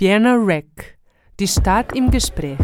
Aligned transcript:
Vienna 0.00 0.34
Rec. 0.34 0.98
Die 1.40 1.46
Stadt 1.46 1.94
im 1.94 2.10
Gespräch. 2.10 2.56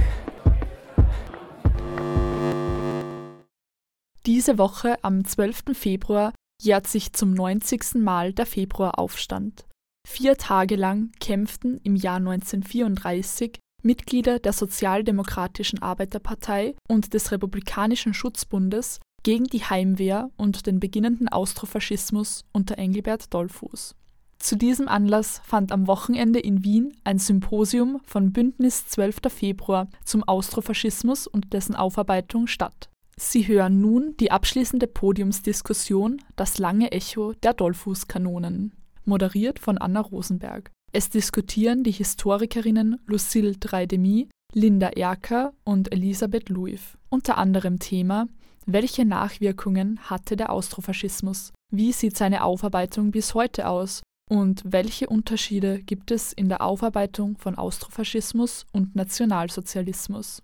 Diese 4.24 4.56
Woche 4.56 4.96
am 5.04 5.22
12. 5.22 5.64
Februar 5.74 6.32
jährt 6.62 6.86
sich 6.86 7.12
zum 7.12 7.34
90. 7.34 7.96
Mal 7.96 8.32
der 8.32 8.46
Februaraufstand. 8.46 9.66
Vier 10.08 10.38
Tage 10.38 10.76
lang 10.76 11.12
kämpften 11.20 11.78
im 11.82 11.94
Jahr 11.94 12.16
1934 12.16 13.58
Mitglieder 13.82 14.38
der 14.38 14.54
Sozialdemokratischen 14.54 15.82
Arbeiterpartei 15.82 16.74
und 16.88 17.12
des 17.12 17.32
Republikanischen 17.32 18.14
Schutzbundes 18.14 18.98
gegen 19.24 19.44
die 19.44 19.62
Heimwehr 19.62 20.30
und 20.38 20.66
den 20.66 20.80
beginnenden 20.80 21.28
Austrofaschismus 21.28 22.46
unter 22.52 22.78
Engelbert 22.78 23.34
Dollfuß. 23.34 23.94
Zu 24.38 24.56
diesem 24.56 24.88
Anlass 24.88 25.40
fand 25.44 25.72
am 25.72 25.86
Wochenende 25.86 26.38
in 26.38 26.62
Wien 26.62 26.96
ein 27.04 27.18
Symposium 27.18 28.00
von 28.04 28.32
Bündnis 28.32 28.86
12. 28.86 29.16
Februar 29.28 29.88
zum 30.04 30.22
Austrofaschismus 30.22 31.26
und 31.26 31.52
dessen 31.52 31.74
Aufarbeitung 31.74 32.46
statt. 32.46 32.90
Sie 33.18 33.48
hören 33.48 33.80
nun 33.80 34.14
die 34.20 34.30
abschließende 34.30 34.86
Podiumsdiskussion 34.86 36.20
Das 36.36 36.58
lange 36.58 36.92
Echo 36.92 37.32
der 37.42 37.54
Dollfußkanonen, 37.54 38.72
moderiert 39.04 39.58
von 39.58 39.78
Anna 39.78 40.00
Rosenberg. 40.00 40.70
Es 40.92 41.08
diskutieren 41.08 41.82
die 41.82 41.92
Historikerinnen 41.92 43.00
Lucille 43.06 43.56
Dreidemi, 43.56 44.28
Linda 44.52 44.88
Erker 44.88 45.54
und 45.64 45.92
Elisabeth 45.92 46.50
Luif. 46.50 46.98
Unter 47.08 47.38
anderem 47.38 47.78
Thema 47.78 48.28
Welche 48.66 49.04
Nachwirkungen 49.04 49.98
hatte 50.10 50.36
der 50.36 50.50
Austrofaschismus? 50.50 51.52
Wie 51.72 51.92
sieht 51.92 52.16
seine 52.16 52.44
Aufarbeitung 52.44 53.10
bis 53.10 53.34
heute 53.34 53.68
aus? 53.68 54.02
Und 54.28 54.64
welche 54.64 55.06
Unterschiede 55.06 55.78
gibt 55.78 56.10
es 56.10 56.32
in 56.32 56.48
der 56.48 56.60
Aufarbeitung 56.60 57.36
von 57.36 57.56
Austrofaschismus 57.56 58.66
und 58.72 58.96
Nationalsozialismus? 58.96 60.42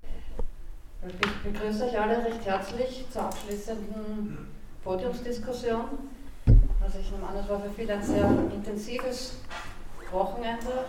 Ich 1.04 1.52
begrüße 1.52 1.86
euch 1.86 1.98
alle 1.98 2.24
recht 2.24 2.44
herzlich 2.44 3.04
zur 3.12 3.22
abschließenden 3.22 4.38
Podiumsdiskussion. 4.84 5.80
Also 6.80 6.98
ich 7.00 7.10
nehme 7.10 7.26
an, 7.26 7.34
es 7.42 7.48
war 7.48 7.60
für 7.60 7.70
viele 7.70 7.94
ein 7.94 8.02
sehr 8.04 8.30
intensives 8.54 9.38
Wochenende. 10.12 10.84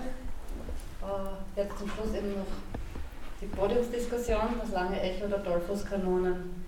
Äh, 1.01 1.59
jetzt 1.59 1.79
zum 1.79 1.89
Schluss 1.89 2.13
eben 2.15 2.35
noch 2.35 2.45
die 3.41 3.47
Podiumsdiskussion, 3.47 4.59
das 4.61 4.71
lange 4.71 5.01
Echo 5.01 5.25
der 5.27 5.39
Dollfußkanonen. 5.39 6.63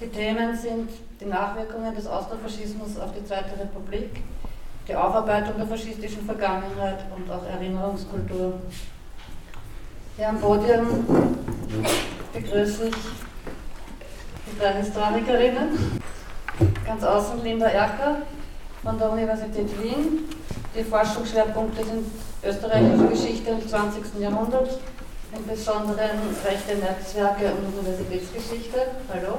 Die 0.00 0.06
Themen 0.06 0.56
sind 0.56 0.90
die 1.20 1.24
Nachwirkungen 1.24 1.92
des 1.92 2.06
Austrofaschismus 2.06 2.96
auf 3.00 3.12
die 3.12 3.24
Zweite 3.24 3.58
Republik, 3.58 4.22
die 4.88 4.94
Aufarbeitung 4.94 5.56
der 5.56 5.66
faschistischen 5.66 6.24
Vergangenheit 6.24 6.98
und 7.14 7.30
auch 7.30 7.44
Erinnerungskultur. 7.46 8.54
Hier 10.16 10.28
am 10.28 10.40
Podium 10.40 11.04
begrüße 12.32 12.88
ich 12.88 12.94
die 14.46 14.58
drei 14.58 14.74
Historikerinnen. 14.74 16.00
Ganz 16.84 17.04
außen 17.04 17.42
Linda 17.42 17.66
Erker 17.66 18.22
von 18.82 18.98
der 18.98 19.12
Universität 19.12 19.68
Wien. 19.82 20.28
Die 20.76 20.84
Forschungsschwerpunkte 20.84 21.84
sind 21.84 22.06
österreichische 22.44 23.06
Geschichte 23.08 23.50
im 23.50 23.66
20. 23.66 24.20
Jahrhundert, 24.20 24.78
im 25.36 25.46
Besonderen 25.46 26.18
rechte 26.44 26.76
Netzwerke 26.76 27.52
und 27.52 27.78
Universitätsgeschichte. 27.78 28.78
Hallo. 29.12 29.38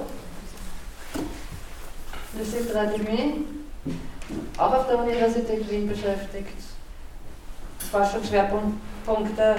Lucille 2.37 2.73
Radimé, 2.73 3.43
auch 4.57 4.73
auf 4.73 4.87
der 4.87 4.99
Universität 4.99 5.69
Wien 5.69 5.87
beschäftigt. 5.87 6.57
Forschungsschwerpunkte 7.91 9.55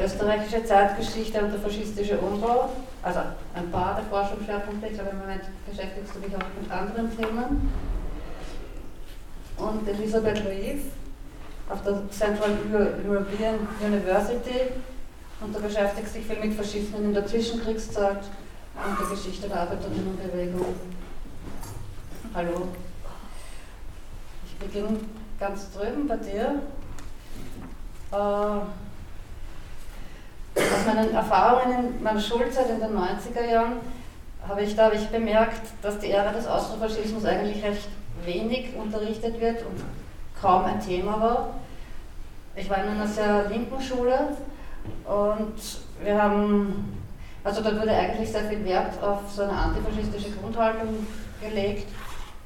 österreichische 0.00 0.64
Zeitgeschichte 0.64 1.42
und 1.42 1.52
der 1.52 1.60
faschistische 1.60 2.18
Umbau, 2.18 2.70
also 3.02 3.20
ein 3.54 3.70
paar 3.70 3.94
der 3.96 4.04
Forschungsschwerpunkte, 4.04 4.88
ich 4.88 4.94
glaube 4.94 5.10
im 5.10 5.18
Moment 5.18 5.42
beschäftigst 5.68 6.14
du 6.14 6.20
dich 6.20 6.34
auch 6.34 6.60
mit 6.60 6.70
anderen 6.70 7.16
Themen. 7.16 7.72
Und 9.56 9.88
Elisabeth 9.88 10.44
Louis 10.44 10.82
auf 11.68 11.82
der 11.82 12.02
Central 12.10 12.50
European 13.06 13.68
University 13.80 14.72
und 15.40 15.54
da 15.54 15.60
beschäftigt 15.60 16.08
sich 16.08 16.26
viel 16.26 16.40
mit 16.40 16.54
Faschismen 16.54 17.04
in 17.04 17.14
der 17.14 17.26
Zwischenkriegszeit 17.26 18.22
und 18.74 19.00
der 19.00 19.16
Geschichte 19.16 19.48
der 19.48 19.60
Arbeiterinnenbewegung. 19.60 20.74
Hallo. 22.34 22.68
Beginne 24.62 24.98
ganz 25.38 25.70
drüben 25.72 26.06
bei 26.06 26.16
dir. 26.16 26.62
Äh, 28.12 28.16
aus 30.54 30.86
meinen 30.86 31.14
Erfahrungen 31.14 31.96
in 31.96 32.02
meiner 32.02 32.20
Schulzeit 32.20 32.68
in 32.70 32.80
den 32.80 32.96
90er 32.96 33.50
Jahren 33.50 33.72
habe 34.46 34.62
ich, 34.62 34.78
habe 34.78 34.96
ich 34.96 35.08
bemerkt, 35.08 35.62
dass 35.82 35.98
die 35.98 36.10
Ära 36.10 36.32
des 36.32 36.46
Austrofaschismus 36.46 37.24
eigentlich 37.24 37.64
recht 37.64 37.88
wenig 38.24 38.74
unterrichtet 38.76 39.40
wird 39.40 39.64
und 39.64 39.82
kaum 40.40 40.64
ein 40.64 40.80
Thema 40.80 41.20
war. 41.20 41.54
Ich 42.54 42.68
war 42.68 42.78
in 42.84 42.90
einer 42.90 43.06
sehr 43.06 43.48
linken 43.48 43.80
Schule 43.80 44.36
und 45.04 45.54
wir 46.02 46.22
haben, 46.22 47.02
also 47.44 47.62
dort 47.62 47.80
wurde 47.80 47.92
eigentlich 47.92 48.30
sehr 48.30 48.44
viel 48.44 48.64
Wert 48.64 49.02
auf 49.02 49.20
so 49.30 49.42
eine 49.42 49.52
antifaschistische 49.52 50.32
Grundhaltung 50.32 51.06
gelegt. 51.40 51.88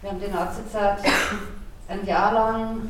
Wir 0.02 0.10
haben 0.10 0.20
die 0.20 0.30
Nazizeit 0.30 0.98
ein 1.88 2.04
Jahr 2.04 2.32
lang 2.32 2.88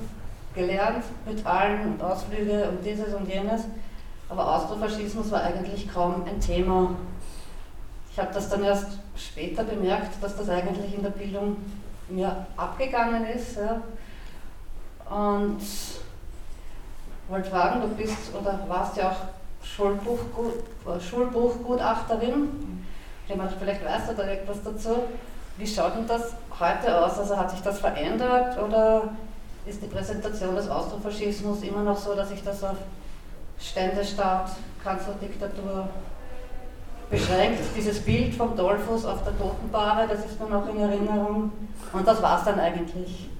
gelernt 0.54 1.04
mit 1.26 1.44
allen 1.44 1.92
und 1.92 2.02
Ausflüge 2.02 2.68
und 2.68 2.84
dieses 2.84 3.12
und 3.14 3.28
jenes, 3.28 3.64
aber 4.28 4.56
Austrofaschismus 4.56 5.30
war 5.30 5.42
eigentlich 5.42 5.92
kaum 5.92 6.24
ein 6.26 6.40
Thema. 6.40 6.96
Ich 8.10 8.18
habe 8.18 8.32
das 8.32 8.48
dann 8.48 8.64
erst 8.64 8.98
später 9.16 9.62
bemerkt, 9.64 10.22
dass 10.22 10.36
das 10.36 10.48
eigentlich 10.48 10.94
in 10.94 11.02
der 11.02 11.10
Bildung 11.10 11.58
mir 12.08 12.46
abgegangen 12.56 13.26
ist. 13.26 13.56
Ja. 13.56 13.82
Und 15.14 15.60
wollte 17.28 17.50
fragen, 17.50 17.82
du 17.82 17.88
bist 17.88 18.34
oder 18.34 18.58
warst 18.68 18.96
ja 18.96 19.10
auch 19.10 19.64
Schulbuchgut, 19.64 20.54
äh, 20.86 21.00
Schulbuchgutachterin. 21.00 22.84
Vielleicht 23.26 23.84
weißt 23.84 24.10
du 24.10 24.14
da 24.14 24.22
etwas 24.22 24.62
dazu. 24.62 25.02
Wie 25.58 25.66
schaut 25.66 25.96
denn 25.96 26.06
das 26.06 26.34
heute 26.60 27.04
aus? 27.04 27.18
Also 27.18 27.36
hat 27.36 27.50
sich 27.50 27.60
das 27.60 27.78
verändert 27.78 28.58
oder 28.62 29.08
ist 29.64 29.82
die 29.82 29.86
Präsentation 29.86 30.54
des 30.54 30.68
Austrofaschismus 30.68 31.62
immer 31.62 31.82
noch 31.82 31.96
so, 31.96 32.14
dass 32.14 32.28
sich 32.28 32.42
das 32.42 32.62
auf 32.62 32.76
Ständestaat, 33.58 34.50
Kanzlerdiktatur 34.84 35.88
beschränkt. 37.10 37.60
Dieses 37.74 38.00
Bild 38.00 38.34
vom 38.34 38.54
Dollfuß 38.54 39.06
auf 39.06 39.24
der 39.24 39.36
Totenbahre, 39.38 40.06
das 40.06 40.26
ist 40.26 40.38
mir 40.38 40.48
noch 40.48 40.68
in 40.68 40.78
Erinnerung. 40.78 41.52
Und 41.92 42.06
das 42.06 42.20
war 42.20 42.38
es 42.38 42.44
dann 42.44 42.60
eigentlich. 42.60 43.30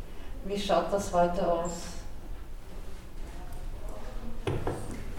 Wie 0.47 0.59
schaut 0.59 0.93
das 0.93 1.13
heute 1.13 1.47
aus? 1.47 1.71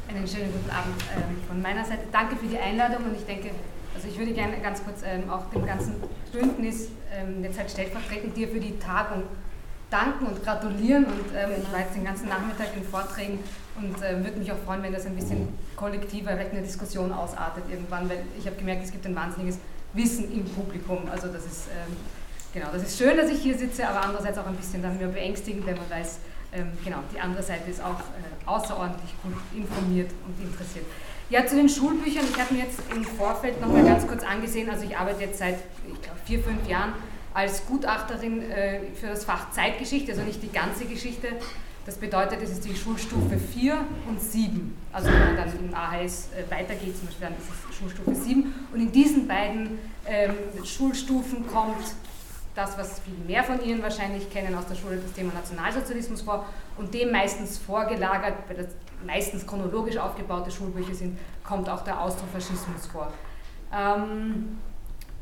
Einen 0.08 0.28
schönen 0.28 0.52
guten 0.52 0.70
Abend 0.72 0.96
ähm, 1.16 1.44
von 1.48 1.62
meiner 1.62 1.86
Seite. 1.86 2.04
Danke 2.12 2.38
für 2.38 2.48
die 2.48 2.58
Einladung 2.58 3.06
und 3.06 3.16
ich 3.16 3.26
denke, 3.26 3.52
also 3.98 4.10
ich 4.10 4.20
würde 4.20 4.32
gerne 4.32 4.58
ganz 4.60 4.84
kurz 4.84 5.02
ähm, 5.04 5.28
auch 5.28 5.50
dem 5.50 5.66
ganzen 5.66 5.96
Bündnis 6.32 6.90
ähm, 7.12 7.44
jetzt 7.44 7.58
halt 7.58 7.72
stellvertretend 7.72 8.38
dir 8.38 8.48
für 8.48 8.60
die 8.60 8.78
Tagung 8.78 9.24
danken 9.90 10.28
und 10.28 10.44
gratulieren. 10.44 11.06
Und 11.06 11.26
ähm, 11.36 11.50
ich 11.60 11.72
war 11.74 11.80
jetzt 11.80 11.96
den 11.96 12.04
ganzen 12.04 12.30
Nachmittag 12.30 12.68
in 12.78 12.84
Vorträgen 12.84 13.40
und 13.76 14.00
äh, 14.04 14.24
würde 14.24 14.38
mich 14.38 14.52
auch 14.52 14.58
freuen, 14.66 14.84
wenn 14.84 14.94
das 14.94 15.08
ein 15.08 15.16
bisschen 15.16 15.48
kollektiver, 15.76 16.34
vielleicht 16.34 16.52
eine 16.52 16.62
Diskussion 16.62 17.12
ausartet 17.12 17.64
irgendwann, 17.72 18.08
weil 18.08 18.20
ich 18.38 18.46
habe 18.46 18.56
gemerkt, 18.58 18.84
es 18.84 18.92
gibt 18.92 19.04
ein 19.08 19.16
wahnsinniges 19.16 19.58
Wissen 19.94 20.32
im 20.32 20.46
Publikum. 20.46 21.10
Also 21.12 21.30
das 21.30 21.44
ist, 21.48 21.68
ähm, 21.70 21.98
genau, 22.54 22.68
das 22.72 22.84
ist 22.84 23.00
schön, 23.00 23.18
dass 23.18 23.32
ich 23.32 23.42
hier 23.42 23.58
sitze, 23.58 23.88
aber 23.88 24.04
andererseits 24.04 24.38
auch 24.38 24.46
ein 24.46 24.58
bisschen 24.58 24.84
dann 24.84 25.00
mehr 25.00 25.08
beängstigend, 25.08 25.66
wenn 25.66 25.76
man 25.76 25.90
weiß, 25.90 26.20
ähm, 26.54 26.68
genau, 26.86 27.00
die 27.12 27.20
andere 27.20 27.42
Seite 27.42 27.72
ist 27.72 27.82
auch 27.84 28.00
äh, 28.00 28.46
außerordentlich 28.46 29.16
gut 29.24 29.34
informiert 29.56 30.12
und 30.28 30.40
interessiert. 30.40 30.86
Ja, 31.30 31.46
zu 31.46 31.58
den 31.58 31.68
Schulbüchern. 31.68 32.24
Ich 32.30 32.40
habe 32.40 32.54
mir 32.54 32.64
jetzt 32.64 32.80
im 32.96 33.04
Vorfeld 33.04 33.60
nochmal 33.60 33.84
ganz 33.84 34.08
kurz 34.08 34.24
angesehen, 34.24 34.70
also 34.70 34.86
ich 34.86 34.96
arbeite 34.96 35.22
jetzt 35.22 35.40
seit, 35.40 35.56
ich 35.86 36.02
glaube, 36.02 36.20
vier, 36.24 36.40
fünf 36.40 36.66
Jahren 36.70 36.94
als 37.34 37.66
Gutachterin 37.66 38.50
äh, 38.50 38.80
für 38.96 39.08
das 39.08 39.26
Fach 39.26 39.52
Zeitgeschichte, 39.52 40.14
also 40.14 40.24
nicht 40.24 40.42
die 40.42 40.52
ganze 40.52 40.86
Geschichte. 40.86 41.28
Das 41.86 41.98
bedeutet, 41.98 42.40
es 42.42 42.52
ist 42.52 42.64
die 42.64 42.76
Schulstufe 42.76 43.38
4 43.38 43.78
und 44.08 44.22
7. 44.22 44.74
Also 44.94 45.10
wenn 45.10 45.20
man 45.20 45.36
dann 45.36 45.50
im 45.60 45.74
AHS 45.74 46.30
äh, 46.32 46.50
weitergeht, 46.50 46.98
zum 46.98 47.08
Beispiel, 47.08 47.28
dann 47.28 47.38
ist 47.38 47.48
es 47.50 47.78
Schulstufe 47.78 48.16
7. 48.16 48.54
Und 48.74 48.80
in 48.80 48.92
diesen 48.94 49.28
beiden 49.28 49.80
ähm, 50.06 50.34
Schulstufen 50.64 51.46
kommt 51.48 51.76
das, 52.56 52.78
was 52.78 53.02
viel 53.02 53.14
mehr 53.28 53.44
von 53.44 53.62
Ihnen 53.62 53.84
wahrscheinlich 53.84 54.30
kennen 54.32 54.56
aus 54.56 54.66
der 54.66 54.76
Schule, 54.76 54.98
das 54.98 55.12
Thema 55.12 55.34
Nationalsozialismus 55.34 56.22
vor 56.22 56.46
und 56.78 56.94
dem 56.94 57.12
meistens 57.12 57.58
vorgelagert, 57.58 58.34
weil 58.48 58.58
das 58.58 58.68
meistens 59.06 59.46
chronologisch 59.46 59.98
aufgebaute 59.98 60.52
Schulbücher 60.52 60.94
sind, 60.94 61.18
kommt 61.44 61.70
auch 61.70 61.84
der 61.84 62.02
Austrofaschismus 62.02 62.88
vor. 62.92 63.12
Ähm, 63.74 64.58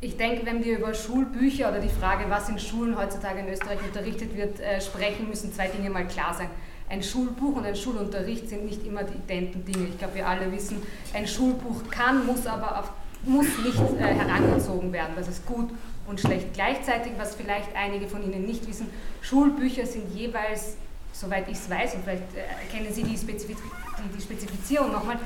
ich 0.01 0.17
denke, 0.17 0.45
wenn 0.45 0.63
wir 0.63 0.77
über 0.77 0.93
Schulbücher 0.93 1.69
oder 1.69 1.79
die 1.79 1.89
Frage, 1.89 2.25
was 2.29 2.49
in 2.49 2.59
Schulen 2.59 2.97
heutzutage 2.97 3.39
in 3.39 3.47
Österreich 3.47 3.79
unterrichtet 3.83 4.35
wird, 4.35 4.59
äh, 4.59 4.79
sprechen, 4.81 5.27
müssen 5.29 5.53
zwei 5.53 5.67
Dinge 5.67 5.89
mal 5.89 6.05
klar 6.05 6.33
sein. 6.33 6.49
ein 6.87 7.01
Schulbuch 7.01 7.55
und 7.55 7.65
ein 7.65 7.75
Schulunterricht 7.75 8.47
sind 8.47 8.65
nicht 8.65 8.85
immer 8.85 9.03
die 9.03 9.15
identen 9.15 9.65
Dinge. 9.65 9.87
Ich 9.87 9.97
glaube, 9.97 10.15
wir 10.15 10.27
alle 10.27 10.51
wissen, 10.51 10.81
ein 11.13 11.25
Schulbuch 11.25 11.81
kann, 11.89 12.25
muss 12.27 12.45
aber 12.45 12.79
auf, 12.79 12.91
muss 13.23 13.47
nicht 13.63 13.79
äh, 13.99 14.13
herangezogen 14.13 14.93
werden. 14.93 15.13
Das 15.15 15.27
ist 15.27 15.45
gut 15.47 15.69
und 16.07 16.19
schlecht. 16.19 16.53
Gleichzeitig, 16.53 17.13
was 17.17 17.35
vielleicht 17.35 17.75
einige 17.75 18.07
von 18.07 18.23
Ihnen 18.23 18.45
nicht 18.45 18.67
wissen, 18.67 18.87
Schulbücher 19.21 19.85
sind 19.85 20.13
jeweils, 20.13 20.77
soweit 21.15 21.47
ich 21.47 21.57
es 21.57 21.69
weiß, 21.69 21.95
und 21.95 22.03
vielleicht 22.03 22.23
äh, 22.35 22.71
kennen 22.71 22.93
Sie 22.93 23.03
die, 23.03 23.17
Spezifiz 23.17 23.57
die, 23.57 24.17
die 24.17 24.21
Spezifizierung 24.21 24.91
nochmal, 24.91 25.17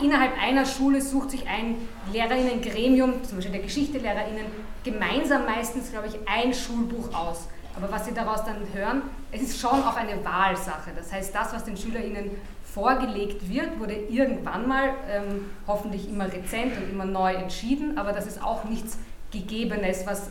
innerhalb 0.00 0.40
einer 0.40 0.64
Schule 0.64 1.00
sucht 1.00 1.30
sich 1.30 1.48
ein 1.48 1.76
Lehrerinnengremium, 2.12 3.24
zum 3.24 3.38
Beispiel 3.38 3.52
der 3.52 3.62
Geschichtelehrerinnen, 3.62 4.46
gemeinsam 4.84 5.44
meistens, 5.46 5.90
glaube 5.90 6.08
ich, 6.08 6.14
ein 6.28 6.52
Schulbuch 6.52 7.12
aus. 7.14 7.48
Aber 7.74 7.90
was 7.90 8.04
Sie 8.04 8.12
daraus 8.12 8.44
dann 8.44 8.58
hören, 8.74 9.02
es 9.30 9.40
ist 9.40 9.58
schon 9.58 9.82
auch 9.82 9.96
eine 9.96 10.22
Wahlsache. 10.24 10.90
Das 10.94 11.10
heißt, 11.10 11.34
das, 11.34 11.54
was 11.54 11.64
den 11.64 11.76
SchülerInnen 11.76 12.30
vorgelegt 12.62 13.48
wird, 13.48 13.78
wurde 13.80 13.94
irgendwann 13.94 14.68
mal 14.68 14.90
ähm, 15.10 15.46
hoffentlich 15.66 16.08
immer 16.08 16.30
rezent 16.30 16.76
und 16.76 16.90
immer 16.90 17.06
neu 17.06 17.32
entschieden, 17.32 17.98
aber 17.98 18.12
das 18.12 18.26
ist 18.26 18.42
auch 18.42 18.64
nichts 18.64 18.98
Gegebenes, 19.30 20.06
was 20.06 20.30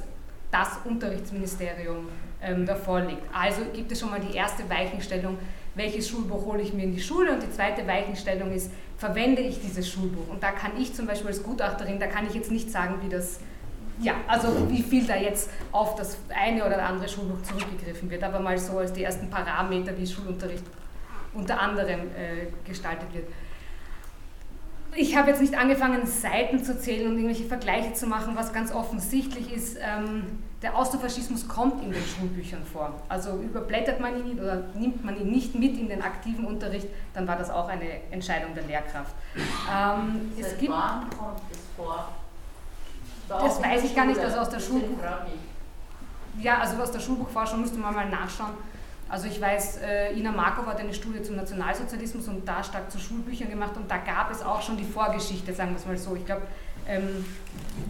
das 0.51 0.69
Unterrichtsministerium 0.85 2.07
ähm, 2.41 2.65
davor 2.65 3.01
legt. 3.01 3.23
Also 3.33 3.61
gibt 3.73 3.91
es 3.91 3.99
schon 3.99 4.09
mal 4.09 4.19
die 4.19 4.35
erste 4.35 4.69
Weichenstellung, 4.69 5.37
welches 5.75 6.09
Schulbuch 6.09 6.45
hole 6.45 6.61
ich 6.61 6.73
mir 6.73 6.83
in 6.83 6.93
die 6.93 7.01
Schule 7.01 7.31
und 7.33 7.41
die 7.41 7.51
zweite 7.51 7.87
Weichenstellung 7.87 8.51
ist, 8.51 8.71
verwende 8.97 9.41
ich 9.41 9.61
dieses 9.61 9.89
Schulbuch? 9.89 10.27
Und 10.29 10.43
da 10.43 10.51
kann 10.51 10.71
ich 10.77 10.93
zum 10.93 11.07
Beispiel 11.07 11.27
als 11.27 11.43
Gutachterin, 11.43 11.99
da 11.99 12.07
kann 12.07 12.27
ich 12.27 12.33
jetzt 12.33 12.51
nicht 12.51 12.69
sagen, 12.69 12.95
wie 13.03 13.09
das, 13.09 13.39
ja, 14.01 14.15
also 14.27 14.69
wie 14.69 14.81
viel 14.81 15.05
da 15.05 15.15
jetzt 15.15 15.49
auf 15.71 15.95
das 15.95 16.17
eine 16.29 16.65
oder 16.65 16.83
andere 16.83 17.07
Schulbuch 17.07 17.41
zurückgegriffen 17.43 18.09
wird, 18.09 18.23
aber 18.23 18.39
mal 18.39 18.57
so 18.57 18.79
als 18.79 18.91
die 18.91 19.03
ersten 19.03 19.29
Parameter, 19.29 19.97
wie 19.97 20.05
Schulunterricht 20.05 20.65
unter 21.33 21.61
anderem 21.61 21.99
äh, 21.99 22.67
gestaltet 22.67 23.13
wird 23.13 23.27
ich 24.95 25.15
habe 25.15 25.29
jetzt 25.29 25.41
nicht 25.41 25.57
angefangen, 25.57 26.05
Seiten 26.05 26.63
zu 26.63 26.77
zählen 26.77 27.07
und 27.07 27.13
irgendwelche 27.13 27.45
Vergleiche 27.45 27.93
zu 27.93 28.07
machen, 28.07 28.35
was 28.35 28.53
ganz 28.53 28.73
offensichtlich 28.73 29.53
ist. 29.53 29.77
Ähm, 29.77 30.23
der 30.61 30.77
Austrofaschismus 30.77 31.47
kommt 31.47 31.83
in 31.83 31.91
den 31.91 32.03
Schulbüchern 32.03 32.63
vor. 32.65 32.93
Also 33.09 33.37
überblättert 33.37 33.99
man 33.99 34.15
ihn 34.25 34.39
oder 34.39 34.63
nimmt 34.75 35.03
man 35.03 35.19
ihn 35.19 35.31
nicht 35.31 35.55
mit 35.55 35.77
in 35.77 35.89
den 35.89 36.01
aktiven 36.01 36.45
Unterricht, 36.45 36.87
dann 37.13 37.27
war 37.27 37.35
das 37.35 37.49
auch 37.49 37.67
eine 37.67 38.11
Entscheidung 38.11 38.53
der 38.53 38.63
Lehrkraft. 38.63 39.15
Ähm, 39.35 40.31
es 40.39 40.57
gibt, 40.57 40.71
wann 40.71 41.09
kommt 41.09 41.41
es 41.51 41.59
vor? 41.75 42.09
das 43.27 43.63
weiß 43.63 43.85
ich 43.85 43.95
gar 43.95 44.05
nicht, 44.05 44.19
also 44.19 44.39
aus 44.39 44.49
der 44.49 44.59
Schulbuch. 44.59 44.99
Ja, 46.39 46.59
also 46.59 46.81
aus 46.81 46.91
der 46.91 46.99
Schulbuchforschung 46.99 47.61
müsste 47.61 47.79
man 47.79 47.93
mal 47.93 48.09
nachschauen 48.09 48.53
also 49.11 49.27
ich 49.27 49.41
weiß, 49.41 49.79
äh, 49.83 50.17
Ina 50.17 50.31
Markov 50.31 50.65
hat 50.67 50.79
eine 50.79 50.93
Studie 50.93 51.21
zum 51.21 51.35
Nationalsozialismus 51.35 52.29
und 52.29 52.47
da 52.47 52.63
stark 52.63 52.89
zu 52.89 52.97
Schulbüchern 52.97 53.49
gemacht 53.49 53.75
und 53.75 53.91
da 53.91 53.97
gab 53.97 54.31
es 54.31 54.41
auch 54.41 54.61
schon 54.61 54.77
die 54.77 54.85
Vorgeschichte, 54.85 55.53
sagen 55.53 55.71
wir 55.71 55.77
es 55.77 55.85
mal 55.85 55.97
so. 55.97 56.15
Ich 56.15 56.25
glaube, 56.25 56.43
ähm, 56.87 57.25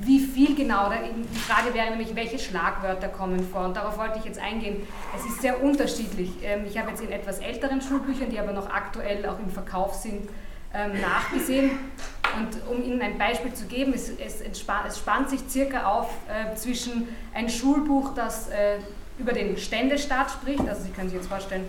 wie 0.01 0.19
viel 0.19 0.55
genau, 0.55 0.89
die 0.89 1.39
Frage 1.39 1.73
wäre 1.73 1.89
nämlich, 1.89 2.15
welche 2.15 2.39
Schlagwörter 2.39 3.07
kommen 3.07 3.45
vor 3.51 3.65
und 3.65 3.75
darauf 3.75 3.97
wollte 3.97 4.19
ich 4.19 4.25
jetzt 4.25 4.39
eingehen. 4.39 4.87
Es 5.15 5.25
ist 5.25 5.41
sehr 5.41 5.61
unterschiedlich. 5.61 6.31
Ähm, 6.43 6.65
ich 6.67 6.77
habe 6.77 6.89
jetzt 6.89 7.01
in 7.01 7.11
etwas 7.11 7.39
älteren 7.39 7.81
Schulbüchern, 7.81 8.29
die 8.29 8.39
aber 8.39 8.53
noch 8.53 8.69
aktuell 8.69 9.25
auch 9.25 9.39
im 9.39 9.49
Verkauf 9.49 9.95
sind, 9.95 10.29
ähm, 10.73 11.01
nachgesehen. 11.01 11.71
Und 12.37 12.73
um 12.73 12.83
Ihnen 12.83 13.01
ein 13.01 13.17
Beispiel 13.17 13.53
zu 13.53 13.65
geben, 13.65 13.93
es, 13.93 14.09
es, 14.09 14.41
es 14.41 14.59
spannt 14.97 15.29
sich 15.29 15.41
circa 15.49 15.85
auf 15.85 16.09
äh, 16.29 16.55
zwischen 16.55 17.09
ein 17.33 17.49
Schulbuch, 17.49 18.13
das 18.13 18.47
äh, 18.49 18.77
über 19.19 19.33
den 19.33 19.57
Ständestaat 19.57 20.31
spricht. 20.31 20.67
Also 20.67 20.83
Sie 20.83 20.91
können 20.91 21.09
sich 21.09 21.17
jetzt 21.17 21.27
vorstellen, 21.27 21.65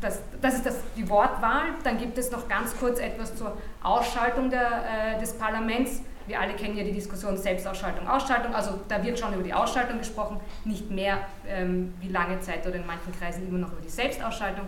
das, 0.00 0.20
das 0.40 0.54
ist 0.54 0.66
das, 0.66 0.76
die 0.96 1.08
Wortwahl. 1.08 1.64
Dann 1.84 1.98
gibt 1.98 2.18
es 2.18 2.30
noch 2.30 2.48
ganz 2.48 2.76
kurz 2.76 2.98
etwas 2.98 3.34
zur 3.34 3.56
Ausschaltung 3.82 4.50
der, 4.50 5.16
äh, 5.16 5.20
des 5.20 5.32
Parlaments. 5.34 6.02
Wir 6.26 6.40
alle 6.40 6.54
kennen 6.54 6.76
ja 6.76 6.84
die 6.84 6.92
Diskussion 6.92 7.36
Selbstausschaltung, 7.36 8.06
Ausschaltung. 8.06 8.54
Also 8.54 8.80
da 8.88 9.02
wird 9.02 9.18
schon 9.18 9.34
über 9.34 9.42
die 9.42 9.52
Ausschaltung 9.52 9.98
gesprochen, 9.98 10.38
nicht 10.64 10.90
mehr 10.90 11.18
ähm, 11.48 11.94
wie 12.00 12.08
lange 12.08 12.38
Zeit 12.40 12.66
oder 12.66 12.76
in 12.76 12.86
manchen 12.86 13.12
Kreisen 13.18 13.48
immer 13.48 13.58
noch 13.58 13.72
über 13.72 13.82
die 13.82 13.90
Selbstausschaltung. 13.90 14.66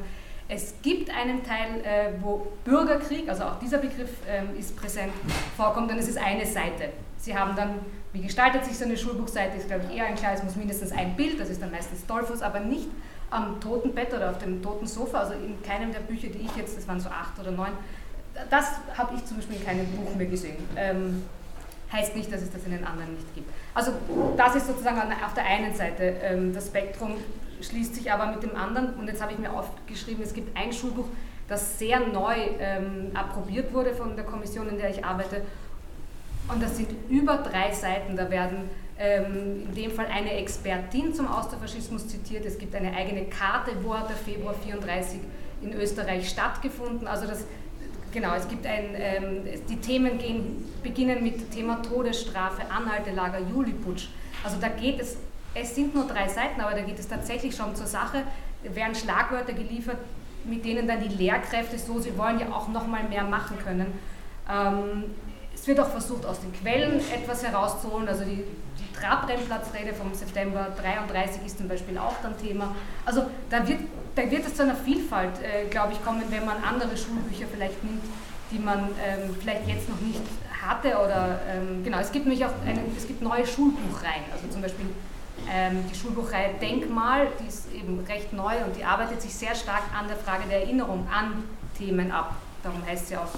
Es 0.48 0.74
gibt 0.82 1.10
einen 1.10 1.42
Teil, 1.42 1.80
äh, 1.84 2.12
wo 2.20 2.48
Bürgerkrieg, 2.64 3.28
also 3.28 3.44
auch 3.44 3.58
dieser 3.60 3.78
Begriff 3.78 4.10
ähm, 4.28 4.58
ist 4.58 4.76
präsent, 4.76 5.12
vorkommt 5.56 5.90
und 5.90 5.98
es 5.98 6.08
ist 6.08 6.18
eine 6.18 6.44
Seite. 6.44 6.90
Sie 7.16 7.36
haben 7.36 7.56
dann 7.56 7.80
wie 8.14 8.22
gestaltet 8.22 8.64
sich 8.64 8.78
so 8.78 8.84
eine 8.84 8.96
Schulbuchseite, 8.96 9.56
ist 9.56 9.66
glaube 9.66 9.86
ich 9.90 9.96
eher 9.96 10.06
ein 10.06 10.14
klar, 10.14 10.32
es 10.34 10.42
muss 10.44 10.54
mindestens 10.54 10.92
ein 10.92 11.16
Bild, 11.16 11.38
das 11.38 11.50
ist 11.50 11.60
dann 11.60 11.72
meistens 11.72 12.06
Dollfuß, 12.06 12.42
aber 12.42 12.60
nicht 12.60 12.88
am 13.34 13.60
toten 13.60 13.92
Bett 13.94 14.12
oder 14.14 14.30
auf 14.30 14.38
dem 14.38 14.62
toten 14.62 14.86
Sofa, 14.86 15.18
also 15.20 15.34
in 15.34 15.60
keinem 15.62 15.92
der 15.92 16.00
Bücher, 16.00 16.28
die 16.28 16.46
ich 16.46 16.56
jetzt, 16.56 16.76
das 16.76 16.86
waren 16.86 17.00
so 17.00 17.08
acht 17.08 17.38
oder 17.40 17.50
neun, 17.50 17.72
das 18.50 18.66
habe 18.96 19.14
ich 19.14 19.24
zum 19.24 19.36
Beispiel 19.38 19.56
in 19.56 19.64
keinem 19.64 19.86
Buch 19.86 20.14
mehr 20.14 20.26
gesehen. 20.26 20.56
Ähm, 20.76 21.22
heißt 21.92 22.16
nicht, 22.16 22.32
dass 22.32 22.42
es 22.42 22.50
das 22.50 22.64
in 22.64 22.72
den 22.72 22.84
anderen 22.84 23.14
nicht 23.14 23.34
gibt. 23.34 23.48
Also 23.72 23.92
das 24.36 24.56
ist 24.56 24.66
sozusagen 24.66 24.98
auf 24.98 25.34
der 25.34 25.44
einen 25.44 25.74
Seite 25.74 26.16
ähm, 26.22 26.52
das 26.52 26.68
Spektrum, 26.68 27.16
schließt 27.60 27.94
sich 27.94 28.10
aber 28.10 28.26
mit 28.26 28.42
dem 28.42 28.56
anderen, 28.56 28.94
und 28.94 29.06
jetzt 29.06 29.22
habe 29.22 29.32
ich 29.32 29.38
mir 29.38 29.52
aufgeschrieben, 29.52 30.22
es 30.22 30.34
gibt 30.34 30.56
ein 30.56 30.72
Schulbuch, 30.72 31.06
das 31.48 31.78
sehr 31.78 32.00
neu 32.00 32.34
ähm, 32.58 33.10
approbiert 33.14 33.72
wurde 33.72 33.94
von 33.94 34.16
der 34.16 34.24
Kommission, 34.24 34.68
in 34.68 34.78
der 34.78 34.90
ich 34.90 35.04
arbeite, 35.04 35.42
und 36.48 36.62
das 36.62 36.76
sind 36.76 36.90
über 37.08 37.38
drei 37.38 37.72
Seiten. 37.72 38.16
Da 38.16 38.30
werden 38.30 38.68
in 38.96 39.74
dem 39.74 39.90
Fall 39.90 40.06
eine 40.06 40.32
Expertin 40.34 41.12
zum 41.14 41.26
Austrofaschismus 41.26 42.06
zitiert. 42.06 42.44
Es 42.44 42.58
gibt 42.58 42.74
eine 42.76 42.94
eigene 42.94 43.24
Karte, 43.24 43.72
wo 43.82 43.94
hat 43.94 44.08
der 44.08 44.16
Februar 44.16 44.54
34 44.54 45.18
in 45.62 45.72
Österreich 45.72 46.28
stattgefunden. 46.28 47.08
Also 47.08 47.26
das, 47.26 47.44
genau, 48.12 48.34
es 48.34 48.46
gibt 48.48 48.64
ein, 48.66 48.94
ähm, 48.94 49.42
die 49.68 49.76
Themen 49.76 50.18
gehen, 50.18 50.64
beginnen 50.82 51.24
mit 51.24 51.50
Thema 51.50 51.82
Todesstrafe, 51.82 52.62
Anhaltelager, 52.70 53.40
Juliputsch. 53.40 54.08
Also 54.44 54.58
da 54.60 54.68
geht 54.68 55.00
es, 55.00 55.16
es 55.54 55.74
sind 55.74 55.92
nur 55.94 56.06
drei 56.06 56.28
Seiten, 56.28 56.60
aber 56.60 56.74
da 56.76 56.82
geht 56.82 56.98
es 56.98 57.08
tatsächlich 57.08 57.56
schon 57.56 57.74
zur 57.74 57.86
Sache. 57.86 58.22
Werden 58.62 58.94
Schlagwörter 58.94 59.54
geliefert, 59.54 59.98
mit 60.44 60.64
denen 60.64 60.86
dann 60.86 61.00
die 61.00 61.14
Lehrkräfte, 61.14 61.78
so 61.78 61.98
sie 61.98 62.16
wollen, 62.16 62.38
ja 62.38 62.52
auch 62.52 62.68
noch 62.68 62.86
mal 62.86 63.02
mehr 63.04 63.24
machen 63.24 63.58
können. 63.58 63.86
Ähm, 64.48 65.04
es 65.52 65.66
wird 65.66 65.80
auch 65.80 65.88
versucht, 65.88 66.26
aus 66.26 66.40
den 66.40 66.52
Quellen 66.52 67.00
etwas 67.12 67.44
herauszuholen. 67.44 68.06
Also 68.08 68.24
die 68.24 68.44
Trabrennplatzrede 69.00 69.94
vom 69.94 70.14
September 70.14 70.68
33 70.80 71.44
ist 71.44 71.58
zum 71.58 71.68
Beispiel 71.68 71.98
auch 71.98 72.14
dann 72.22 72.36
Thema. 72.38 72.74
Also 73.04 73.26
da 73.50 73.66
wird, 73.66 73.80
da 74.14 74.30
wird 74.30 74.46
es 74.46 74.54
zu 74.54 74.62
einer 74.62 74.74
Vielfalt, 74.74 75.32
äh, 75.42 75.68
glaube 75.68 75.92
ich, 75.92 76.04
kommen, 76.04 76.22
wenn 76.30 76.44
man 76.44 76.56
andere 76.62 76.96
Schulbücher 76.96 77.46
vielleicht 77.52 77.82
nimmt, 77.84 78.04
die 78.50 78.58
man 78.58 78.90
ähm, 79.04 79.34
vielleicht 79.40 79.66
jetzt 79.68 79.88
noch 79.88 80.00
nicht 80.00 80.22
hatte. 80.62 80.88
Oder 80.96 81.40
ähm, 81.48 81.84
genau, 81.84 81.98
es 81.98 82.12
gibt 82.12 82.26
nämlich 82.26 82.44
auch 82.44 82.52
eine, 82.64 82.80
es 82.96 83.06
gibt 83.06 83.22
neue 83.22 83.46
Schulbuchreihen. 83.46 84.24
Also 84.32 84.48
zum 84.48 84.62
Beispiel 84.62 84.86
ähm, 85.50 85.84
die 85.90 85.98
Schulbuchreihe 85.98 86.54
Denkmal, 86.60 87.28
die 87.40 87.48
ist 87.48 87.72
eben 87.72 88.00
recht 88.08 88.32
neu 88.32 88.56
und 88.64 88.76
die 88.76 88.84
arbeitet 88.84 89.20
sich 89.20 89.34
sehr 89.34 89.54
stark 89.54 89.82
an 89.98 90.08
der 90.08 90.16
Frage 90.16 90.44
der 90.48 90.62
Erinnerung 90.62 91.06
an 91.12 91.44
Themen 91.76 92.12
ab. 92.12 92.34
Darum 92.64 92.84
heißt 92.86 93.08
sie 93.08 93.16
auch 93.18 93.28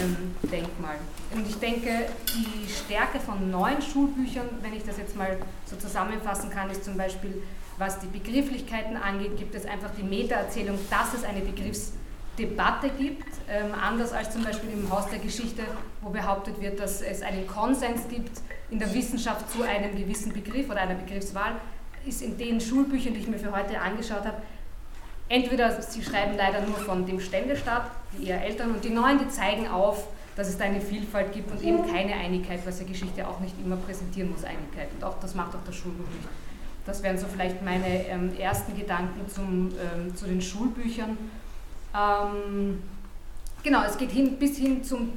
ähm, 0.00 0.34
Denkmal. 0.50 0.96
Und 1.32 1.48
ich 1.48 1.54
denke, 1.60 2.06
die 2.34 2.68
Stärke 2.68 3.20
von 3.20 3.48
neuen 3.48 3.80
Schulbüchern, 3.80 4.48
wenn 4.62 4.74
ich 4.74 4.84
das 4.84 4.98
jetzt 4.98 5.14
mal 5.14 5.38
so 5.64 5.76
zusammenfassen 5.76 6.50
kann, 6.50 6.68
ist 6.70 6.84
zum 6.84 6.96
Beispiel, 6.96 7.40
was 7.78 8.00
die 8.00 8.08
Begrifflichkeiten 8.08 8.96
angeht, 8.96 9.36
gibt 9.36 9.54
es 9.54 9.64
einfach 9.64 9.90
die 9.96 10.02
Metaerzählung, 10.02 10.76
dass 10.90 11.14
es 11.14 11.22
eine 11.22 11.40
Begriffsdebatte 11.40 12.90
gibt, 12.98 13.28
ähm, 13.48 13.72
anders 13.80 14.12
als 14.12 14.32
zum 14.32 14.42
Beispiel 14.42 14.70
im 14.72 14.90
Haus 14.90 15.08
der 15.08 15.20
Geschichte, 15.20 15.62
wo 16.02 16.10
behauptet 16.10 16.60
wird, 16.60 16.80
dass 16.80 17.00
es 17.00 17.22
einen 17.22 17.46
Konsens 17.46 18.08
gibt 18.08 18.40
in 18.70 18.80
der 18.80 18.92
Wissenschaft 18.92 19.52
zu 19.52 19.62
einem 19.62 19.96
gewissen 19.96 20.32
Begriff 20.32 20.68
oder 20.68 20.80
einer 20.80 20.96
Begriffswahl, 20.96 21.54
ist 22.04 22.22
in 22.22 22.36
den 22.36 22.60
Schulbüchern, 22.60 23.14
die 23.14 23.20
ich 23.20 23.28
mir 23.28 23.38
für 23.38 23.52
heute 23.52 23.80
angeschaut 23.80 24.24
habe, 24.24 24.42
entweder 25.28 25.80
sie 25.80 26.02
schreiben 26.02 26.36
leider 26.36 26.60
nur 26.62 26.76
von 26.76 27.06
dem 27.06 27.20
Ständestaat, 27.20 27.90
die 28.16 28.28
eher 28.28 28.42
Eltern, 28.44 28.72
und 28.72 28.84
die 28.84 28.90
Neuen, 28.90 29.18
die 29.18 29.28
zeigen 29.28 29.68
auf, 29.68 30.06
dass 30.36 30.48
es 30.48 30.58
da 30.58 30.64
eine 30.64 30.80
Vielfalt 30.80 31.32
gibt 31.32 31.50
und 31.50 31.62
eben 31.62 31.86
keine 31.90 32.14
Einigkeit, 32.14 32.60
was 32.64 32.80
ja 32.80 32.86
Geschichte 32.86 33.26
auch 33.26 33.40
nicht 33.40 33.54
immer 33.64 33.76
präsentieren 33.76 34.30
muss, 34.30 34.44
Einigkeit. 34.44 34.88
Und 34.94 35.04
auch 35.04 35.18
das 35.20 35.34
macht 35.34 35.54
auch 35.54 35.64
das 35.64 35.76
Schulbuch 35.76 36.08
nicht. 36.08 36.28
Das 36.86 37.02
wären 37.02 37.16
so 37.16 37.26
vielleicht 37.26 37.62
meine 37.62 38.06
ähm, 38.08 38.36
ersten 38.38 38.76
Gedanken 38.76 39.28
zum, 39.28 39.70
ähm, 39.70 40.14
zu 40.14 40.26
den 40.26 40.42
Schulbüchern. 40.42 41.16
Ähm, 41.94 42.82
genau, 43.62 43.84
es 43.84 43.96
geht 43.96 44.10
hin, 44.10 44.36
bis 44.38 44.58
hin 44.58 44.82
zum 44.82 45.12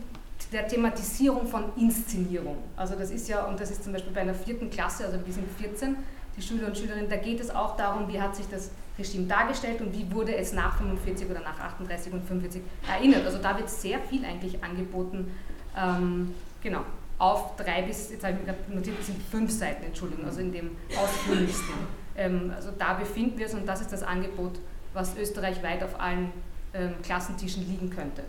der 0.52 0.68
Thematisierung 0.68 1.48
von 1.48 1.66
Inszenierung. 1.76 2.58
Also 2.76 2.96
das 2.96 3.12
ist 3.12 3.28
ja, 3.28 3.46
und 3.46 3.60
das 3.60 3.72
ist 3.72 3.84
zum 3.84 3.94
Beispiel 3.94 4.14
bei 4.14 4.22
einer 4.22 4.34
vierten 4.34 4.70
Klasse, 4.70 5.06
also 5.06 5.18
wir 5.26 5.34
sind 5.34 5.50
14, 5.60 5.98
die 6.38 6.42
Schüler 6.42 6.68
und 6.68 6.78
Schülerinnen, 6.78 7.10
da 7.10 7.18
geht 7.18 7.40
es 7.40 7.50
auch 7.50 7.76
darum, 7.76 8.08
wie 8.08 8.22
hat 8.22 8.36
sich 8.36 8.48
das 8.48 8.70
Regime 8.98 9.27
dargestellt 9.27 9.82
und 9.82 9.94
wie 9.94 10.12
wurde 10.12 10.36
es 10.36 10.54
nach 10.54 10.77
45 10.77 11.30
oder 11.30 11.42
nach 11.42 11.60
38 11.60 12.13
und 12.13 12.24
45 12.25 12.62
erinnert. 12.88 13.25
Also 13.25 13.38
da 13.38 13.58
wird 13.58 13.70
sehr 13.70 14.00
viel 14.00 14.25
eigentlich 14.25 14.63
angeboten, 14.63 15.32
ähm, 15.77 16.34
genau, 16.62 16.82
auf 17.20 17.56
drei 17.56 17.82
bis, 17.84 18.12
jetzt 18.12 18.24
habe 18.24 18.38
ich 18.39 18.46
gerade 18.46 18.60
notiert, 18.74 19.04
sind 19.04 19.22
fünf 19.22 19.51
Seiten, 19.51 19.84
Entschuldigung, 19.84 20.25
also 20.25 20.39
in 20.39 20.51
dem 20.51 20.72
ausführlichsten. 20.96 21.75
Ähm, 22.16 22.51
also 22.56 22.72
da 22.77 22.94
befinden 22.94 23.38
wir 23.38 23.46
uns 23.46 23.56
und 23.56 23.66
das 23.66 23.82
ist 23.82 23.94
das 23.94 24.04
Angebot, 24.04 24.60
was 24.94 25.16
österreichweit 25.16 25.84
auf 25.84 26.00
allen 26.00 26.32
ähm, 26.74 26.94
Klassentischen 27.04 27.68
liegen 27.68 27.89
könnte. 27.89 28.24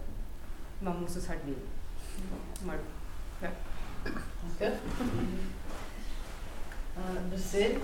Man 0.81 1.01
muss 1.01 1.17
es 1.17 1.29
halt 1.29 1.45
wählen. 1.47 1.57
Mal, 2.67 2.79
ja. 3.41 3.51
Danke. 4.05 4.77
Äh, 6.97 7.35
Lucille, 7.35 7.77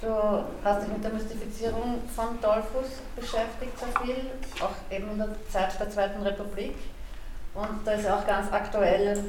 du 0.00 0.44
hast 0.64 0.82
dich 0.82 0.92
mit 0.92 1.04
der 1.04 1.12
Mystifizierung 1.12 2.02
von 2.14 2.40
Dollfuß 2.40 2.90
beschäftigt, 3.16 3.78
sehr 3.78 4.02
viel, 4.02 4.30
auch 4.60 4.94
eben 4.94 5.10
in 5.10 5.18
der 5.18 5.28
Zeit 5.50 5.78
der 5.78 5.90
Zweiten 5.90 6.22
Republik. 6.22 6.74
Und 7.54 7.84
da 7.84 7.92
ist 7.92 8.04
ja 8.04 8.18
auch 8.18 8.26
ganz 8.26 8.52
aktuell 8.52 9.24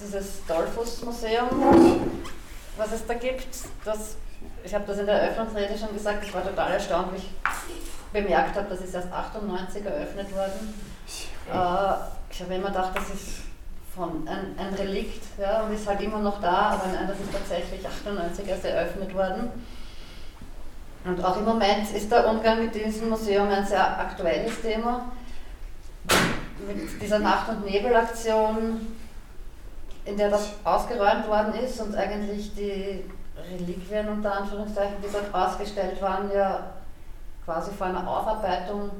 dieses 0.00 0.44
Dollfuß-Museum, 0.46 1.48
was 2.76 2.92
es 2.92 3.06
da 3.06 3.14
gibt. 3.14 3.46
Das, 3.84 4.16
ich 4.64 4.74
habe 4.74 4.84
das 4.86 4.98
in 4.98 5.06
der 5.06 5.22
Eröffnungsrede 5.22 5.78
schon 5.78 5.92
gesagt, 5.92 6.24
ich 6.24 6.34
war 6.34 6.42
total 6.42 6.72
erstaunt, 6.72 7.12
wie 7.12 7.18
ich 7.18 7.30
bemerkt 8.12 8.56
habe, 8.56 8.68
das 8.68 8.80
ist 8.80 8.94
erst 8.94 9.12
98 9.12 9.84
eröffnet 9.84 10.32
worden. 10.34 10.74
Äh, 11.52 11.94
ich 12.30 12.40
habe 12.40 12.54
immer 12.54 12.68
gedacht, 12.68 12.92
das 12.94 13.10
ist 13.10 13.42
von 13.94 14.26
ein, 14.26 14.56
ein 14.58 14.74
Relikt 14.74 15.22
ja, 15.38 15.62
und 15.62 15.74
ist 15.74 15.86
halt 15.86 16.00
immer 16.00 16.18
noch 16.18 16.40
da, 16.40 16.70
aber 16.70 16.86
nein, 16.92 17.06
das 17.06 17.18
ist 17.20 17.32
tatsächlich 17.32 17.86
98 17.86 18.48
erst 18.48 18.64
eröffnet 18.64 19.14
worden. 19.14 19.50
Und 21.04 21.22
auch 21.22 21.36
im 21.36 21.44
Moment 21.44 21.90
ist 21.94 22.10
der 22.10 22.26
Umgang 22.26 22.64
mit 22.64 22.74
diesem 22.74 23.10
Museum 23.10 23.48
ein 23.50 23.66
sehr 23.66 23.98
aktuelles 23.98 24.60
Thema. 24.62 25.12
Mit 26.66 27.02
dieser 27.02 27.18
Nacht- 27.18 27.50
und 27.50 27.64
Nebelaktion, 27.66 28.80
in 30.06 30.16
der 30.16 30.30
das 30.30 30.52
ausgeräumt 30.64 31.28
worden 31.28 31.54
ist 31.62 31.78
und 31.80 31.94
eigentlich 31.94 32.54
die 32.54 33.04
Reliquien 33.52 34.08
unter 34.08 34.40
Anführungszeichen, 34.40 34.96
die 35.02 35.12
dort 35.12 35.34
ausgestellt 35.34 36.00
waren, 36.00 36.30
ja 36.32 36.70
quasi 37.44 37.70
vor 37.72 37.88
einer 37.88 38.08
Aufarbeitung 38.08 38.90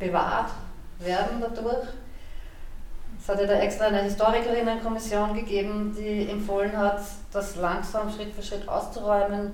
bewahrt 0.00 0.50
werden 0.98 1.40
dadurch. 1.40 1.88
Es 3.20 3.28
hat 3.28 3.38
ja 3.38 3.46
da 3.46 3.54
extra 3.54 3.84
eine 3.84 4.02
Historikerinnenkommission 4.02 5.34
gegeben, 5.34 5.94
die 5.96 6.28
empfohlen 6.28 6.76
hat, 6.76 7.00
das 7.32 7.54
langsam 7.54 8.10
Schritt 8.10 8.34
für 8.34 8.42
Schritt 8.42 8.68
auszuräumen 8.68 9.52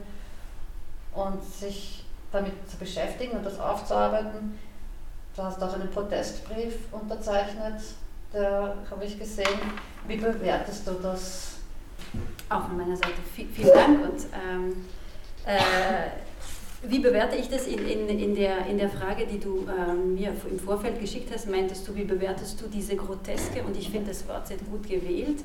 und 1.15 1.45
sich 1.45 1.98
damit 2.33 2.53
zu 2.69 2.77
beschäftigen 2.77 3.37
und 3.37 3.45
das 3.45 3.59
aufzuarbeiten. 3.59 4.59
Du 5.37 5.43
hast 5.43 5.63
auch 5.63 5.75
einen 5.75 5.91
Protestbrief 5.91 6.75
unterzeichnet, 6.93 7.81
der 8.33 8.75
habe 8.91 9.05
ich 9.05 9.19
gesehen. 9.19 9.61
Wie 10.07 10.17
bewertest 10.17 10.87
du 10.87 10.93
das? 11.03 11.57
Auch 12.49 12.67
von 12.67 12.79
meiner 12.79 12.97
Seite 12.97 13.13
vielen 13.35 13.69
Dank 13.69 14.03
und 14.03 14.27
ähm, 14.33 14.85
äh, 15.45 16.11
wie 16.83 17.01
bewerte 17.01 17.37
ich 17.37 17.49
das 17.49 17.67
in, 17.67 17.87
in, 17.89 18.09
in, 18.09 18.35
der, 18.35 18.67
in 18.67 18.79
der 18.79 18.89
Frage, 18.89 19.27
die 19.27 19.41
du 19.41 19.67
ähm, 19.69 20.15
mir 20.15 20.33
im 20.49 20.59
Vorfeld 20.59 21.01
geschickt 21.01 21.31
hast? 21.35 21.49
Meintest 21.51 21.87
du, 21.89 21.95
wie 21.97 22.05
bewertest 22.05 22.61
du 22.61 22.67
diese 22.69 22.95
Groteske? 22.95 23.63
Und 23.65 23.77
ich 23.77 23.91
finde 23.91 24.11
das 24.11 24.27
Wort 24.29 24.47
sehr 24.47 24.59
gut 24.59 24.89
gewählt. 24.89 25.41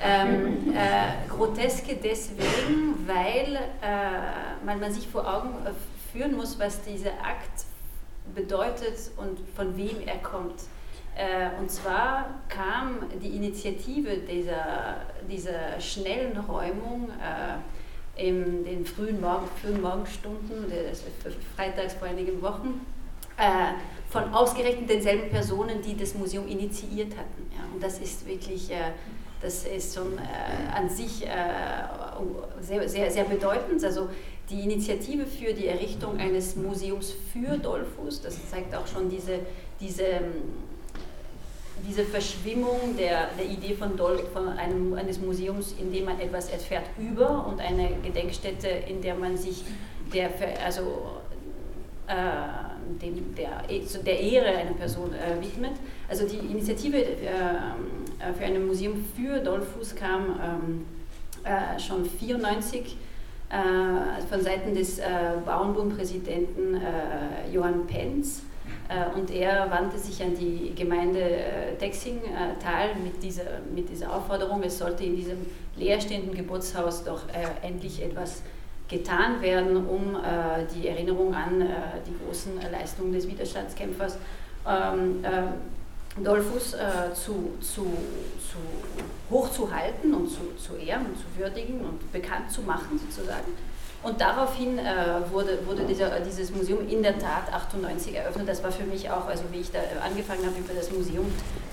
Ähm, 0.00 0.74
äh, 0.74 1.28
groteske 1.28 1.96
deswegen, 2.02 3.06
weil 3.06 3.54
äh, 3.54 4.64
man, 4.64 4.80
man 4.80 4.92
sich 4.92 5.06
vor 5.06 5.26
Augen 5.32 5.50
äh, 5.64 5.70
führen 6.14 6.36
muss, 6.36 6.58
was 6.58 6.82
dieser 6.82 7.12
Akt 7.12 7.64
bedeutet 8.34 9.10
und 9.16 9.38
von 9.54 9.76
wem 9.76 10.00
er 10.06 10.18
kommt. 10.18 10.62
Äh, 11.16 11.60
und 11.60 11.70
zwar 11.70 12.40
kam 12.48 12.98
die 13.22 13.36
Initiative 13.36 14.18
dieser, 14.18 14.96
dieser 15.28 15.80
schnellen 15.80 16.36
Räumung 16.38 17.10
äh, 17.10 18.22
in 18.26 18.64
den 18.64 18.86
frühen, 18.86 19.20
Morgen, 19.20 19.46
frühen 19.60 19.80
Morgenstunden, 19.80 20.70
des 20.70 21.04
freitags 21.56 21.94
vor 21.94 22.08
einigen 22.08 22.40
Wochen, 22.42 22.86
äh, 23.36 23.74
von 24.10 24.32
ausgerechnet 24.32 24.88
denselben 24.88 25.30
Personen, 25.30 25.82
die 25.82 25.96
das 25.96 26.14
Museum 26.14 26.46
initiiert 26.46 27.16
hatten. 27.16 27.50
Ja, 27.52 27.64
und 27.72 27.82
das 27.82 27.98
ist 27.98 28.26
wirklich, 28.26 28.70
äh, 28.70 28.92
das 29.40 29.64
ist 29.64 29.94
schon 29.94 30.16
äh, 30.18 30.76
an 30.76 30.88
sich 30.88 31.26
äh, 31.26 31.28
sehr, 32.60 32.88
sehr, 32.88 33.10
sehr 33.10 33.24
bedeutend. 33.24 33.84
Also 33.84 34.08
die 34.50 34.60
Initiative 34.60 35.26
für 35.26 35.52
die 35.54 35.68
Errichtung 35.68 36.18
eines 36.18 36.56
Museums 36.56 37.14
für 37.32 37.56
Dollfuß, 37.56 38.22
das 38.22 38.36
zeigt 38.50 38.74
auch 38.74 38.86
schon 38.86 39.08
diese, 39.08 39.40
diese 39.80 40.20
diese 41.86 42.04
Verschwimmung 42.04 42.96
der, 42.96 43.28
der 43.38 43.46
Idee 43.46 43.74
von, 43.74 43.96
Dol, 43.96 44.18
von 44.32 44.48
einem, 44.48 44.94
eines 44.94 45.20
Museums, 45.20 45.74
in 45.80 45.92
dem 45.92 46.04
man 46.04 46.18
etwas 46.20 46.48
erfährt 46.48 46.84
über 46.98 47.46
und 47.46 47.60
eine 47.60 47.90
Gedenkstätte, 48.02 48.68
in 48.68 49.02
der 49.02 49.14
man 49.14 49.36
sich 49.36 49.64
der, 50.12 50.30
also, 50.64 51.20
äh, 52.06 52.14
dem, 53.02 53.34
der, 53.34 53.62
der 54.02 54.20
Ehre 54.20 54.46
einer 54.46 54.72
Person 54.72 55.12
äh, 55.14 55.42
widmet. 55.42 55.72
Also 56.08 56.26
die 56.26 56.36
Initiative 56.36 57.02
äh, 57.02 58.32
für 58.38 58.44
ein 58.44 58.66
Museum 58.66 59.04
für 59.16 59.40
Dollfuß 59.40 59.96
kam 59.96 60.22
ähm, 60.26 60.86
äh, 61.44 61.78
schon 61.80 62.04
1994 62.04 62.80
äh, 62.80 63.03
von 64.28 64.40
Seiten 64.42 64.74
des 64.74 64.98
äh, 64.98 65.04
Bauernbundpräsidenten 65.44 66.80
Johann 67.52 67.86
Penz. 67.86 68.42
Äh, 68.88 69.18
und 69.18 69.30
er 69.30 69.70
wandte 69.70 69.98
sich 69.98 70.22
an 70.22 70.36
die 70.36 70.74
Gemeinde 70.74 71.20
äh, 71.20 71.76
Dexingtal 71.80 72.94
mit 73.02 73.22
dieser, 73.22 73.44
mit 73.74 73.88
dieser 73.88 74.14
Aufforderung, 74.14 74.62
es 74.62 74.78
sollte 74.78 75.04
in 75.04 75.16
diesem 75.16 75.38
leerstehenden 75.76 76.34
Geburtshaus 76.34 77.04
doch 77.04 77.28
äh, 77.28 77.66
endlich 77.66 78.02
etwas 78.02 78.42
getan 78.86 79.40
werden, 79.40 79.88
um 79.88 80.14
die 80.74 80.88
Erinnerung 80.88 81.34
an 81.34 81.66
die 82.06 82.14
großen 82.22 82.52
Leistungen 82.70 83.14
des 83.14 83.26
Widerstandskämpfers 83.26 84.18
ähm, 84.68 85.24
Dolphus 86.22 86.76
zu, 87.14 87.54
zu, 87.60 87.82
zu 88.38 88.58
hochzuhalten 89.30 90.14
und 90.14 90.28
zu, 90.28 90.54
zu 90.56 90.76
ehren 90.76 91.06
und 91.06 91.16
zu 91.16 91.24
würdigen 91.36 91.80
und 91.80 92.12
bekannt 92.12 92.50
zu 92.50 92.62
machen 92.62 93.00
sozusagen. 93.04 93.52
Und 94.04 94.20
daraufhin 94.20 94.78
äh, 94.78 94.84
wurde, 95.32 95.58
wurde 95.66 95.84
dieser, 95.86 96.20
dieses 96.20 96.50
Museum 96.50 96.86
in 96.86 97.02
der 97.02 97.18
Tat 97.18 97.50
98 97.50 98.14
eröffnet. 98.14 98.46
Das 98.46 98.62
war 98.62 98.70
für 98.70 98.84
mich 98.84 99.08
auch, 99.08 99.26
also 99.26 99.44
wie 99.50 99.60
ich 99.60 99.72
da 99.72 99.78
angefangen 100.04 100.44
habe, 100.44 100.58
über 100.58 100.74
das 100.74 100.92
Museum 100.92 101.24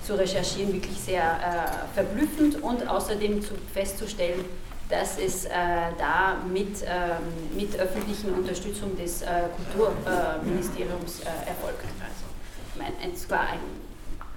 zu 0.01 0.17
recherchieren, 0.17 0.71
wirklich 0.71 0.97
sehr 0.97 1.21
äh, 1.23 1.93
verblüffend 1.93 2.63
und 2.63 2.87
außerdem 2.87 3.41
zu, 3.41 3.55
festzustellen, 3.73 4.45
dass 4.89 5.19
es 5.19 5.43
äh, 5.45 5.49
da 5.97 6.37
mit, 6.47 6.83
ähm, 6.85 7.57
mit 7.57 7.77
öffentlichen 7.77 8.33
Unterstützung 8.33 8.95
des 8.95 9.23
äh, 9.23 9.27
Kulturministeriums 9.73 11.19
äh, 11.19 11.49
erfolgt. 11.49 11.83
Also, 11.99 12.25
ich 12.73 12.81
meine, 12.81 13.13
es 13.13 13.29
war 13.29 13.41
ein 13.41 13.59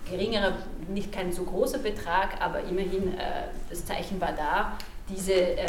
geringerer, 0.09 0.53
nicht 0.89 1.13
kein 1.13 1.33
so 1.33 1.45
großer 1.45 1.79
Betrag, 1.79 2.41
aber 2.41 2.61
immerhin 2.61 3.15
äh, 3.15 3.49
das 3.71 3.85
Zeichen 3.85 4.21
war 4.21 4.33
da 4.33 4.77
diese, 5.09 5.35
äh, 5.35 5.67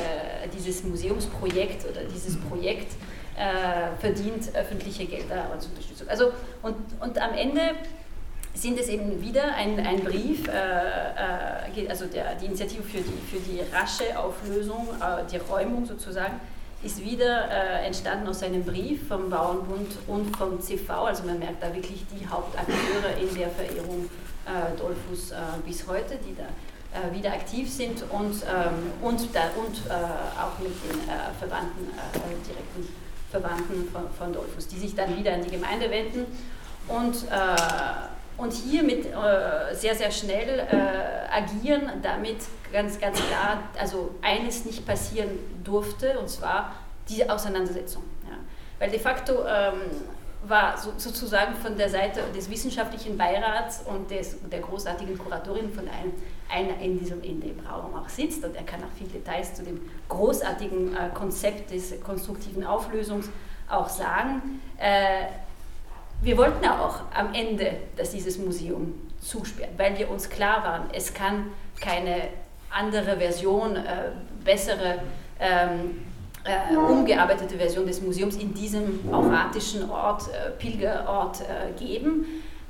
dieses 0.54 0.84
Museumsprojekt 0.84 1.86
oder 1.90 2.02
dieses 2.04 2.38
Projekt 2.38 2.94
äh, 3.38 4.00
verdient 4.00 4.56
öffentliche 4.56 5.06
Gelder 5.06 5.50
als 5.52 5.66
Unterstützung. 5.68 6.08
Also, 6.08 6.32
und, 6.62 6.76
und 7.02 7.22
am 7.22 7.34
Ende 7.34 7.62
sind 8.54 8.80
es 8.80 8.88
eben 8.88 9.22
wieder 9.22 9.54
ein, 9.56 9.86
ein 9.86 10.02
Brief, 10.02 10.48
äh 10.48 11.56
also 11.90 12.06
der, 12.06 12.36
die 12.36 12.46
Initiative 12.46 12.84
für 12.84 13.00
die, 13.00 13.20
für 13.30 13.40
die 13.40 13.60
rasche 13.74 14.18
Auflösung, 14.18 14.88
äh, 15.02 15.30
die 15.30 15.38
Räumung 15.38 15.86
sozusagen, 15.86 16.40
ist 16.84 17.04
wieder 17.04 17.50
äh, 17.50 17.86
entstanden 17.86 18.28
aus 18.28 18.44
einem 18.44 18.64
Brief 18.64 19.08
vom 19.08 19.30
Bauernbund 19.30 19.98
und 20.08 20.36
vom 20.38 20.62
CV. 20.62 20.94
Also 20.94 21.24
man 21.24 21.40
merkt 21.40 21.64
da 21.64 21.74
wirklich 21.74 22.06
die 22.12 22.28
Hauptakteure 22.28 23.18
in 23.20 23.36
der 23.36 23.50
Verehrung 23.50 24.10
Dollfuß 24.78 25.34
bis 25.66 25.88
heute, 25.88 26.18
die 26.18 26.36
da 26.36 26.46
äh, 26.96 27.14
wieder 27.14 27.34
aktiv 27.34 27.70
sind 27.70 28.04
und, 28.10 28.42
ähm, 28.44 28.94
und, 29.02 29.36
da, 29.36 29.50
und 29.58 29.76
äh, 29.90 29.92
auch 29.92 30.58
mit 30.60 30.72
den 30.82 30.98
äh, 31.10 31.34
Verwandten, 31.38 31.92
direkten 32.48 32.88
Verwandten 33.30 33.90
von, 33.92 34.10
von 34.18 34.32
Dolphus, 34.32 34.70
die 34.70 34.78
sich 34.78 34.96
dann 34.96 35.18
wieder 35.18 35.34
an 35.34 35.44
die 35.44 35.52
Gemeinde 35.52 35.92
wenden 35.92 36.26
und, 36.88 37.26
und 38.38 38.54
hier 38.54 38.84
mit 38.84 39.08
sehr, 39.74 39.96
sehr 39.96 40.12
schnell 40.12 40.66
agieren, 41.30 41.90
damit 42.02 42.38
ganz, 42.72 43.00
ganz 43.00 43.18
klar, 43.18 43.64
also 43.78 44.16
eines 44.22 44.64
nicht 44.64 44.86
passieren 44.86 45.32
durfte, 45.64 46.18
und 46.20 46.30
zwar 46.30 46.76
diese 47.10 47.30
Auseinandersetzung. 47.30 48.04
Ja. 48.24 48.38
Weil 48.80 48.92
de 48.92 49.00
facto 49.00 49.44
ähm, 49.46 49.82
war 50.48 50.78
so, 50.78 50.94
sozusagen 50.98 51.56
von 51.56 51.78
der 51.78 51.90
Seite 51.90 52.22
des 52.36 52.50
wissenschaftlichen 52.50 53.18
Beirats 53.18 53.82
und 53.86 54.10
des, 54.12 54.38
der 54.50 54.60
großartigen 54.60 55.18
Kuratorin 55.18 55.72
von 55.72 55.88
einem 55.88 56.14
einer 56.50 56.80
in, 56.80 57.00
diesem, 57.00 57.24
in 57.24 57.42
dem 57.42 57.60
Raum 57.66 57.96
auch 57.96 58.08
sitzt 58.10 58.44
und 58.44 58.56
er 58.56 58.64
kann 58.64 58.82
auch 58.82 58.94
viele 58.98 59.10
Details 59.10 59.56
zu 59.56 59.64
dem 59.64 59.82
großartigen 60.10 60.96
äh, 60.96 61.10
Konzept 61.14 61.72
des 61.72 62.00
konstruktiven 62.02 62.64
Auflösungs 62.64 63.30
auch 63.70 63.90
sagen. 63.90 64.62
Äh, 64.78 65.26
wir 66.22 66.38
wollten 66.38 66.64
ja 66.64 66.80
auch 66.80 67.02
am 67.14 67.34
Ende, 67.34 67.78
dass 67.98 68.12
dieses 68.12 68.38
Museum 68.38 68.94
zusperrt, 69.20 69.72
weil 69.78 69.98
wir 69.98 70.10
uns 70.10 70.30
klar 70.30 70.64
waren, 70.64 70.90
es 70.94 71.14
kann 71.14 71.48
keine 71.82 72.30
andere 72.70 73.18
Version, 73.18 73.76
äh, 73.76 74.12
bessere 74.44 75.00
ähm, 75.40 76.06
äh, 76.46 76.76
umgearbeitete 76.76 77.58
Version 77.58 77.86
des 77.86 78.02
Museums 78.02 78.36
in 78.38 78.54
diesem 78.54 79.00
auratischen 79.12 79.90
Ort, 79.90 80.24
äh, 80.30 80.52
Pilgerort 80.52 81.42
äh, 81.42 81.78
geben. 81.78 82.26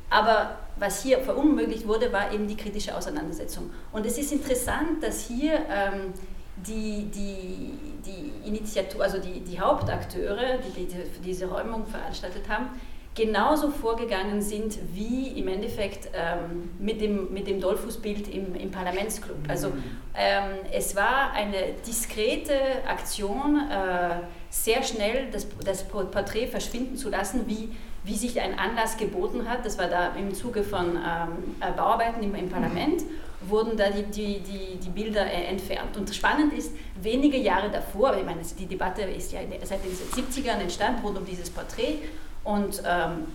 Aber 0.09 0.57
was 0.77 1.03
hier 1.03 1.19
verunmöglicht 1.19 1.87
wurde, 1.87 2.11
war 2.13 2.31
eben 2.31 2.47
die 2.47 2.55
kritische 2.55 2.95
Auseinandersetzung. 2.95 3.69
Und 3.91 4.05
es 4.05 4.17
ist 4.17 4.31
interessant, 4.31 5.01
dass 5.01 5.27
hier 5.27 5.53
ähm, 5.69 6.13
die, 6.57 7.05
die, 7.13 7.73
die 8.05 8.47
Initiatur, 8.47 9.03
also 9.03 9.17
die, 9.17 9.41
die 9.41 9.59
Hauptakteure, 9.59 10.59
die, 10.59 10.85
die 10.85 10.95
diese 11.23 11.47
Räumung 11.47 11.85
veranstaltet 11.85 12.47
haben, 12.47 12.69
genauso 13.15 13.71
vorgegangen 13.71 14.41
sind 14.41 14.77
wie 14.93 15.39
im 15.39 15.47
Endeffekt 15.47 16.09
ähm, 16.13 16.69
mit 16.77 16.99
dem, 16.99 17.33
mit 17.33 17.47
dem 17.47 17.61
Dollfußbild 17.61 18.27
im, 18.27 18.55
im 18.55 18.71
Parlamentsclub. 18.71 19.37
Also 19.47 19.69
ähm, 20.13 20.43
es 20.71 20.95
war 20.97 21.31
eine 21.31 21.73
diskrete 21.87 22.53
Aktion, 22.85 23.69
äh, 23.71 24.17
sehr 24.49 24.83
schnell 24.83 25.31
das, 25.31 25.47
das 25.63 25.87
Porträt 25.87 26.47
verschwinden 26.47 26.97
zu 26.97 27.09
lassen, 27.09 27.47
wie, 27.47 27.69
wie 28.03 28.15
sich 28.15 28.39
ein 28.41 28.59
Anlass 28.59 28.97
geboten 28.97 29.49
hat. 29.49 29.65
Das 29.65 29.77
war 29.77 29.87
da 29.87 30.13
im 30.15 30.33
Zuge 30.33 30.63
von 30.63 30.97
ähm, 30.97 31.55
äh, 31.61 31.71
Bauarbeiten 31.71 32.21
im, 32.21 32.35
im, 32.35 32.49
Parlament, 32.49 33.03
wurden 33.47 33.77
da 33.77 33.89
die, 33.91 34.03
die, 34.03 34.39
die, 34.39 34.77
die 34.77 34.89
Bilder 34.89 35.25
äh, 35.25 35.45
entfernt. 35.45 35.95
Und 35.95 36.13
spannend 36.13 36.51
ist, 36.51 36.73
wenige 37.01 37.37
Jahre 37.37 37.69
davor, 37.69 38.17
ich 38.17 38.25
meine, 38.25 38.41
die 38.59 38.65
Debatte 38.65 39.03
ist 39.03 39.31
ja 39.31 39.39
seit 39.63 39.79
den 39.85 39.91
70ern 39.93 40.59
entstanden 40.59 41.01
rund 41.01 41.17
um 41.17 41.25
dieses 41.25 41.49
Porträt, 41.49 41.99
und, 42.45 42.81
ähm, 42.87 43.25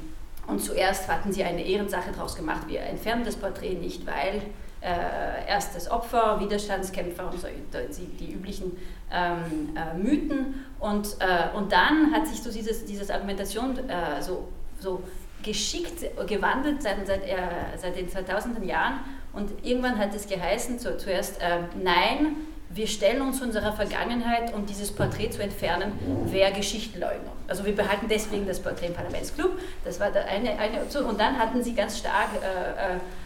und 0.47 0.61
zuerst 0.61 1.09
hatten 1.09 1.33
sie 1.33 1.45
eine 1.45 1.63
Ehrensache 1.63 2.11
daraus 2.13 2.35
gemacht, 2.35 2.63
wir 2.69 2.81
entfernen 2.81 3.25
das 3.25 3.37
Porträt 3.37 3.75
nicht, 3.75 4.07
weil 4.07 4.43
äh, 4.81 5.47
erstes 5.47 5.91
Opfer, 5.91 6.41
Widerstandskämpfer 6.41 7.31
und 7.31 7.41
so, 7.41 7.47
die, 7.49 8.07
die 8.17 8.33
üblichen 8.33 8.77
ähm, 9.13 9.77
äh, 9.77 9.97
Mythen. 9.99 10.65
Und, 10.79 11.17
äh, 11.19 11.57
und 11.57 11.71
dann 11.71 12.13
hat 12.13 12.27
sich 12.27 12.41
so 12.43 12.51
dieses, 12.51 12.87
dieses 12.87 13.11
Argumentation 13.11 13.77
äh, 13.89 14.23
so, 14.23 14.49
so 14.79 15.03
geschickt 15.43 16.05
gewandelt 16.27 16.83
seit, 16.83 17.07
seit, 17.07 17.25
äh, 17.25 17.37
seit 17.77 17.97
den 17.97 18.09
2000er 18.09 18.65
Jahren. 18.65 19.01
Und 19.33 19.51
irgendwann 19.63 19.99
hat 19.99 20.15
es 20.15 20.27
geheißen, 20.27 20.79
zu, 20.79 20.97
zuerst, 20.97 21.41
äh, 21.41 21.59
nein, 21.83 22.37
wir 22.73 22.87
stellen 22.87 23.21
uns 23.23 23.43
unserer 23.43 23.73
Vergangenheit, 23.73 24.55
um 24.55 24.65
dieses 24.65 24.93
Porträt 24.93 25.31
zu 25.31 25.43
entfernen, 25.43 25.93
wäre 26.27 26.53
Geschichtenleugnung. 26.53 27.33
Also 27.49 27.65
wir 27.65 27.75
behalten 27.75 28.07
deswegen 28.09 28.47
das 28.47 28.61
Porträt 28.61 28.87
im 28.87 28.95
Parlamentsclub. 28.95 29.59
Das 29.85 29.99
war 29.99 30.07
eine, 30.15 30.57
eine 30.57 30.83
Option. 30.83 31.05
Und 31.05 31.19
dann 31.19 31.37
hatten 31.37 31.63
sie 31.65 31.75
ganz 31.75 31.99
stark, 31.99 32.29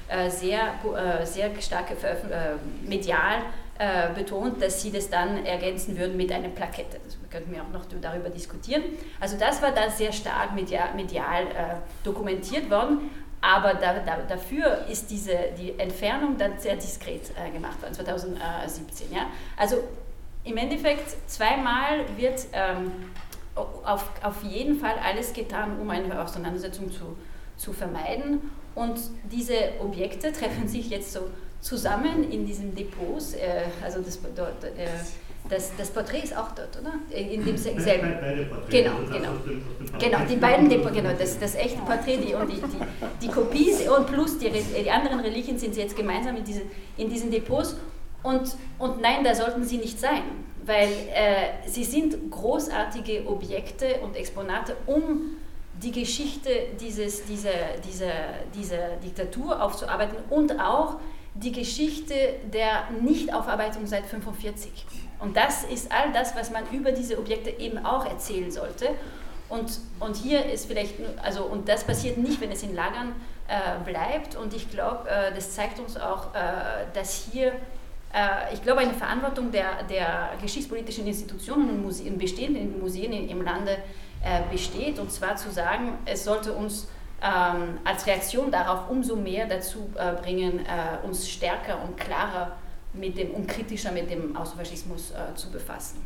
äh, 0.09 0.23
äh, 0.23 0.27
äh 0.27 0.31
sehr, 0.31 0.61
äh, 0.61 1.27
sehr 1.27 1.51
stark 1.61 1.91
äh, 1.91 2.87
medial 2.89 3.43
äh, 3.79 4.15
betont, 4.15 4.63
dass 4.63 4.81
sie 4.81 4.91
das 4.91 5.11
dann 5.11 5.45
ergänzen 5.45 5.99
würden 5.99 6.17
mit 6.17 6.33
einer 6.33 6.49
Plakette. 6.49 6.99
Das 7.05 7.19
könnten 7.31 7.53
wir 7.53 7.63
auch 7.63 7.71
noch 7.71 7.85
darüber 8.01 8.31
diskutieren. 8.31 8.83
Also 9.21 9.37
das 9.39 9.61
war 9.61 9.73
da 9.73 9.91
sehr 9.91 10.13
stark 10.13 10.55
medial, 10.55 10.95
medial 10.95 11.83
dokumentiert 12.03 12.71
worden. 12.71 13.11
Aber 13.47 13.75
da, 13.75 13.99
da, 13.99 14.23
dafür 14.27 14.87
ist 14.91 15.11
diese, 15.11 15.37
die 15.59 15.79
Entfernung 15.79 16.39
dann 16.39 16.59
sehr 16.59 16.77
diskret 16.77 17.31
äh, 17.37 17.51
gemacht 17.51 17.81
worden, 17.83 17.93
2017. 17.93 19.13
Ja? 19.13 19.27
Also 19.59 19.77
im 20.45 20.57
Endeffekt 20.57 21.15
zweimal 21.29 22.07
wird 22.17 22.47
ähm, 22.55 22.91
auf, 23.55 24.09
auf 24.23 24.43
jeden 24.45 24.81
Fall 24.81 24.95
alles 25.05 25.35
getan, 25.35 25.79
um 25.79 25.91
eine 25.91 26.23
Auseinandersetzung 26.23 26.91
zu, 26.91 27.19
zu 27.59 27.75
vermeiden. 27.75 28.51
Und 28.75 28.99
diese 29.31 29.73
Objekte 29.79 30.33
treffen 30.39 30.67
sich 30.67 30.89
jetzt 30.89 31.13
so 31.13 31.29
zusammen 31.61 32.31
in 32.31 32.47
diesen 32.47 32.75
Depots. 32.75 33.35
Äh, 33.35 33.65
also 33.83 34.01
das, 34.01 34.21
dort, 34.35 34.65
äh, 34.65 34.89
das, 35.49 35.73
das 35.77 35.91
Porträt 35.91 36.21
ist 36.21 36.37
auch 36.37 36.53
dort, 36.53 36.81
oder? 36.81 36.95
In 37.17 37.45
dem 37.45 37.57
selben. 37.57 38.17
Beide 38.21 38.47
Genau, 38.71 38.93
genau. 39.13 39.33
Genau, 39.99 40.19
die 40.29 40.37
beiden 40.37 40.69
Depots, 40.69 40.95
genau, 40.95 41.11
das, 41.19 41.39
das 41.39 41.55
echte 41.55 41.81
Porträt 41.83 42.17
die, 42.17 42.35
und 42.35 42.51
die, 42.51 42.57
die, 42.57 43.27
die 43.27 43.29
Kopie 43.29 43.73
und 43.95 44.07
plus 44.07 44.39
die, 44.39 44.51
die 44.51 44.91
anderen 44.91 45.21
Reliquien 45.21 45.59
sind 45.59 45.77
jetzt 45.77 45.97
gemeinsam 45.97 46.37
in, 46.37 46.45
diese, 46.45 46.63
in 46.97 47.11
diesen 47.11 47.30
Depots. 47.30 47.76
Und, 48.23 48.57
und 48.78 49.02
nein, 49.02 49.23
da 49.23 49.35
sollten 49.35 49.65
sie 49.65 49.76
nicht 49.76 50.00
sein, 50.00 50.23
weil 50.65 50.89
äh, 50.89 51.69
sie 51.69 51.85
sind 51.85 52.30
großartige 52.30 53.26
Objekte 53.26 54.00
und 54.02 54.17
Exponate, 54.17 54.76
um 54.87 55.37
die 55.83 55.93
Geschichte 55.93 56.49
dieses, 56.80 57.25
dieser, 57.26 57.50
dieser, 57.87 58.13
dieser 58.54 58.97
Diktatur 59.04 59.63
aufzuarbeiten 59.63 60.17
und 60.30 60.59
auch 60.59 60.97
die 61.35 61.52
Geschichte 61.52 62.15
der 62.52 62.89
Nichtaufarbeitung 63.02 63.87
seit 63.87 64.04
1945. 64.04 64.87
Und 65.19 65.37
das 65.37 65.65
ist 65.65 65.91
all 65.93 66.13
das, 66.13 66.37
was 66.37 66.50
man 66.50 66.65
über 66.71 66.93
diese 66.93 67.19
Objekte 67.19 67.50
eben 67.50 67.85
auch 67.85 68.05
erzählen 68.07 68.50
sollte. 68.50 68.91
Und, 69.49 69.79
und 70.00 70.17
hier 70.17 70.45
ist 70.47 70.67
vielleicht, 70.67 70.95
also, 71.23 71.45
und 71.45 71.69
das 71.69 71.85
passiert 71.85 72.19
nicht, 72.19 72.41
wenn 72.41 72.50
es 72.50 72.63
in 72.63 72.75
Lagern 72.75 73.15
äh, 73.47 73.85
bleibt. 73.85 74.37
Und 74.37 74.55
ich 74.55 74.71
glaube, 74.71 75.09
äh, 75.09 75.35
das 75.35 75.55
zeigt 75.55 75.79
uns 75.79 75.97
auch, 75.97 76.35
äh, 76.35 76.39
dass 76.95 77.29
hier, 77.31 77.49
äh, 78.13 78.53
ich 78.53 78.63
glaube, 78.63 78.81
eine 78.81 78.95
Verantwortung 78.95 79.53
der, 79.53 79.83
der 79.85 80.31
geschichtspolitischen 80.41 81.07
Institutionen 81.07 81.69
und 81.71 81.83
Museen, 81.83 82.19
bestehenden 82.19 82.81
Museen 82.81 83.13
im 83.13 83.43
Lande 83.43 83.79
äh, 84.23 84.41
besteht. 84.50 84.99
Und 84.99 85.13
zwar 85.13 85.37
zu 85.37 85.50
sagen, 85.50 85.99
es 86.07 86.25
sollte 86.25 86.53
uns 86.53 86.89
ähm, 87.23 87.79
als 87.85 88.07
Reaktion 88.07 88.50
darauf 88.50 88.89
umso 88.89 89.15
mehr 89.15 89.47
dazu 89.47 89.91
äh, 89.95 90.13
bringen, 90.21 90.67
uns 91.05 91.29
stärker 91.29 91.83
und 91.83 91.97
klarer 91.97 92.47
zu 92.47 92.64
mit 92.95 93.19
dem, 93.19 93.30
um 93.33 93.47
kritischer 93.47 93.93
mit 93.93 94.11
dem 94.11 94.37
Außenfaschismus 94.37 95.13
äh, 95.13 95.35
zu 95.35 95.50
befassen. 95.50 95.99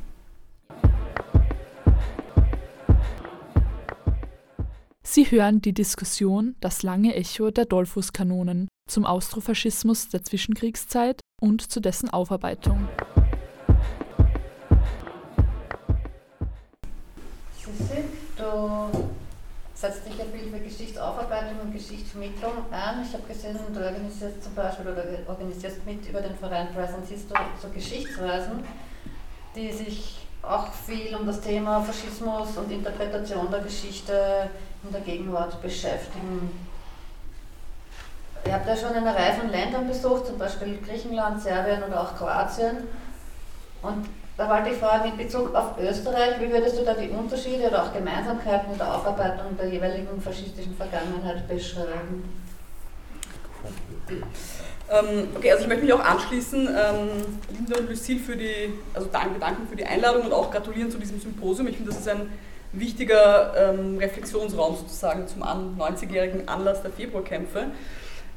Sie 5.03 5.31
hören 5.31 5.61
die 5.61 5.73
Diskussion 5.73 6.55
Das 6.61 6.83
lange 6.83 7.15
Echo 7.15 7.51
der 7.51 7.65
Dollfußkanonen 7.65 8.69
zum 8.89 9.05
Austrofaschismus 9.05 10.09
der 10.09 10.23
Zwischenkriegszeit 10.23 11.21
und 11.41 11.71
zu 11.71 11.81
dessen 11.81 12.11
Aufarbeitung. 12.11 12.89
Sissi, 17.89 18.05
du 18.37 19.08
setzt 19.79 20.07
dich 20.07 20.19
ja 20.19 20.25
viel 20.25 20.51
für 20.51 20.59
Geschichtsaufarbeitung 20.59 21.61
und 21.63 21.73
Geschichtsvermittlung 21.73 22.53
ein. 22.73 23.07
Ich 23.07 23.13
habe 23.15 23.23
gesehen, 23.29 23.57
du 23.73 23.81
organisierst 23.81 24.43
zum 24.43 24.55
Beispiel 24.55 24.89
oder 24.89 25.05
organisierst 25.29 25.87
mit 25.87 26.09
über 26.09 26.21
den 26.21 26.37
Verein 26.37 26.75
Present 26.75 27.07
History 27.07 27.45
so 27.63 27.69
Geschichtsreisen, 27.69 28.65
die 29.55 29.71
sich 29.71 30.27
auch 30.43 30.73
viel 30.73 31.15
um 31.15 31.27
das 31.27 31.41
Thema 31.41 31.81
Faschismus 31.81 32.57
und 32.57 32.73
Interpretation 32.73 33.49
der 33.53 33.61
Geschichte 33.61 34.51
in 34.83 34.91
der 34.91 35.01
Gegenwart 35.03 35.63
beschäftigen. 35.63 36.51
Ihr 38.45 38.55
habt 38.55 38.67
ja 38.67 38.77
schon 38.77 38.95
eine 38.95 39.15
Reihe 39.15 39.35
von 39.35 39.49
Ländern 39.49 39.87
besucht, 39.87 40.27
zum 40.27 40.39
Beispiel 40.39 40.79
Griechenland, 40.85 41.41
Serbien 41.41 41.85
oder 41.85 42.03
auch 42.03 42.17
Kroatien. 42.17 42.79
Und 43.83 44.09
da 44.39 44.49
wollte 44.49 44.71
ich 44.71 44.77
fragen, 44.77 45.11
in 45.11 45.17
Bezug 45.17 45.53
auf 45.53 45.77
Österreich, 45.81 46.41
wie 46.41 46.51
würdest 46.51 46.79
du 46.79 46.85
da 46.85 46.95
die 46.95 47.09
Unterschiede 47.09 47.67
oder 47.67 47.83
auch 47.83 47.93
Gemeinsamkeiten 47.93 48.71
in 48.71 48.79
der 48.79 48.95
Aufarbeitung 48.95 49.57
der 49.59 49.69
jeweiligen 49.69 50.23
faschistischen 50.23 50.77
Vergangenheit 50.77 51.49
beschreiben? 51.49 52.23
Ähm, 54.91 55.29
okay, 55.35 55.51
also 55.51 55.65
ich 55.65 55.69
möchte 55.69 55.85
mich 55.85 55.93
auch 55.93 56.05
anschließen, 56.05 56.69
ähm, 56.69 57.09
Linda 57.53 57.79
und 57.79 57.91
Lucille, 57.91 58.21
für 58.21 58.37
die, 58.37 58.73
also 58.95 59.09
danke, 59.13 59.41
danken 59.41 59.67
für 59.67 59.75
die 59.75 59.85
Einladung 59.85 60.27
und 60.27 60.33
auch 60.33 60.53
gratulieren 60.53 60.91
zu 60.93 60.99
diesem 60.99 61.21
Symposium. 61.21 61.67
Ich 61.67 61.77
finde, 61.77 61.91
das 61.91 62.01
ist 62.01 62.09
ein 62.09 62.31
wichtiger 62.73 63.53
ähm, 63.57 63.99
Reflexionsraum 63.99 64.77
sozusagen 64.77 65.27
zum 65.27 65.43
90-jährigen 65.43 66.47
Anlass 66.47 66.81
der 66.83 66.93
Februarkämpfe. 66.93 67.73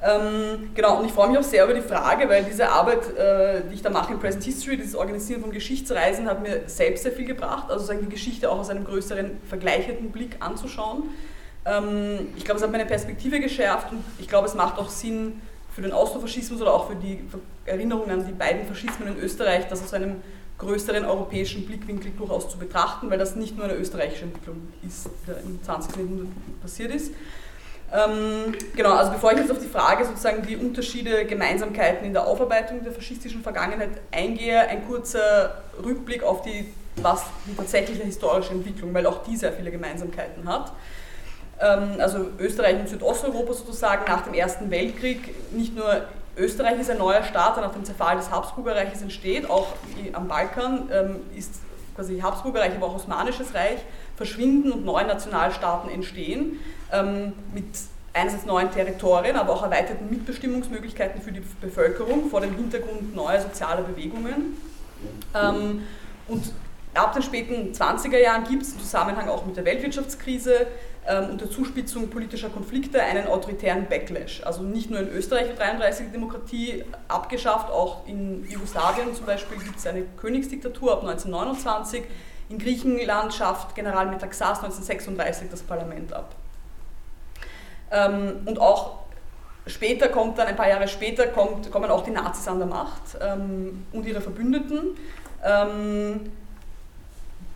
Ähm, 0.03 0.71
genau, 0.73 0.99
und 0.99 1.05
ich 1.05 1.11
freue 1.11 1.29
mich 1.29 1.37
auch 1.37 1.43
sehr 1.43 1.63
über 1.63 1.75
die 1.75 1.81
Frage, 1.81 2.27
weil 2.27 2.43
diese 2.43 2.69
Arbeit, 2.69 3.15
äh, 3.15 3.61
die 3.69 3.75
ich 3.75 3.83
da 3.83 3.91
mache 3.91 4.13
in 4.13 4.19
Present 4.19 4.43
History, 4.43 4.75
dieses 4.75 4.95
Organisieren 4.95 5.41
von 5.41 5.51
Geschichtsreisen, 5.51 6.27
hat 6.27 6.41
mir 6.41 6.63
selbst 6.65 7.03
sehr 7.03 7.11
viel 7.11 7.25
gebracht, 7.25 7.69
also 7.69 7.85
sagen 7.85 7.99
die 8.01 8.09
Geschichte 8.09 8.49
auch 8.49 8.59
aus 8.59 8.69
einem 8.69 8.83
größeren, 8.83 9.37
vergleichenden 9.47 10.11
Blick 10.11 10.37
anzuschauen. 10.39 11.03
Ähm, 11.65 12.29
ich 12.35 12.45
glaube, 12.45 12.57
es 12.57 12.63
hat 12.63 12.71
meine 12.71 12.87
Perspektive 12.87 13.39
geschärft 13.39 13.91
und 13.91 14.03
ich 14.17 14.27
glaube, 14.27 14.47
es 14.47 14.55
macht 14.55 14.79
auch 14.79 14.89
Sinn 14.89 15.39
für 15.75 15.83
den 15.83 15.91
Austrofaschismus 15.91 16.61
oder 16.61 16.73
auch 16.73 16.89
für 16.89 16.95
die 16.95 17.19
Erinnerung 17.65 18.09
an 18.09 18.25
die 18.25 18.33
beiden 18.33 18.65
Faschismen 18.65 19.07
in 19.07 19.23
Österreich, 19.23 19.67
das 19.69 19.83
aus 19.83 19.93
einem 19.93 20.15
größeren 20.57 21.05
europäischen 21.05 21.65
Blickwinkel 21.65 22.11
durchaus 22.17 22.49
zu 22.49 22.57
betrachten, 22.57 23.09
weil 23.09 23.19
das 23.19 23.35
nicht 23.35 23.55
nur 23.55 23.65
eine 23.65 23.75
österreichische 23.75 24.25
Entwicklung 24.25 24.67
ist, 24.85 25.09
die 25.27 25.31
im 25.47 25.63
20. 25.63 25.95
Jahrhundert 25.95 26.27
passiert 26.61 26.93
ist. 26.93 27.13
Ähm, 27.93 28.53
genau, 28.75 28.93
also 28.93 29.11
bevor 29.11 29.33
ich 29.33 29.39
jetzt 29.39 29.51
auf 29.51 29.59
die 29.59 29.67
Frage 29.67 30.05
sozusagen 30.05 30.41
die 30.43 30.55
Unterschiede, 30.55 31.25
Gemeinsamkeiten 31.25 32.05
in 32.05 32.13
der 32.13 32.25
Aufarbeitung 32.25 32.83
der 32.83 32.93
faschistischen 32.93 33.43
Vergangenheit 33.43 33.89
eingehe, 34.11 34.61
ein 34.61 34.87
kurzer 34.87 35.61
Rückblick 35.83 36.23
auf 36.23 36.41
die, 36.41 36.73
was 36.95 37.23
die 37.45 37.55
tatsächliche 37.55 38.03
historische 38.03 38.53
Entwicklung, 38.53 38.93
weil 38.93 39.05
auch 39.05 39.23
die 39.23 39.35
sehr 39.35 39.51
viele 39.51 39.71
Gemeinsamkeiten 39.71 40.47
hat. 40.47 40.71
Ähm, 41.59 41.95
also 41.99 42.27
Österreich 42.39 42.79
und 42.79 42.87
Südosteuropa 42.87 43.53
sozusagen 43.53 44.05
nach 44.07 44.21
dem 44.21 44.33
Ersten 44.35 44.71
Weltkrieg, 44.71 45.35
nicht 45.51 45.75
nur 45.75 46.03
Österreich 46.37 46.79
ist 46.79 46.89
ein 46.89 46.97
neuer 46.97 47.23
Staat, 47.23 47.57
der 47.57 47.63
nach 47.63 47.73
dem 47.73 47.83
Zerfall 47.83 48.15
des 48.15 48.31
Habsburgerreiches 48.31 49.01
entsteht, 49.01 49.49
auch 49.49 49.67
am 50.13 50.29
Balkan 50.29 50.89
ähm, 50.93 51.15
ist 51.35 51.55
quasi 51.93 52.19
Habsburgerreich, 52.19 52.71
aber 52.73 52.87
auch 52.87 52.95
Osmanisches 52.95 53.53
Reich 53.53 53.79
verschwinden 54.21 54.71
und 54.71 54.85
neue 54.85 55.07
Nationalstaaten 55.07 55.89
entstehen, 55.89 56.59
ähm, 56.91 57.33
mit 57.55 57.65
einerseits 58.13 58.45
neuen 58.45 58.69
Territorien, 58.69 59.35
aber 59.35 59.53
auch 59.53 59.63
erweiterten 59.63 60.07
Mitbestimmungsmöglichkeiten 60.11 61.21
für 61.21 61.31
die 61.31 61.41
Bevölkerung 61.59 62.29
vor 62.29 62.41
dem 62.41 62.55
Hintergrund 62.55 63.15
neuer 63.15 63.41
sozialer 63.41 63.81
Bewegungen. 63.81 64.57
Ähm, 65.33 65.81
und 66.27 66.53
ab 66.93 67.13
den 67.13 67.23
späten 67.23 67.73
20er 67.73 68.19
Jahren 68.19 68.43
gibt 68.43 68.61
es 68.61 68.73
im 68.73 68.79
Zusammenhang 68.79 69.27
auch 69.27 69.43
mit 69.43 69.57
der 69.57 69.65
Weltwirtschaftskrise 69.65 70.67
ähm, 71.07 71.31
und 71.31 71.41
der 71.41 71.49
Zuspitzung 71.49 72.11
politischer 72.11 72.49
Konflikte 72.49 73.01
einen 73.01 73.25
autoritären 73.25 73.87
Backlash. 73.87 74.43
Also 74.45 74.61
nicht 74.61 74.91
nur 74.91 74.99
in 74.99 75.09
Österreich 75.09 75.49
hat 75.49 75.57
33 75.57 76.07
die 76.07 76.11
Demokratie 76.11 76.83
abgeschafft, 77.07 77.71
auch 77.71 78.07
in 78.07 78.47
Jugoslawien 78.47 79.15
zum 79.15 79.25
Beispiel 79.25 79.57
gibt 79.57 79.79
es 79.79 79.87
eine 79.87 80.03
Königsdiktatur 80.17 80.91
ab 80.91 80.99
1929. 81.01 82.03
In 82.51 82.59
Griechenland 82.59 83.33
schafft 83.33 83.75
General 83.75 84.07
Metaxas 84.07 84.61
1936 84.63 85.49
das 85.49 85.61
Parlament 85.61 86.13
ab. 86.13 86.35
Ähm, 87.91 88.41
und 88.45 88.59
auch 88.59 88.97
später 89.67 90.09
kommt 90.09 90.37
dann, 90.37 90.47
ein 90.47 90.55
paar 90.55 90.69
Jahre 90.69 90.87
später, 90.87 91.27
kommt, 91.27 91.71
kommen 91.71 91.89
auch 91.89 92.03
die 92.03 92.11
Nazis 92.11 92.47
an 92.47 92.59
der 92.59 92.67
Macht 92.67 93.17
ähm, 93.21 93.85
und 93.93 94.05
ihre 94.05 94.21
Verbündeten 94.21 94.97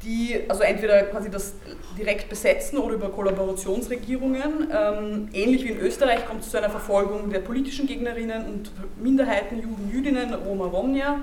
die 0.06 0.42
also 0.48 0.64
entweder 0.64 1.04
quasi 1.04 1.30
das 1.30 1.56
direkt 1.98 2.30
besetzen 2.30 2.78
oder 2.78 2.96
über 2.96 3.10
Kollaborationsregierungen. 3.10 4.68
Ähm, 4.72 5.30
ähnlich 5.34 5.64
wie 5.64 5.70
in 5.70 5.80
Österreich 5.80 6.26
kommt 6.26 6.42
es 6.42 6.52
zu 6.52 6.58
einer 6.58 6.70
Verfolgung 6.70 7.30
der 7.30 7.40
politischen 7.40 7.88
Gegnerinnen 7.88 8.46
und 8.46 8.72
Minderheiten, 9.02 9.60
Juden, 9.60 9.90
Jüdinnen, 9.92 10.34
Roma, 10.34 10.66
Romnia. 10.66 11.22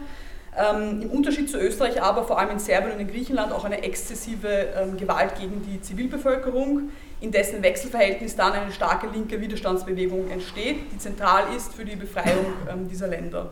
Ähm, 0.55 1.01
Im 1.03 1.11
Unterschied 1.11 1.51
zu 1.51 1.59
Österreich 1.59 2.03
aber 2.03 2.25
vor 2.25 2.39
allem 2.39 2.51
in 2.51 2.59
Serbien 2.59 2.93
und 2.93 3.01
in 3.01 3.09
Griechenland 3.09 3.53
auch 3.53 3.65
eine 3.65 3.83
exzessive 3.83 4.49
ähm, 4.49 4.99
Gewalt 4.99 5.37
gegen 5.41 5.63
die 5.63 5.81
Zivilbevölkerung, 5.81 6.91
in 7.21 7.31
dessen 7.31 7.63
Wechselverhältnis 7.63 8.37
dann 8.37 8.53
eine 8.53 8.71
starke 8.71 9.07
linke 9.07 9.41
Widerstandsbewegung 9.41 10.31
entsteht, 10.31 10.93
die 10.93 10.99
zentral 10.99 11.55
ist 11.57 11.73
für 11.73 11.87
die 11.87 11.97
Befreiung 11.97 12.47
ähm, 12.71 12.89
dieser 12.89 13.09
Länder. 13.09 13.51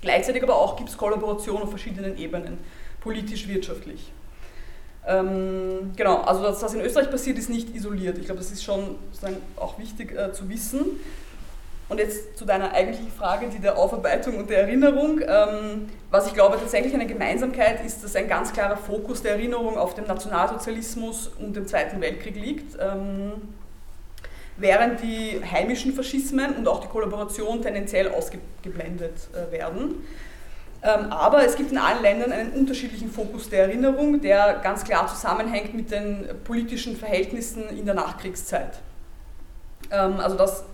Gleichzeitig 0.00 0.42
aber 0.42 0.56
auch 0.56 0.76
gibt 0.76 0.88
es 0.88 0.96
Kollaboration 0.96 1.62
auf 1.62 1.70
verschiedenen 1.70 2.16
Ebenen, 2.16 2.58
politisch, 3.00 3.46
wirtschaftlich. 3.46 4.10
Ähm, 5.06 5.92
genau, 5.96 6.22
also 6.22 6.42
das, 6.42 6.62
was 6.62 6.72
in 6.72 6.80
Österreich 6.80 7.10
passiert, 7.10 7.38
ist 7.38 7.50
nicht 7.50 7.74
isoliert. 7.74 8.16
Ich 8.18 8.26
glaube, 8.26 8.40
das 8.40 8.50
ist 8.50 8.62
schon 8.62 8.96
auch 9.56 9.78
wichtig 9.78 10.16
äh, 10.16 10.32
zu 10.32 10.48
wissen. 10.48 10.84
Und 11.88 11.98
jetzt 11.98 12.36
zu 12.36 12.44
deiner 12.44 12.72
eigentlichen 12.72 13.10
Frage, 13.10 13.48
die 13.48 13.60
der 13.60 13.78
Aufarbeitung 13.78 14.36
und 14.36 14.50
der 14.50 14.60
Erinnerung. 14.60 15.20
Ähm, 15.26 15.88
was 16.10 16.26
ich 16.26 16.34
glaube 16.34 16.58
tatsächlich 16.58 16.94
eine 16.94 17.06
Gemeinsamkeit 17.06 17.84
ist, 17.84 18.04
dass 18.04 18.14
ein 18.14 18.28
ganz 18.28 18.52
klarer 18.52 18.76
Fokus 18.76 19.22
der 19.22 19.32
Erinnerung 19.32 19.78
auf 19.78 19.94
den 19.94 20.06
Nationalsozialismus 20.06 21.28
und 21.38 21.56
dem 21.56 21.66
Zweiten 21.66 22.00
Weltkrieg 22.00 22.36
liegt. 22.36 22.76
Ähm, 22.78 23.32
während 24.58 25.02
die 25.02 25.40
heimischen 25.50 25.94
Faschismen 25.94 26.56
und 26.56 26.68
auch 26.68 26.80
die 26.80 26.88
Kollaboration 26.88 27.62
tendenziell 27.62 28.08
ausgeblendet 28.08 29.14
äh, 29.32 29.50
werden. 29.52 30.04
Ähm, 30.82 31.10
aber 31.10 31.44
es 31.44 31.56
gibt 31.56 31.72
in 31.72 31.78
allen 31.78 32.02
Ländern 32.02 32.32
einen 32.32 32.52
unterschiedlichen 32.52 33.10
Fokus 33.10 33.48
der 33.48 33.64
Erinnerung, 33.64 34.20
der 34.20 34.60
ganz 34.62 34.84
klar 34.84 35.08
zusammenhängt 35.08 35.74
mit 35.74 35.90
den 35.90 36.28
politischen 36.44 36.96
Verhältnissen 36.96 37.68
in 37.70 37.84
der 37.84 37.94
Nachkriegszeit. 37.94 38.78
Also 39.90 40.36
das, 40.36 40.64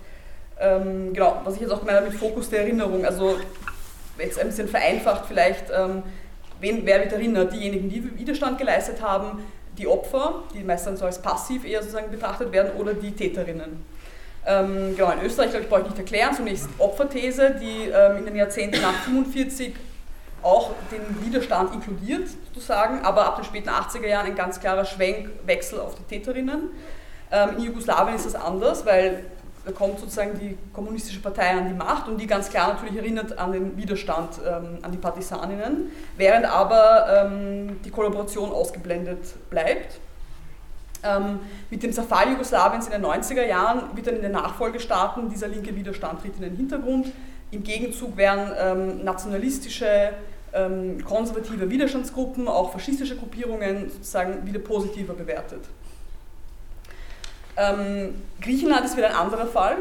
ähm, 0.59 1.13
genau, 1.13 1.41
was 1.43 1.55
ich 1.55 1.61
jetzt 1.61 1.71
auch 1.71 1.79
gemeint 1.79 1.97
habe 1.97 2.09
mit 2.09 2.17
Fokus 2.17 2.49
der 2.49 2.61
Erinnerung, 2.61 3.05
also 3.05 3.37
jetzt 4.17 4.39
ein 4.39 4.47
bisschen 4.47 4.67
vereinfacht 4.67 5.25
vielleicht, 5.27 5.65
wen, 6.61 6.85
wer 6.85 7.01
wird 7.01 7.11
erinnert? 7.11 7.51
Diejenigen, 7.51 7.89
die 7.89 8.17
Widerstand 8.17 8.57
geleistet 8.57 9.01
haben, 9.01 9.43
die 9.77 9.87
Opfer, 9.87 10.43
die 10.53 10.63
meistens 10.63 10.99
so 10.99 11.05
als 11.05 11.21
passiv 11.21 11.65
eher 11.65 11.81
sozusagen 11.81 12.11
betrachtet 12.11 12.51
werden, 12.51 12.71
oder 12.79 12.93
die 12.93 13.11
Täterinnen. 13.11 13.85
Ähm, 14.45 14.95
genau, 14.95 15.11
in 15.11 15.21
Österreich, 15.25 15.49
glaube 15.49 15.63
ich, 15.63 15.69
brauche 15.69 15.81
ich 15.81 15.87
nicht 15.87 15.97
erklären. 15.97 16.33
Zunächst 16.35 16.69
Opferthese, 16.77 17.55
die 17.59 17.89
ähm, 17.89 18.17
in 18.17 18.25
den 18.25 18.35
Jahrzehnten 18.35 18.79
nach 18.81 19.07
1945 19.07 19.73
auch 20.43 20.71
den 20.91 21.25
Widerstand 21.25 21.73
inkludiert, 21.73 22.29
sozusagen, 22.53 23.03
aber 23.03 23.25
ab 23.25 23.37
den 23.37 23.45
späten 23.45 23.69
80er 23.69 24.05
Jahren 24.05 24.27
ein 24.27 24.35
ganz 24.35 24.59
klarer 24.59 24.85
Schwenkwechsel 24.85 25.79
auf 25.79 25.95
die 25.95 26.03
Täterinnen. 26.03 26.69
Ähm, 27.31 27.49
in 27.57 27.63
Jugoslawien 27.63 28.15
ist 28.15 28.27
das 28.27 28.35
anders, 28.35 28.85
weil 28.85 29.25
kommt 29.73 29.99
sozusagen 29.99 30.37
die 30.39 30.57
kommunistische 30.73 31.21
Partei 31.21 31.51
an 31.51 31.67
die 31.67 31.73
Macht 31.73 32.07
und 32.07 32.19
die 32.19 32.27
ganz 32.27 32.49
klar 32.49 32.73
natürlich 32.73 32.97
erinnert 32.97 33.37
an 33.37 33.51
den 33.51 33.77
Widerstand, 33.77 34.39
ähm, 34.45 34.79
an 34.81 34.91
die 34.91 34.97
Partisaninnen, 34.97 35.91
während 36.17 36.45
aber 36.45 37.07
ähm, 37.09 37.81
die 37.83 37.89
Kollaboration 37.89 38.51
ausgeblendet 38.51 39.49
bleibt. 39.49 39.99
Ähm, 41.03 41.39
mit 41.69 41.83
dem 41.83 41.93
Zerfall 41.93 42.31
Jugoslawiens 42.31 42.87
in 42.87 42.93
den 42.93 43.05
90er 43.05 43.45
Jahren 43.45 43.95
wird 43.95 44.07
dann 44.07 44.15
in 44.15 44.21
den 44.21 44.31
Nachfolgestaaten 44.31 45.29
dieser 45.29 45.47
linke 45.47 45.75
Widerstand 45.75 46.21
tritt 46.21 46.35
in 46.35 46.41
den 46.41 46.55
Hintergrund. 46.55 47.11
Im 47.51 47.63
Gegenzug 47.63 48.17
werden 48.17 48.51
ähm, 48.59 49.03
nationalistische 49.03 50.13
ähm, 50.53 51.03
konservative 51.05 51.69
Widerstandsgruppen, 51.69 52.47
auch 52.47 52.71
faschistische 52.71 53.17
Gruppierungen 53.17 53.89
sozusagen 53.89 54.45
wieder 54.47 54.59
positiver 54.59 55.13
bewertet. 55.13 55.61
Ähm, 57.57 58.21
Griechenland 58.41 58.85
ist 58.85 58.97
wieder 58.97 59.09
ein 59.09 59.15
anderer 59.15 59.47
Fall. 59.47 59.77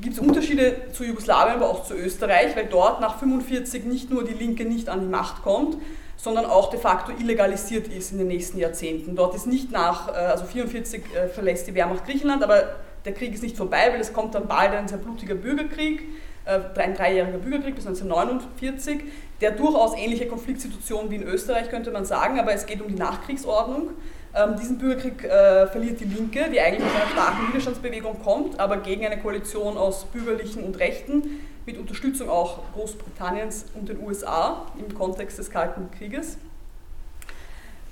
Gibt 0.00 0.14
es 0.14 0.20
Unterschiede 0.20 0.92
zu 0.92 1.04
Jugoslawien, 1.04 1.56
aber 1.56 1.70
auch 1.70 1.84
zu 1.84 1.94
Österreich, 1.94 2.56
weil 2.56 2.66
dort 2.66 3.00
nach 3.00 3.14
1945 3.14 3.84
nicht 3.84 4.10
nur 4.10 4.24
die 4.24 4.34
Linke 4.34 4.64
nicht 4.64 4.88
an 4.88 5.00
die 5.00 5.06
Macht 5.06 5.42
kommt, 5.42 5.76
sondern 6.16 6.46
auch 6.46 6.70
de 6.70 6.80
facto 6.80 7.12
illegalisiert 7.12 7.88
ist 7.88 8.12
in 8.12 8.18
den 8.18 8.28
nächsten 8.28 8.58
Jahrzehnten. 8.58 9.16
Dort 9.16 9.34
ist 9.34 9.46
nicht 9.46 9.70
nach, 9.70 10.08
äh, 10.08 10.12
also 10.12 10.44
1944 10.44 11.02
äh, 11.14 11.28
verlässt 11.28 11.66
die 11.66 11.74
Wehrmacht 11.74 12.04
Griechenland, 12.06 12.42
aber 12.42 12.76
der 13.04 13.12
Krieg 13.12 13.34
ist 13.34 13.42
nicht 13.42 13.56
vorbei, 13.56 13.90
weil 13.92 14.00
es 14.00 14.12
kommt 14.12 14.34
dann 14.34 14.46
bald 14.46 14.72
ein 14.72 14.88
sehr 14.88 14.98
blutiger 14.98 15.34
Bürgerkrieg 15.34 16.02
äh, 16.44 16.60
ein 16.78 16.94
dreijähriger 16.94 17.38
Bürgerkrieg 17.38 17.74
bis 17.74 17.86
1949, 17.86 19.00
der 19.40 19.52
durchaus 19.52 19.96
ähnliche 19.96 20.26
Konfliktsituationen 20.26 21.10
wie 21.10 21.16
in 21.16 21.22
Österreich 21.22 21.70
könnte 21.70 21.90
man 21.90 22.04
sagen, 22.04 22.38
aber 22.38 22.52
es 22.52 22.66
geht 22.66 22.80
um 22.80 22.88
die 22.88 22.94
Nachkriegsordnung. 22.94 23.90
Ähm, 24.36 24.56
diesen 24.56 24.78
Bürgerkrieg 24.78 25.22
äh, 25.24 25.66
verliert 25.68 26.00
die 26.00 26.04
Linke, 26.04 26.50
die 26.50 26.60
eigentlich 26.60 26.84
aus 26.84 26.96
einer 26.96 27.10
starken 27.10 27.48
Widerstandsbewegung 27.48 28.20
kommt, 28.22 28.58
aber 28.58 28.78
gegen 28.78 29.06
eine 29.06 29.18
Koalition 29.18 29.76
aus 29.76 30.06
Bürgerlichen 30.06 30.64
und 30.64 30.78
Rechten, 30.78 31.40
mit 31.66 31.78
Unterstützung 31.78 32.28
auch 32.28 32.58
Großbritanniens 32.74 33.66
und 33.74 33.88
den 33.88 34.02
USA 34.02 34.66
im 34.78 34.92
Kontext 34.94 35.38
des 35.38 35.50
Kalten 35.50 35.88
Krieges. 35.96 36.36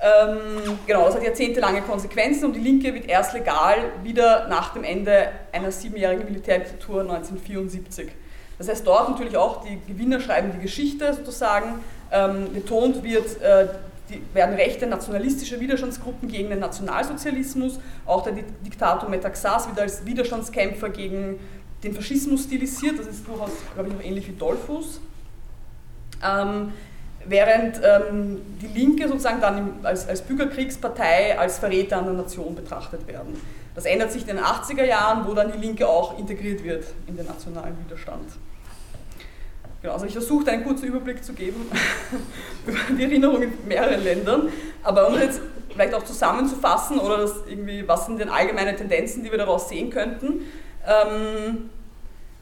Ähm, 0.01 0.79
genau, 0.85 1.07
das 1.07 1.15
hat 1.15 1.23
jahrzehntelange 1.23 1.83
Konsequenzen 1.83 2.47
und 2.47 2.55
die 2.55 2.61
Linke 2.61 2.93
wird 2.93 3.09
erst 3.09 3.35
legal 3.35 3.77
wieder 4.03 4.49
nach 4.49 4.75
dem 4.75 4.83
Ende 4.83 5.29
einer 5.53 5.71
siebenjährigen 5.71 6.25
Militärdiktatur 6.25 7.03
1974. 7.03 8.09
Das 8.59 8.69
heißt, 8.69 8.85
dort 8.85 9.11
natürlich 9.11 9.37
auch 9.37 9.65
die 9.65 9.79
Gewinner 9.87 10.21
schreiben 10.21 10.51
die 10.53 10.61
Geschichte 10.61 11.15
sozusagen. 11.15 11.81
Ähm, 12.11 12.53
betont 12.53 13.05
wird, 13.05 13.41
äh, 13.41 13.69
die, 14.13 14.23
werden 14.35 14.55
rechte 14.55 14.87
nationalistische 14.87 15.59
Widerstandsgruppen 15.61 16.29
gegen 16.29 16.51
den 16.51 16.61
Nationalsozialismus. 16.61 17.79
Auch 18.07 18.23
der 18.23 18.35
Diktator 18.65 19.09
Metaxas 19.09 19.69
wird 19.69 19.81
als 19.81 20.05
Widerstandskämpfer 20.07 20.91
gegen 20.91 21.39
den 21.83 21.95
Faschismus 21.95 22.45
stilisiert. 22.45 22.99
Das 22.99 23.07
ist 23.07 23.27
durchaus, 23.27 23.51
glaube 23.75 23.89
ich, 23.89 23.95
noch 23.95 24.03
ähnlich 24.03 24.29
wie 24.29 24.33
Dollfuß. 24.33 25.01
Ähm, 26.25 26.73
während 27.27 27.81
ähm, 27.83 28.41
die 28.61 28.67
Linke 28.67 29.09
sozusagen 29.09 29.41
dann 29.41 29.75
als, 29.83 30.09
als 30.09 30.23
Bürgerkriegspartei 30.23 31.39
als 31.39 31.59
Verräter 31.59 31.99
an 31.99 32.05
der 32.05 32.15
Nation 32.15 32.55
betrachtet 32.55 33.07
werden. 33.07 33.41
Das 33.75 33.85
ändert 33.85 34.13
sich 34.13 34.23
in 34.23 34.37
den 34.37 34.45
80er 34.45 34.85
Jahren, 34.85 35.27
wo 35.27 35.35
dann 35.35 35.51
die 35.53 35.59
Linke 35.59 35.89
auch 35.89 36.19
integriert 36.19 36.63
wird 36.63 36.85
in 37.07 37.17
den 37.17 37.27
nationalen 37.27 37.77
Widerstand. 37.85 38.29
Genau, 39.83 39.95
also 39.95 40.07
ich 40.07 40.13
versuche 40.13 40.49
einen 40.49 40.63
kurzen 40.63 40.87
Überblick 40.87 41.25
zu 41.25 41.33
geben 41.33 41.67
über 42.67 42.79
die 42.97 43.03
Erinnerung 43.03 43.43
in 43.43 43.53
mehreren 43.67 44.03
Ländern, 44.03 44.49
aber 44.85 45.09
um 45.09 45.15
jetzt 45.19 45.41
vielleicht 45.71 45.93
auch 45.95 46.05
zusammenzufassen 46.05 47.01
oder 47.01 47.19
das 47.19 47.35
irgendwie, 47.49 47.87
was 47.89 48.07
sind 48.07 48.21
denn 48.21 48.29
allgemeine 48.29 48.77
Tendenzen, 48.77 49.25
die 49.25 49.31
wir 49.33 49.39
daraus 49.39 49.69
sehen 49.69 49.91
könnten. 49.91 50.43
Ähm, 50.87 51.71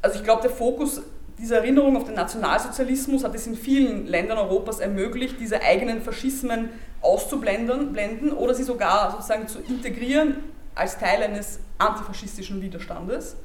also 0.03 0.19
ich 0.19 0.25
glaube, 0.25 0.43
der 0.43 0.51
Fokus 0.51 1.01
dieser 1.39 1.59
Erinnerung 1.59 1.97
auf 1.97 2.05
den 2.05 2.15
Nationalsozialismus 2.15 3.25
hat 3.25 3.35
es 3.35 3.47
in 3.47 3.57
vielen 3.57 4.07
Ländern 4.07 4.37
Europas 4.37 4.79
ermöglicht, 4.79 5.37
diese 5.41 5.63
eigenen 5.63 6.03
Faschismen 6.03 6.69
auszublenden 7.01 7.95
blenden 7.95 8.33
oder 8.33 8.53
sie 8.53 8.65
sogar 8.65 9.13
sozusagen 9.13 9.49
zu 9.49 9.61
integrieren 9.61 10.37
als 10.75 10.99
Teil 10.99 11.23
eines 11.23 11.61
antifaschistischen 11.79 12.61
Widerstandes, 12.61 13.37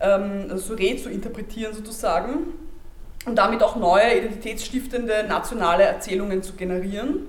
ähm, 0.00 0.46
also 0.48 0.58
so 0.58 0.74
re 0.74 0.96
zu 0.96 1.10
interpretieren 1.10 1.74
sozusagen 1.74 2.69
und 3.26 3.36
damit 3.36 3.62
auch 3.62 3.76
neue 3.76 4.16
identitätsstiftende 4.18 5.24
nationale 5.28 5.84
Erzählungen 5.84 6.42
zu 6.42 6.54
generieren, 6.54 7.26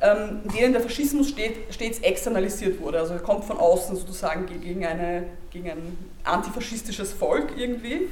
ähm, 0.00 0.40
in 0.44 0.50
denen 0.50 0.72
der 0.72 0.82
Faschismus 0.82 1.32
stets 1.70 1.98
externalisiert 2.00 2.80
wurde. 2.80 3.00
Also 3.00 3.14
er 3.14 3.20
kommt 3.20 3.44
von 3.44 3.58
außen 3.58 3.96
sozusagen 3.96 4.46
gegen, 4.46 4.86
eine, 4.86 5.24
gegen 5.50 5.70
ein 5.70 5.98
antifaschistisches 6.24 7.12
Volk 7.12 7.52
irgendwie. 7.56 8.08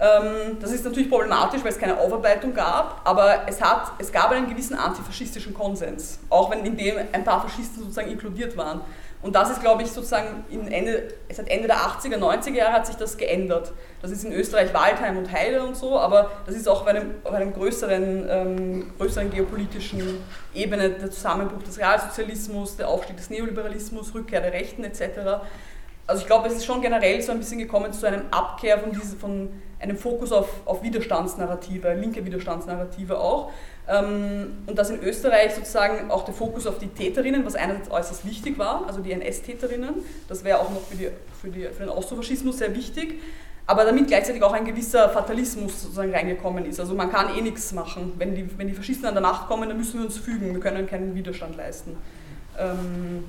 Ähm, 0.00 0.56
das 0.60 0.72
ist 0.72 0.84
natürlich 0.84 1.10
problematisch, 1.10 1.62
weil 1.62 1.72
es 1.72 1.78
keine 1.78 1.98
Aufarbeitung 1.98 2.54
gab, 2.54 3.02
aber 3.04 3.42
es, 3.46 3.60
hat, 3.60 3.92
es 3.98 4.10
gab 4.10 4.30
einen 4.30 4.48
gewissen 4.48 4.74
antifaschistischen 4.74 5.52
Konsens, 5.52 6.18
auch 6.30 6.50
wenn 6.50 6.64
in 6.64 6.76
dem 6.76 6.96
ein 7.12 7.24
paar 7.24 7.42
Faschisten 7.42 7.82
sozusagen 7.82 8.10
inkludiert 8.10 8.56
waren. 8.56 8.80
Und 9.22 9.34
das 9.34 9.50
ist, 9.50 9.60
glaube 9.60 9.82
ich, 9.82 9.90
sozusagen 9.90 10.44
Ende, 10.70 11.08
seit 11.30 11.48
Ende 11.48 11.66
der 11.66 11.76
80er, 11.76 12.16
90er 12.16 12.54
Jahre 12.54 12.72
hat 12.72 12.86
sich 12.86 12.96
das 12.96 13.18
geändert. 13.18 13.72
Das 14.00 14.10
ist 14.10 14.24
in 14.24 14.32
Österreich 14.32 14.72
Waldheim 14.72 15.18
und 15.18 15.30
Heide 15.30 15.62
und 15.62 15.76
so, 15.76 15.98
aber 15.98 16.30
das 16.46 16.54
ist 16.54 16.66
auch 16.66 16.80
auf 16.82 16.86
einem, 16.86 17.16
auf 17.24 17.34
einem 17.34 17.52
größeren, 17.52 18.26
ähm, 18.30 18.92
größeren 18.96 19.30
geopolitischen 19.30 20.22
Ebene 20.54 20.88
der 20.88 21.10
Zusammenbruch 21.10 21.62
des 21.62 21.78
Realsozialismus, 21.78 22.78
der 22.78 22.88
Aufstieg 22.88 23.18
des 23.18 23.28
Neoliberalismus, 23.28 24.14
Rückkehr 24.14 24.40
der 24.40 24.54
Rechten 24.54 24.84
etc. 24.84 25.42
Also 26.06 26.22
ich 26.22 26.26
glaube, 26.26 26.48
es 26.48 26.54
ist 26.54 26.64
schon 26.64 26.80
generell 26.80 27.20
so 27.20 27.30
ein 27.30 27.38
bisschen 27.38 27.58
gekommen 27.58 27.92
zu 27.92 28.06
einem 28.06 28.22
Abkehr 28.30 28.78
von, 28.78 28.90
diese, 28.90 29.16
von 29.16 29.50
einem 29.78 29.98
Fokus 29.98 30.32
auf, 30.32 30.48
auf 30.64 30.82
Widerstandsnarrative, 30.82 31.92
linke 31.92 32.24
Widerstandsnarrative 32.24 33.20
auch. 33.20 33.52
Ähm, 33.90 34.52
und 34.66 34.78
dass 34.78 34.90
in 34.90 35.02
Österreich 35.02 35.54
sozusagen 35.54 36.12
auch 36.12 36.24
der 36.24 36.32
Fokus 36.32 36.66
auf 36.68 36.78
die 36.78 36.86
Täterinnen, 36.86 37.44
was 37.44 37.56
einerseits 37.56 37.90
äußerst 37.90 38.24
wichtig 38.24 38.56
war, 38.56 38.86
also 38.86 39.00
die 39.00 39.10
NS-Täterinnen, 39.10 39.94
das 40.28 40.44
wäre 40.44 40.60
auch 40.60 40.70
noch 40.70 40.82
für, 40.82 40.96
die, 40.96 41.08
für, 41.40 41.48
die, 41.48 41.64
für 41.64 41.80
den 41.80 41.88
Austrofaschismus 41.88 42.58
sehr 42.58 42.72
wichtig, 42.72 43.20
aber 43.66 43.84
damit 43.84 44.06
gleichzeitig 44.06 44.44
auch 44.44 44.52
ein 44.52 44.64
gewisser 44.64 45.08
Fatalismus 45.08 45.82
sozusagen 45.82 46.14
reingekommen 46.14 46.66
ist. 46.66 46.78
Also 46.78 46.94
man 46.94 47.10
kann 47.10 47.36
eh 47.36 47.40
nichts 47.40 47.72
machen. 47.72 48.12
Wenn 48.16 48.36
die, 48.36 48.48
wenn 48.56 48.68
die 48.68 48.74
Faschisten 48.74 49.06
an 49.06 49.14
der 49.14 49.22
Macht 49.22 49.48
kommen, 49.48 49.68
dann 49.68 49.76
müssen 49.76 49.98
wir 49.98 50.06
uns 50.06 50.18
fügen, 50.18 50.52
wir 50.52 50.60
können 50.60 50.86
keinen 50.86 51.16
Widerstand 51.16 51.56
leisten. 51.56 51.96
Ähm, 52.58 53.24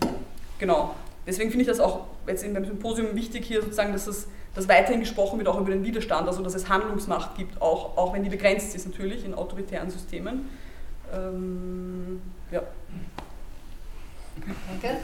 genau. 0.60 0.94
Deswegen 1.26 1.50
finde 1.50 1.64
ich 1.64 1.68
das 1.70 1.80
auch 1.80 2.06
jetzt 2.28 2.52
beim 2.54 2.66
Symposium 2.66 3.16
wichtig 3.16 3.46
hier 3.46 3.62
sozusagen, 3.62 3.94
dass 3.94 4.06
es 4.06 4.28
dass 4.54 4.68
weiterhin 4.68 5.00
gesprochen 5.00 5.38
wird 5.38 5.48
auch 5.48 5.60
über 5.60 5.72
den 5.72 5.84
Widerstand, 5.84 6.28
also 6.28 6.44
dass 6.44 6.56
es 6.56 6.68
Handlungsmacht 6.68 7.36
gibt, 7.36 7.62
auch, 7.62 7.98
auch 7.98 8.14
wenn 8.14 8.24
die 8.24 8.30
begrenzt 8.30 8.76
ist 8.76 8.86
natürlich 8.86 9.24
in 9.24 9.34
autoritären 9.34 9.90
Systemen. 9.90 10.50
Ähm, 11.14 12.22
ja. 12.52 12.62
Danke. 14.70 14.98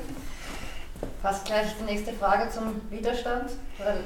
Fast 1.22 1.46
gleich 1.46 1.68
die 1.80 1.84
nächste 1.84 2.12
Frage 2.14 2.50
zum 2.50 2.82
Widerstand, 2.90 3.52
weil 3.78 3.98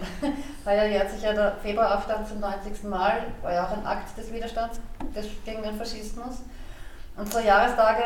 heuer 0.66 0.86
jährt 0.90 1.10
sich 1.12 1.22
ja 1.22 1.34
der 1.34 1.56
Februaraufstand 1.64 2.28
zum 2.28 2.40
90. 2.42 2.84
Mal, 2.84 3.28
war 3.42 3.54
ja 3.54 3.66
auch 3.66 3.72
ein 3.72 3.86
Akt 3.86 4.18
des 4.18 4.32
Widerstands 4.32 4.80
gegen 5.46 5.64
den 5.64 5.78
Faschismus. 5.78 6.42
So 7.32 7.40
Jahrestage 7.40 8.04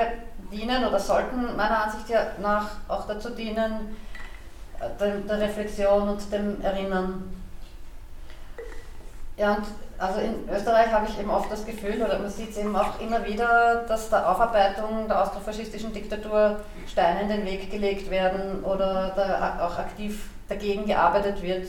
dienen 0.51 0.85
oder 0.85 0.99
sollten 0.99 1.55
meiner 1.55 1.85
Ansicht 1.85 2.05
nach 2.41 2.71
auch 2.87 3.07
dazu 3.07 3.29
dienen, 3.29 3.95
der 4.79 5.39
Reflexion 5.39 6.09
und 6.09 6.31
dem 6.31 6.61
Erinnern. 6.61 7.33
Ja, 9.37 9.55
und 9.55 9.65
also 9.97 10.19
in 10.19 10.49
Österreich 10.49 10.91
habe 10.91 11.07
ich 11.07 11.19
eben 11.19 11.29
oft 11.29 11.51
das 11.51 11.65
Gefühl, 11.65 12.01
oder 12.01 12.19
man 12.19 12.29
sieht 12.29 12.51
es 12.51 12.57
eben 12.57 12.75
auch 12.75 12.99
immer 12.99 13.25
wieder, 13.25 13.85
dass 13.87 14.09
der 14.09 14.29
Aufarbeitung 14.29 15.07
der 15.07 15.21
austrofaschistischen 15.21 15.93
Diktatur 15.93 16.59
Steine 16.87 17.21
in 17.21 17.29
den 17.29 17.45
Weg 17.45 17.71
gelegt 17.71 18.09
werden 18.09 18.63
oder 18.63 19.13
da 19.15 19.65
auch 19.65 19.77
aktiv 19.77 20.29
dagegen 20.47 20.85
gearbeitet 20.85 21.41
wird, 21.41 21.67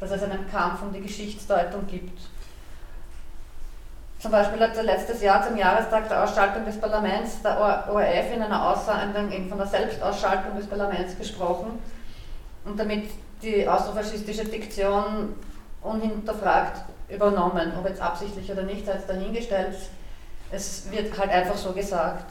dass 0.00 0.10
es 0.10 0.22
einen 0.22 0.50
Kampf 0.50 0.82
um 0.82 0.92
die 0.92 1.00
Geschichtsdeutung 1.00 1.86
gibt. 1.86 2.18
Zum 4.18 4.32
Beispiel 4.32 4.60
hat 4.60 4.76
letztes 4.82 5.22
Jahr 5.22 5.46
zum 5.46 5.56
Jahrestag 5.56 6.08
der 6.08 6.22
Ausschaltung 6.24 6.64
des 6.64 6.78
Parlaments 6.78 7.40
der 7.42 7.58
ORF 7.58 8.34
in 8.34 8.42
einer 8.42 8.68
Aussendung 8.68 9.48
von 9.48 9.58
der 9.58 9.66
Selbstausschaltung 9.66 10.56
des 10.56 10.66
Parlaments 10.66 11.16
gesprochen 11.16 11.78
und 12.64 12.78
damit 12.78 13.10
die 13.42 13.66
austrofaschistische 13.66 14.44
Diktion 14.44 15.34
unhinterfragt 15.82 16.82
übernommen, 17.08 17.72
ob 17.78 17.88
jetzt 17.88 18.00
absichtlich 18.00 18.50
oder 18.50 18.62
nicht, 18.62 18.86
sei 18.86 18.92
es 18.92 19.06
dahingestellt. 19.06 19.76
Es 20.50 20.90
wird 20.90 21.16
halt 21.18 21.30
einfach 21.30 21.56
so 21.56 21.72
gesagt. 21.72 22.30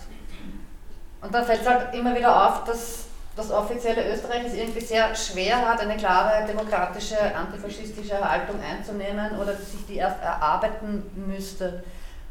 Und 1.22 1.34
dann 1.34 1.46
fällt 1.46 1.62
es 1.62 1.68
halt 1.68 1.94
immer 1.94 2.16
wieder 2.16 2.48
auf, 2.48 2.64
dass 2.64 3.06
das 3.36 3.52
offizielle 3.52 4.12
Österreich 4.12 4.46
es 4.46 4.54
irgendwie 4.54 4.82
sehr 4.82 5.16
schwer 5.16 5.68
hat, 5.68 5.80
eine 5.80 5.98
klare 5.98 6.46
demokratische, 6.46 7.18
antifaschistische 7.36 8.20
Haltung 8.20 8.58
einzunehmen 8.62 9.38
oder 9.40 9.54
sich 9.54 9.86
die 9.88 9.96
erst 9.96 10.22
erarbeiten 10.22 11.04
müsste. 11.28 11.84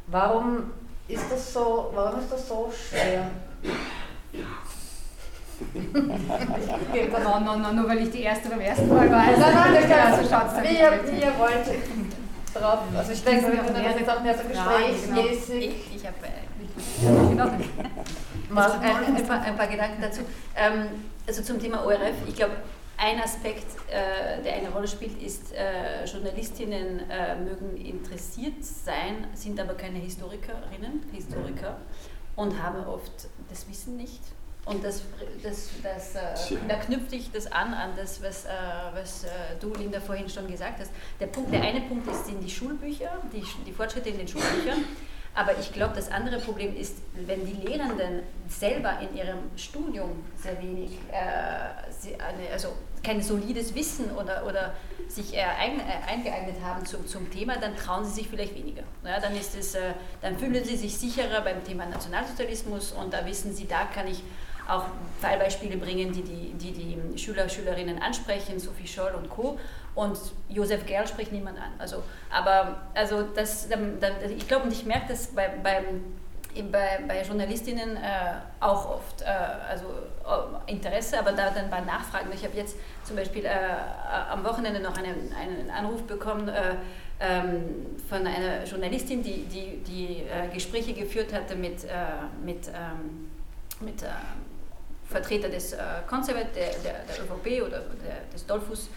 Warum 0.07 0.73
ist 1.07 1.31
das 1.31 1.53
so, 1.53 1.91
warum 1.95 2.21
ist 2.21 2.31
das 2.31 2.49
so 2.49 2.71
schwer? 2.73 3.31
No, 7.25 7.41
no, 7.41 7.57
no, 7.57 7.73
nur 7.73 7.89
weil 7.89 8.03
ich 8.03 8.11
die 8.11 8.23
erste 8.23 8.49
beim 8.49 8.61
ersten 8.61 8.89
Mal 8.89 9.11
war. 9.11 9.21
Also, 9.21 9.41
nein, 9.41 9.55
nein, 9.55 9.75
das 9.75 9.91
kann 9.91 10.13
also 10.13 10.29
schaut's 10.29 10.55
wie, 10.63 10.77
ihr, 10.77 11.01
wie 11.05 11.21
ihr 11.21 11.33
wollt 11.39 11.67
drauf. 12.55 12.81
Also 12.97 13.13
ich 13.13 13.25
denke, 13.25 13.53
wir 13.53 13.63
können 13.63 13.85
jetzt 13.85 14.11
auch 14.11 14.23
mehr 14.23 14.37
so 14.37 14.45
gesprächsmäßig. 14.45 15.65
Ich, 15.65 15.97
ich 15.97 16.07
habe 16.07 16.17
äh, 16.25 17.29
genau. 17.31 17.45
ein, 17.45 19.17
ein, 19.17 19.27
paar, 19.27 19.43
ein, 19.43 19.57
paar, 19.57 19.67
Gedanken 19.67 20.01
dazu. 20.01 20.21
Ähm, 20.57 21.05
also 21.27 21.43
zum 21.43 21.61
Thema 21.61 21.85
ORF, 21.85 22.15
ich 22.27 22.35
glaube, 22.35 22.57
ein 22.97 23.21
Aspekt, 23.21 23.67
äh, 23.91 24.43
der 24.43 24.55
eine 24.55 24.71
Rolle 24.71 24.89
spielt, 24.89 25.23
ist, 25.23 25.53
äh, 25.53 26.05
Journalistinnen 26.05 27.09
äh, 27.09 27.37
mögen 27.37 27.77
interessiert 27.77 28.65
sein, 28.65 29.27
sind 29.35 29.61
aber 29.61 29.75
keine 29.75 29.99
Historikerinnen, 29.99 31.05
Historiker 31.13 31.77
und 32.35 32.61
haben 32.61 32.85
oft 32.87 33.29
das 33.49 33.69
Wissen 33.69 33.97
nicht 33.97 34.23
und 34.69 34.85
das, 34.85 35.03
das, 35.43 35.71
das, 35.83 36.15
äh, 36.15 36.57
da 36.69 36.77
knüpft 36.77 37.11
sich 37.11 37.31
das 37.31 37.51
an, 37.51 37.73
an 37.73 37.91
das, 37.97 38.23
was, 38.23 38.45
äh, 38.45 38.49
was 38.93 39.25
äh, 39.25 39.29
du, 39.61 39.73
Linda, 39.75 40.01
vorhin 40.01 40.29
schon 40.29 40.47
gesagt 40.47 40.81
hast. 40.81 40.91
Der, 41.19 41.27
Punkt, 41.27 41.53
der 41.53 41.63
eine 41.63 41.81
Punkt 41.83 42.07
ist 42.11 42.29
in 42.29 42.41
die 42.41 42.51
Schulbücher, 42.51 43.11
die, 43.33 43.43
die 43.67 43.73
Fortschritte 43.73 44.11
in 44.11 44.19
den 44.19 44.29
Schulbüchern. 44.29 44.85
Aber 45.35 45.57
ich 45.59 45.73
glaube, 45.73 45.95
das 45.95 46.11
andere 46.11 46.39
Problem 46.41 46.77
ist, 46.77 46.97
wenn 47.15 47.47
die 47.47 47.67
Lehrenden 47.67 48.23
selber 48.49 48.99
in 49.01 49.17
ihrem 49.17 49.39
Studium 49.57 50.25
sehr 50.37 50.61
wenig, 50.61 50.91
äh, 51.13 52.21
eine, 52.21 52.53
also 52.53 52.73
kein 53.03 53.23
solides 53.23 53.75
Wissen 53.75 54.11
oder, 54.11 54.45
oder 54.45 54.75
sich 55.07 55.39
ein, 55.39 55.79
äh, 55.79 56.13
eingeeignet 56.13 56.57
haben 56.63 56.85
zum, 56.85 57.07
zum 57.07 57.31
Thema, 57.31 57.57
dann 57.57 57.77
trauen 57.77 58.05
sie 58.05 58.15
sich 58.15 58.29
vielleicht 58.29 58.55
weniger. 58.55 58.83
Ja, 59.05 59.21
dann, 59.21 59.37
ist 59.37 59.57
es, 59.57 59.75
äh, 59.77 59.93
dann 60.21 60.37
fühlen 60.39 60.65
sie 60.65 60.77
sich 60.77 60.99
sicherer 60.99 61.41
beim 61.43 61.65
Thema 61.65 61.87
Nationalsozialismus 61.87 62.93
und 62.93 63.15
da 63.15 63.25
wissen 63.25 63.55
sie, 63.55 63.67
da 63.67 63.85
kann 63.85 64.09
ich 64.09 64.23
auch 64.69 64.85
Fallbeispiele 65.21 65.77
bringen, 65.77 66.13
die 66.13 66.23
die, 66.23 66.53
die, 66.53 66.73
die 66.73 67.19
Schüler, 67.19 67.49
Schülerinnen 67.49 68.01
ansprechen, 68.01 68.59
Sophie 68.59 68.87
Scholl 68.87 69.13
und 69.17 69.31
Co. 69.31 69.59
Und 69.95 70.19
Josef 70.49 70.87
Gerl 70.87 71.09
spricht 71.09 71.33
niemand 71.33 71.59
an. 71.59 71.73
Also, 71.79 72.03
aber 72.31 72.83
also 72.95 73.23
das, 73.23 73.69
ich 74.37 74.47
glaube 74.47 74.65
und 74.65 74.73
ich 74.73 74.85
merke 74.85 75.09
das 75.09 75.29
bei, 75.29 75.49
beim 75.49 76.05
bei, 76.63 77.01
bei 77.07 77.23
Journalistinnen 77.23 77.97
äh, 77.97 78.01
auch 78.61 78.91
oft 78.91 79.23
äh, 79.23 79.27
also 79.27 79.85
äh, 80.67 80.73
Interesse, 80.73 81.19
aber 81.19 81.33
da 81.33 81.51
dann 81.51 81.71
bei 81.71 81.81
Nachfragen. 81.81 82.31
Ich 82.35 82.45
habe 82.45 82.57
jetzt 82.57 82.77
zum 83.05 83.17
Beispiel 83.17 83.45
äh, 83.45 83.51
am 84.31 84.45
Wochenende 84.45 84.81
noch 84.81 84.97
einen, 84.97 85.33
einen 85.35 85.71
Anruf 85.71 86.03
bekommen 86.05 86.49
äh, 86.49 86.75
ähm, 87.21 87.97
von 88.09 88.27
einer 88.27 88.65
Journalistin, 88.65 89.23
die, 89.23 89.45
die, 89.45 89.83
die 89.85 90.23
äh, 90.23 90.53
Gespräche 90.53 90.95
geführt 90.95 91.33
hatte 91.33 91.55
mit, 91.57 91.87
mit, 92.45 92.69
ähm, 92.69 93.31
mit 93.81 94.05
Vertreter 95.09 95.49
des 95.49 95.73
äh, 95.73 95.79
Konservat 96.07 96.55
der, 96.55 96.71
der, 96.85 97.05
der 97.05 97.25
ÖVP 97.25 97.67
oder 97.67 97.81
der, 97.81 98.21
des 98.33 98.47
Dollfuß 98.47 98.89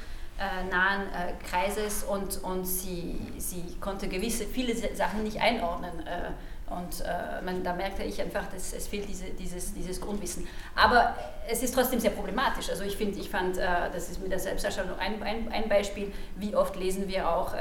äh, 0.42 0.64
nahen 0.72 1.04
äh, 1.04 1.34
Kreises 1.48 2.04
und, 2.04 2.44
und 2.44 2.66
sie, 2.66 3.16
sie 3.38 3.76
konnte 3.80 4.08
gewisse, 4.08 4.46
viele 4.46 4.76
Sachen 4.96 5.22
nicht 5.22 5.40
einordnen. 5.40 5.92
Äh, 6.00 6.32
und 6.66 7.04
man, 7.44 7.66
da 7.66 7.74
merkte 7.74 8.02
ich 8.04 8.22
einfach, 8.22 8.46
dass 8.50 8.72
es 8.72 8.88
fehlt 8.88 9.06
diese, 9.10 9.26
dieses, 9.26 9.74
dieses 9.74 10.00
Grundwissen. 10.00 10.48
Aber 10.74 11.18
es 11.50 11.62
ist 11.64 11.76
trotzdem 11.76 12.00
sehr 12.00 12.12
problematisch. 12.12 12.70
Also 12.70 12.86
ich 12.86 12.96
finde, 12.96 13.20
ich 13.20 13.30
fand, 13.30 13.58
das 13.58 14.10
ist 14.10 14.22
mit 14.22 14.32
der 14.32 14.40
Selbsterscheinung 14.40 14.98
ein, 14.98 15.22
ein, 15.22 15.52
ein 15.52 15.68
Beispiel, 15.68 16.14
wie 16.38 16.56
oft 16.56 16.78
lesen 16.78 17.10
wir 17.10 17.30
auch, 17.30 17.54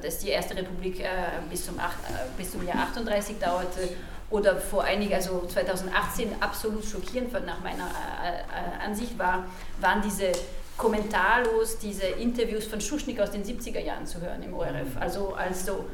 dass 0.00 0.18
die 0.18 0.28
Erste 0.28 0.56
Republik 0.56 1.04
bis, 1.50 1.66
zum 1.66 1.76
8, 1.80 1.92
bis 2.36 2.52
zum 2.52 2.64
Jahr 2.64 2.84
38 2.84 3.40
dauerte 3.40 3.88
oder 4.32 4.56
vor 4.56 4.84
einigen, 4.84 5.14
also 5.14 5.44
2018 5.46 6.30
absolut 6.40 6.84
schockierend 6.84 7.32
nach 7.46 7.60
meiner 7.60 7.84
äh, 7.84 8.40
äh, 8.40 8.84
Ansicht 8.84 9.18
war, 9.18 9.44
waren 9.80 10.02
diese 10.02 10.32
kommentarlos 10.76 11.78
diese 11.78 12.06
Interviews 12.06 12.64
von 12.64 12.80
Schuschnigg 12.80 13.22
aus 13.22 13.30
den 13.30 13.44
70er 13.44 13.78
Jahren 13.78 14.06
zu 14.06 14.20
hören 14.20 14.42
im 14.42 14.54
ORF. 14.54 14.96
Also 14.98 15.34
als 15.34 15.66
so 15.66 15.84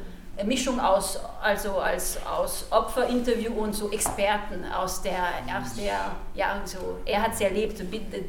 Mischung 0.45 0.79
aus, 0.79 1.19
also 1.41 1.79
als 1.79 2.17
aus 2.25 2.65
Opferinterview 2.71 3.51
und 3.53 3.73
so 3.75 3.91
Experten 3.91 4.63
aus 4.71 5.01
der, 5.01 5.25
aus 5.61 5.75
der 5.75 6.15
ja, 6.33 6.61
so, 6.63 6.97
er 7.05 7.23
hat 7.23 7.33
es 7.33 7.41
erlebt, 7.41 7.81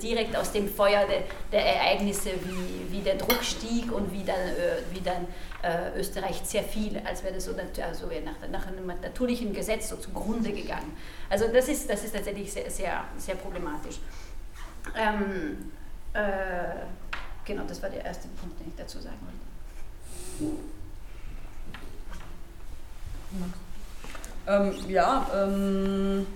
direkt 0.03 0.37
aus 0.37 0.51
dem 0.51 0.69
Feuer 0.69 1.07
der, 1.07 1.23
der 1.53 1.77
Ereignisse, 1.77 2.31
wie, 2.45 2.93
wie 2.93 3.01
der 3.01 3.15
Druck 3.15 3.43
stieg 3.43 3.93
und 3.93 4.13
wie 4.13 4.25
dann, 4.25 4.37
äh, 4.37 4.83
wie 4.93 5.01
dann 5.01 5.29
äh, 5.63 5.99
Österreich 5.99 6.41
sehr 6.45 6.63
viel, 6.63 6.99
als 7.05 7.23
wäre 7.23 7.35
das 7.35 7.45
so 7.45 7.53
also 7.53 8.07
nach, 8.25 8.49
nach, 8.51 8.67
einem 8.67 8.87
natürlichen 8.87 9.53
Gesetz 9.53 9.89
so 9.89 9.97
zugrunde 9.97 10.53
gegangen. 10.53 10.97
Also 11.29 11.47
das 11.49 11.69
ist, 11.69 11.91
das 11.91 12.05
ist 12.05 12.15
tatsächlich 12.15 12.53
sehr, 12.53 12.71
sehr, 12.71 13.05
sehr 13.19 13.35
problematisch. 13.35 13.99
Ähm, 14.97 15.71
äh, 16.13 16.21
genau, 17.45 17.65
das 17.67 17.83
war 17.83 17.91
der 17.91 18.05
erste 18.05 18.29
Punkt, 18.29 18.59
den 18.61 18.69
ich 18.69 18.75
dazu 18.77 19.01
sagen 19.01 19.19
wollte. 19.21 20.57
Ähm, 24.47 24.75
ja, 24.89 25.27
ähm, 25.35 26.27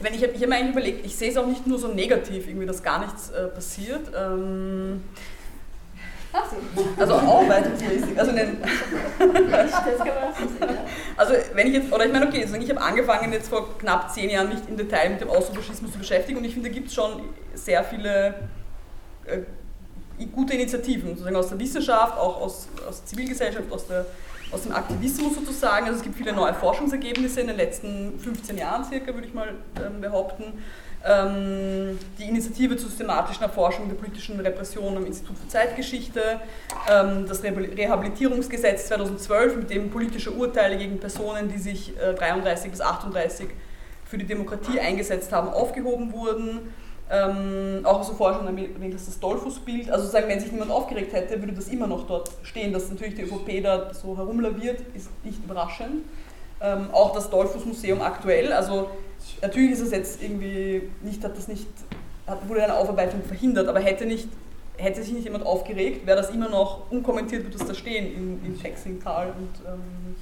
ich 0.00 0.22
habe 0.22 0.32
ich 0.32 0.42
hab 0.42 0.48
mir 0.48 0.56
eigentlich 0.56 0.70
überlegt, 0.70 1.04
ich 1.04 1.16
sehe 1.16 1.30
es 1.30 1.36
auch 1.36 1.46
nicht 1.46 1.66
nur 1.66 1.78
so 1.78 1.88
negativ, 1.88 2.46
irgendwie, 2.46 2.66
dass 2.66 2.82
gar 2.82 3.00
nichts 3.00 3.30
äh, 3.30 3.48
passiert. 3.48 4.12
Ähm, 4.16 5.02
also 6.98 7.14
arbeitungsmäßig. 7.14 8.18
Also, 8.18 8.32
den, 8.32 8.58
also 11.16 11.34
wenn 11.54 11.66
ich 11.66 11.74
jetzt, 11.74 11.92
oder 11.92 12.06
ich 12.06 12.12
meine, 12.12 12.26
okay, 12.26 12.42
also 12.42 12.56
ich 12.56 12.70
habe 12.70 12.80
angefangen 12.80 13.32
jetzt 13.32 13.48
vor 13.48 13.78
knapp 13.78 14.10
zehn 14.12 14.30
Jahren 14.30 14.48
mich 14.48 14.58
im 14.68 14.76
Detail 14.76 15.10
mit 15.10 15.20
dem 15.20 15.30
Austrofaschismus 15.30 15.92
zu 15.92 15.98
beschäftigen 15.98 16.38
und 16.38 16.44
ich 16.44 16.54
finde, 16.54 16.68
da 16.68 16.74
gibt 16.74 16.88
es 16.88 16.94
schon 16.94 17.22
sehr 17.54 17.84
viele 17.84 18.34
äh, 19.26 19.40
gute 20.26 20.54
Initiativen, 20.54 21.10
sozusagen 21.10 21.36
aus 21.36 21.48
der 21.48 21.58
Wissenschaft, 21.58 22.16
auch 22.18 22.40
aus, 22.40 22.68
aus 22.88 22.98
der 22.98 23.06
Zivilgesellschaft, 23.06 23.70
aus, 23.70 23.86
der, 23.86 24.06
aus 24.50 24.62
dem 24.62 24.72
Aktivismus 24.72 25.34
sozusagen. 25.34 25.86
Also 25.86 25.98
es 25.98 26.02
gibt 26.02 26.16
viele 26.16 26.32
neue 26.32 26.54
Forschungsergebnisse 26.54 27.40
in 27.40 27.48
den 27.48 27.56
letzten 27.56 28.18
15 28.18 28.58
Jahren 28.58 28.84
circa, 28.84 29.14
würde 29.14 29.26
ich 29.26 29.34
mal 29.34 29.54
ähm, 29.76 30.00
behaupten. 30.00 30.64
Ähm, 31.08 31.98
die 32.18 32.24
Initiative 32.24 32.76
zur 32.76 32.90
systematischen 32.90 33.42
Erforschung 33.42 33.88
der 33.88 33.96
politischen 33.96 34.38
Repression 34.40 34.94
am 34.94 35.06
Institut 35.06 35.38
für 35.38 35.48
Zeitgeschichte, 35.48 36.20
ähm, 36.90 37.24
das 37.26 37.42
Rehabilitierungsgesetz 37.42 38.88
2012, 38.88 39.56
mit 39.56 39.70
dem 39.70 39.90
politische 39.90 40.32
Urteile 40.32 40.76
gegen 40.76 40.98
Personen, 40.98 41.48
die 41.48 41.56
sich 41.56 41.94
33 41.96 42.66
äh, 42.66 42.70
bis 42.70 42.80
38 42.82 43.48
für 44.04 44.18
die 44.18 44.26
Demokratie 44.26 44.80
eingesetzt 44.80 45.32
haben, 45.32 45.48
aufgehoben 45.48 46.12
wurden. 46.12 46.74
Ähm, 47.10 47.80
auch 47.84 48.02
so 48.02 48.12
vorher 48.12 48.38
schon 48.38 48.46
erwähnt 48.46 48.92
hast, 48.92 49.08
das 49.08 49.18
Dollfußbild. 49.18 49.90
Also 49.90 50.06
sagen, 50.06 50.28
wenn 50.28 50.40
sich 50.40 50.52
niemand 50.52 50.70
aufgeregt 50.70 51.14
hätte, 51.14 51.40
würde 51.40 51.54
das 51.54 51.68
immer 51.68 51.86
noch 51.86 52.06
dort 52.06 52.30
stehen. 52.42 52.70
Dass 52.74 52.90
natürlich 52.90 53.14
die 53.14 53.22
ÖVP 53.22 53.62
da 53.62 53.94
so 53.94 54.14
herumlaviert, 54.14 54.80
ist 54.94 55.08
nicht 55.24 55.42
überraschend. 55.42 56.04
Ähm, 56.60 56.88
auch 56.92 57.14
das 57.14 57.30
Dollfuß-Museum 57.30 58.02
aktuell, 58.02 58.52
also 58.52 58.90
natürlich 59.42 59.72
ist 59.72 59.80
es 59.80 59.90
jetzt 59.90 60.22
irgendwie 60.22 60.90
nicht, 61.02 61.22
hat 61.24 61.36
das 61.36 61.48
nicht, 61.48 61.66
hat, 62.26 62.48
wurde 62.48 62.64
eine 62.64 62.74
Aufarbeitung 62.74 63.22
verhindert, 63.22 63.68
aber 63.68 63.80
hätte 63.80 64.06
nicht, 64.06 64.28
hätte 64.76 65.02
sich 65.02 65.12
nicht 65.12 65.24
jemand 65.24 65.44
aufgeregt, 65.44 66.06
wäre 66.06 66.16
das 66.16 66.30
immer 66.30 66.48
noch 66.48 66.90
unkommentiert, 66.90 67.44
würde 67.44 67.58
das 67.58 67.66
da 67.66 67.74
stehen 67.74 68.06
in, 68.14 68.44
in 68.44 68.60
Texingtal 68.60 69.28
und 69.28 69.66
ähm, 69.66 70.16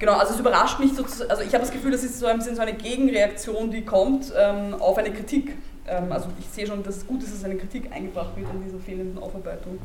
Genau, 0.00 0.14
also 0.14 0.32
es 0.32 0.40
überrascht 0.40 0.80
mich 0.80 0.94
sozusagen, 0.94 1.30
also 1.30 1.42
ich 1.42 1.52
habe 1.52 1.58
das 1.58 1.70
Gefühl, 1.70 1.90
das 1.90 2.02
ist 2.02 2.18
so 2.18 2.24
ein 2.24 2.38
bisschen 2.38 2.56
so 2.56 2.62
eine 2.62 2.72
Gegenreaktion, 2.72 3.70
die 3.70 3.84
kommt 3.84 4.32
ähm, 4.34 4.74
auf 4.80 4.96
eine 4.96 5.12
Kritik. 5.12 5.58
Ähm, 5.86 6.10
also 6.10 6.28
ich 6.38 6.48
sehe 6.48 6.66
schon, 6.66 6.82
dass 6.82 6.96
es 6.96 7.06
gut 7.06 7.22
ist, 7.22 7.34
dass 7.34 7.44
eine 7.44 7.56
Kritik 7.56 7.92
eingebracht 7.92 8.34
wird 8.34 8.48
an 8.48 8.62
dieser 8.64 8.78
fehlenden 8.78 9.22
Aufarbeitung. 9.22 9.78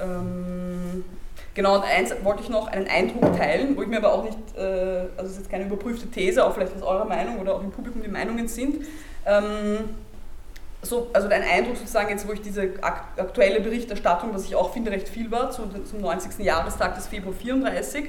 Ähm, 0.00 1.04
genau, 1.58 1.74
und 1.74 1.82
eins 1.82 2.14
wollte 2.22 2.44
ich 2.44 2.48
noch 2.48 2.68
einen 2.68 2.86
Eindruck 2.86 3.36
teilen, 3.36 3.76
wo 3.76 3.82
ich 3.82 3.88
mir 3.88 3.96
aber 3.96 4.12
auch 4.12 4.22
nicht, 4.22 4.38
äh, 4.56 5.08
also 5.16 5.24
es 5.24 5.30
ist 5.32 5.38
jetzt 5.38 5.50
keine 5.50 5.64
überprüfte 5.64 6.08
These, 6.08 6.44
auch 6.44 6.54
vielleicht 6.54 6.72
was 6.76 6.82
eure 6.84 7.04
Meinung 7.04 7.40
oder 7.40 7.56
auch 7.56 7.62
im 7.64 7.72
Publikum 7.72 8.00
die 8.00 8.08
Meinungen 8.08 8.46
sind. 8.46 8.86
Ähm, 9.26 9.96
so, 10.82 11.10
also 11.12 11.26
ein 11.26 11.42
Eindruck 11.42 11.76
sozusagen 11.76 12.10
jetzt, 12.10 12.28
wo 12.28 12.32
ich 12.32 12.42
diese 12.42 12.74
aktuelle 12.80 13.60
Berichterstattung, 13.60 14.32
was 14.32 14.44
ich 14.44 14.54
auch 14.54 14.72
finde 14.72 14.92
recht 14.92 15.08
viel 15.08 15.32
war, 15.32 15.50
zum, 15.50 15.84
zum 15.84 16.00
90. 16.00 16.38
Jahrestag 16.44 16.94
des 16.94 17.08
Februar 17.08 17.34
34, 17.34 18.04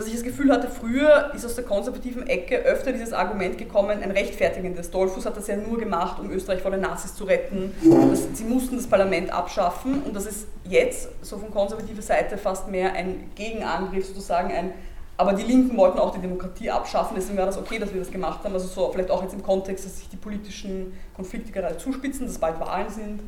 dass 0.00 0.08
ich 0.08 0.14
das 0.14 0.24
Gefühl 0.24 0.50
hatte, 0.50 0.66
früher 0.68 1.30
ist 1.34 1.44
aus 1.44 1.56
der 1.56 1.64
konservativen 1.64 2.26
Ecke 2.26 2.56
öfter 2.56 2.90
dieses 2.90 3.12
Argument 3.12 3.58
gekommen, 3.58 4.02
ein 4.02 4.10
rechtfertigendes. 4.10 4.90
Dollfuß 4.90 5.26
hat 5.26 5.36
das 5.36 5.46
ja 5.46 5.56
nur 5.56 5.78
gemacht, 5.78 6.18
um 6.18 6.30
Österreich 6.30 6.62
vor 6.62 6.70
den 6.70 6.80
Nazis 6.80 7.14
zu 7.14 7.24
retten. 7.24 7.74
Das, 8.10 8.28
sie 8.32 8.44
mussten 8.44 8.76
das 8.76 8.86
Parlament 8.86 9.30
abschaffen 9.30 10.02
und 10.02 10.16
das 10.16 10.24
ist 10.24 10.46
jetzt 10.64 11.10
so 11.20 11.36
von 11.36 11.50
konservativer 11.50 12.00
Seite 12.00 12.38
fast 12.38 12.68
mehr 12.68 12.94
ein 12.94 13.30
Gegenangriff, 13.34 14.06
sozusagen 14.06 14.50
ein 14.52 14.72
aber 15.18 15.34
die 15.34 15.42
Linken 15.42 15.76
wollten 15.76 15.98
auch 15.98 16.14
die 16.14 16.20
Demokratie 16.20 16.70
abschaffen, 16.70 17.14
deswegen 17.14 17.36
war 17.36 17.44
das 17.44 17.58
okay, 17.58 17.78
dass 17.78 17.92
wir 17.92 18.00
das 18.00 18.10
gemacht 18.10 18.42
haben. 18.42 18.54
Also 18.54 18.66
so 18.68 18.90
vielleicht 18.90 19.10
auch 19.10 19.22
jetzt 19.22 19.34
im 19.34 19.42
Kontext, 19.42 19.84
dass 19.84 19.98
sich 19.98 20.08
die 20.08 20.16
politischen 20.16 20.94
Konflikte 21.14 21.52
gerade 21.52 21.76
zuspitzen, 21.76 22.26
dass 22.26 22.38
bald 22.38 22.58
Wahlen 22.58 22.88
sind. 22.88 23.20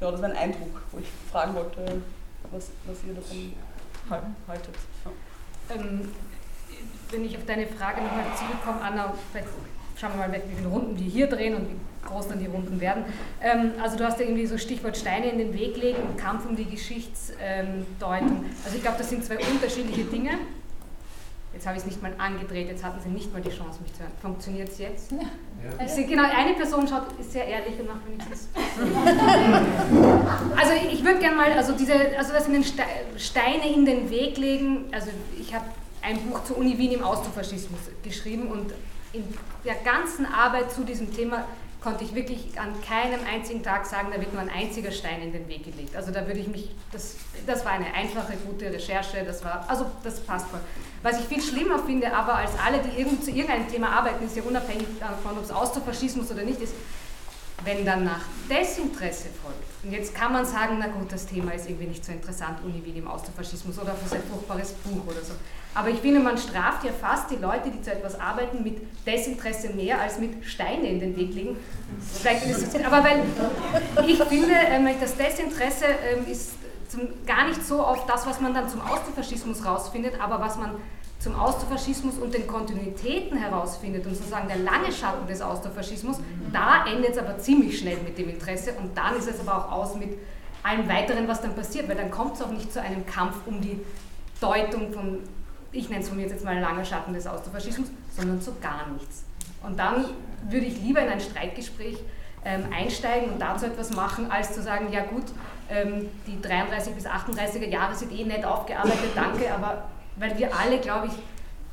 Genau, 0.00 0.10
das 0.10 0.20
war 0.22 0.28
ein 0.28 0.36
Eindruck, 0.36 0.82
wo 0.90 0.98
ich 0.98 1.06
fragen 1.30 1.54
wollte, 1.54 2.02
was, 2.50 2.70
was 2.84 2.96
ihr 3.06 3.14
davon 3.14 4.32
haltet. 4.48 4.74
Ja 5.04 5.12
ähm, 5.74 6.08
wenn 7.10 7.24
ich 7.24 7.36
auf 7.36 7.44
deine 7.46 7.66
Frage 7.66 8.02
nochmal 8.02 8.24
zurückkomme, 8.36 8.80
Anna, 8.80 9.14
vielleicht 9.32 9.48
schauen 9.98 10.12
wir 10.12 10.28
mal, 10.28 10.32
wie 10.32 10.56
viele 10.56 10.68
Runden 10.68 10.98
wir 10.98 11.06
hier 11.06 11.26
drehen 11.26 11.54
und 11.54 11.68
wie 11.68 12.08
groß 12.08 12.28
dann 12.28 12.38
die 12.38 12.46
Runden 12.46 12.80
werden. 12.80 13.04
Ähm, 13.42 13.72
also 13.82 13.96
du 13.96 14.04
hast 14.04 14.18
ja 14.20 14.26
irgendwie 14.26 14.46
so 14.46 14.58
Stichwort 14.58 14.96
Steine 14.96 15.26
in 15.30 15.38
den 15.38 15.52
Weg 15.52 15.76
legen 15.76 16.02
und 16.02 16.16
Kampf 16.16 16.46
um 16.48 16.56
die 16.56 16.64
Geschichtsdeutung. 16.64 18.44
also 18.64 18.76
ich 18.76 18.82
glaube, 18.82 18.98
das 18.98 19.10
sind 19.10 19.24
zwei 19.24 19.38
unterschiedliche 19.38 20.04
Dinge. 20.04 20.30
Jetzt 21.52 21.66
habe 21.66 21.76
ich 21.76 21.82
es 21.82 21.86
nicht 21.86 22.00
mal 22.00 22.12
angedreht, 22.18 22.68
jetzt 22.68 22.84
hatten 22.84 23.00
sie 23.00 23.08
nicht 23.08 23.32
mal 23.32 23.42
die 23.42 23.50
Chance, 23.50 23.80
mich 23.82 23.92
zu 23.92 24.00
hören. 24.00 24.12
Funktioniert 24.22 24.68
es 24.68 24.78
jetzt? 24.78 25.10
Ja. 25.10 25.18
ja. 25.80 25.88
Sehe, 25.88 26.06
genau, 26.06 26.22
eine 26.22 26.54
Person 26.54 26.86
schaut, 26.86 27.02
ist 27.18 27.32
sehr 27.32 27.44
ehrlich 27.44 27.78
und 27.80 27.88
macht 27.88 28.06
wenigstens. 28.06 28.48
also 30.56 30.72
ich 30.92 31.04
würde 31.04 31.18
gerne 31.18 31.36
mal, 31.36 31.52
also 31.52 31.72
diese, 31.72 31.94
also 32.16 32.32
das 32.32 32.46
in 32.46 32.52
den 32.52 32.64
Steine 32.64 33.74
in 33.74 33.84
den 33.84 34.10
Weg 34.10 34.38
legen, 34.38 34.84
also 34.92 35.10
ich 35.38 35.52
habe 35.52 35.64
ein 36.02 36.18
Buch 36.22 36.44
zur 36.44 36.58
Uni 36.58 36.78
Wien 36.78 36.92
im 36.92 37.02
Austrofaschismus 37.02 37.80
geschrieben 38.02 38.48
und 38.48 38.72
in 39.12 39.24
der 39.64 39.74
ganzen 39.74 40.26
Arbeit 40.26 40.70
zu 40.70 40.84
diesem 40.84 41.14
Thema 41.14 41.44
konnte 41.80 42.04
ich 42.04 42.14
wirklich 42.14 42.58
an 42.60 42.74
keinem 42.82 43.20
einzigen 43.26 43.62
Tag 43.62 43.86
sagen, 43.86 44.08
da 44.14 44.20
wird 44.20 44.32
nur 44.32 44.42
ein 44.42 44.50
einziger 44.50 44.90
Stein 44.90 45.22
in 45.22 45.32
den 45.32 45.48
Weg 45.48 45.64
gelegt. 45.64 45.96
Also 45.96 46.10
da 46.12 46.26
würde 46.26 46.40
ich 46.40 46.48
mich, 46.48 46.70
das, 46.92 47.16
das 47.46 47.64
war 47.64 47.72
eine 47.72 47.92
einfache, 47.94 48.34
gute 48.46 48.72
Recherche, 48.72 49.24
das 49.24 49.42
war, 49.44 49.64
also 49.68 49.86
das 50.04 50.20
passt 50.20 50.46
voll. 50.48 50.60
Was 51.02 51.18
ich 51.18 51.24
viel 51.24 51.42
schlimmer 51.42 51.78
finde, 51.78 52.14
aber 52.14 52.34
als 52.34 52.52
alle, 52.64 52.80
die 52.80 53.00
irgend, 53.00 53.24
zu 53.24 53.30
irgendeinem 53.30 53.68
Thema 53.68 53.90
arbeiten, 53.90 54.24
ist 54.24 54.36
ja 54.36 54.42
unabhängig 54.42 54.86
davon, 54.98 55.38
ob 55.38 55.44
es 55.44 55.50
Austrofaschismus 55.50 56.30
oder 56.30 56.42
nicht 56.42 56.60
ist, 56.60 56.74
wenn 57.64 57.84
dann 57.84 58.04
nach 58.04 58.22
Desinteresse 58.48 59.28
folgt. 59.42 59.69
Und 59.82 59.92
jetzt 59.92 60.14
kann 60.14 60.32
man 60.32 60.44
sagen, 60.44 60.76
na 60.78 60.88
gut, 60.88 61.10
das 61.10 61.26
Thema 61.26 61.52
ist 61.52 61.68
irgendwie 61.68 61.86
nicht 61.86 62.04
so 62.04 62.12
interessant, 62.12 62.58
Uni 62.62 62.84
Wien 62.84 62.96
im 62.96 63.08
Austrofaschismus 63.08 63.78
oder 63.78 63.94
für 63.94 64.08
sein 64.08 64.22
furchtbares 64.30 64.72
Buch 64.72 65.06
oder 65.06 65.22
so. 65.22 65.32
Aber 65.74 65.88
ich 65.88 66.00
finde, 66.00 66.20
man 66.20 66.36
straft 66.36 66.84
ja 66.84 66.92
fast 66.92 67.30
die 67.30 67.36
Leute, 67.36 67.70
die 67.70 67.80
zu 67.80 67.92
etwas 67.92 68.18
arbeiten, 68.18 68.62
mit 68.62 68.82
Desinteresse 69.06 69.70
mehr 69.70 70.00
als 70.00 70.18
mit 70.18 70.44
Steine 70.44 70.86
in 70.88 71.00
den 71.00 71.16
Weg 71.16 71.32
legen. 71.32 71.56
Aber 72.84 73.04
weil 73.04 73.22
ich 74.06 74.22
finde, 74.24 74.54
ähm, 74.68 74.88
das 75.00 75.16
Desinteresse 75.16 75.86
ähm, 75.86 76.30
ist 76.30 76.50
gar 77.24 77.46
nicht 77.48 77.64
so 77.64 77.80
auf 77.80 78.04
das, 78.06 78.26
was 78.26 78.40
man 78.40 78.52
dann 78.52 78.68
zum 78.68 78.80
Austrofaschismus 78.80 79.64
rausfindet, 79.64 80.20
aber 80.20 80.40
was 80.40 80.56
man 80.56 80.74
zum 81.20 81.38
Austrofaschismus 81.38 82.16
und 82.16 82.34
den 82.34 82.46
Kontinuitäten 82.46 83.36
herausfindet 83.36 84.06
und 84.06 84.16
sozusagen 84.16 84.48
der 84.48 84.58
lange 84.58 84.90
Schatten 84.90 85.26
des 85.26 85.40
Austrofaschismus, 85.40 86.18
da 86.52 86.86
endet 86.86 87.12
es 87.12 87.18
aber 87.18 87.38
ziemlich 87.38 87.78
schnell 87.78 87.98
mit 87.98 88.18
dem 88.18 88.30
Interesse 88.30 88.72
und 88.72 88.96
dann 88.96 89.16
ist 89.16 89.28
es 89.28 89.38
aber 89.40 89.58
auch 89.58 89.70
aus 89.70 89.94
mit 89.94 90.18
allem 90.62 90.88
Weiteren, 90.88 91.28
was 91.28 91.40
dann 91.42 91.54
passiert, 91.54 91.88
weil 91.88 91.96
dann 91.96 92.10
kommt 92.10 92.34
es 92.34 92.42
auch 92.42 92.50
nicht 92.50 92.72
zu 92.72 92.80
einem 92.80 93.06
Kampf 93.06 93.36
um 93.46 93.60
die 93.60 93.78
Deutung 94.40 94.92
von 94.92 95.20
ich 95.72 95.88
nenne 95.88 96.02
es 96.02 96.08
von 96.08 96.18
mir 96.18 96.26
jetzt 96.26 96.44
mal 96.44 96.58
langer 96.58 96.84
Schatten 96.84 97.12
des 97.12 97.26
Austrofaschismus, 97.26 97.88
sondern 98.16 98.40
zu 98.40 98.52
gar 98.60 98.88
nichts. 98.92 99.24
Und 99.62 99.78
dann 99.78 100.04
würde 100.48 100.66
ich 100.66 100.80
lieber 100.80 101.00
in 101.00 101.08
ein 101.08 101.20
Streitgespräch 101.20 101.98
ähm, 102.44 102.64
einsteigen 102.76 103.30
und 103.30 103.40
dazu 103.40 103.66
etwas 103.66 103.94
machen, 103.94 104.30
als 104.30 104.54
zu 104.54 104.62
sagen, 104.62 104.90
ja 104.92 105.04
gut, 105.04 105.26
ähm, 105.68 106.08
die 106.26 106.40
33 106.40 106.94
bis 106.94 107.06
38er 107.06 107.68
Jahre 107.68 107.94
sind 107.94 108.12
eh 108.12 108.24
nett 108.24 108.44
aufgearbeitet, 108.44 109.10
danke, 109.14 109.52
aber 109.52 109.84
weil 110.20 110.38
wir 110.38 110.54
alle, 110.56 110.78
glaube 110.78 111.08
ich, 111.08 111.12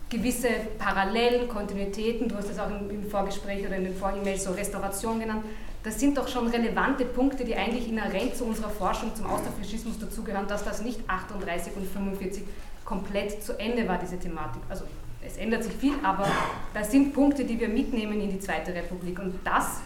gewisse 0.09 0.47
Parallelen, 0.79 1.49
Kontinuitäten, 1.49 2.29
du 2.29 2.35
hast 2.35 2.49
es 2.49 2.57
auch 2.57 2.69
im, 2.69 2.89
im 2.89 3.09
Vorgespräch 3.09 3.65
oder 3.65 3.75
in 3.75 3.83
den 3.83 3.95
Vor-E-Mails 3.95 4.45
so 4.45 4.51
Restauration 4.51 5.19
genannt, 5.19 5.43
das 5.83 5.99
sind 5.99 6.17
doch 6.17 6.27
schon 6.27 6.47
relevante 6.47 7.05
Punkte, 7.05 7.45
die 7.45 7.55
eigentlich 7.55 7.87
inhärent 7.89 8.35
zu 8.35 8.45
unserer 8.45 8.69
Forschung 8.69 9.13
zum 9.15 9.27
Austrofaschismus 9.27 9.99
dazugehören, 9.99 10.47
dass 10.47 10.63
das 10.63 10.81
nicht 10.81 10.99
38 11.07 11.75
und 11.75 11.87
45 11.87 12.43
komplett 12.83 13.43
zu 13.43 13.59
Ende 13.59 13.87
war, 13.87 13.97
diese 13.97 14.17
Thematik. 14.17 14.61
Also 14.69 14.85
es 15.25 15.37
ändert 15.37 15.63
sich 15.63 15.73
viel, 15.73 15.93
aber 16.03 16.27
das 16.73 16.91
sind 16.91 17.13
Punkte, 17.13 17.43
die 17.43 17.59
wir 17.59 17.67
mitnehmen 17.67 18.19
in 18.21 18.31
die 18.31 18.39
Zweite 18.39 18.73
Republik. 18.73 19.19
Und 19.19 19.35
das, 19.43 19.81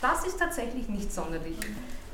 das 0.00 0.26
ist 0.26 0.38
tatsächlich 0.38 0.88
nicht 0.88 1.12
sonderlich 1.12 1.56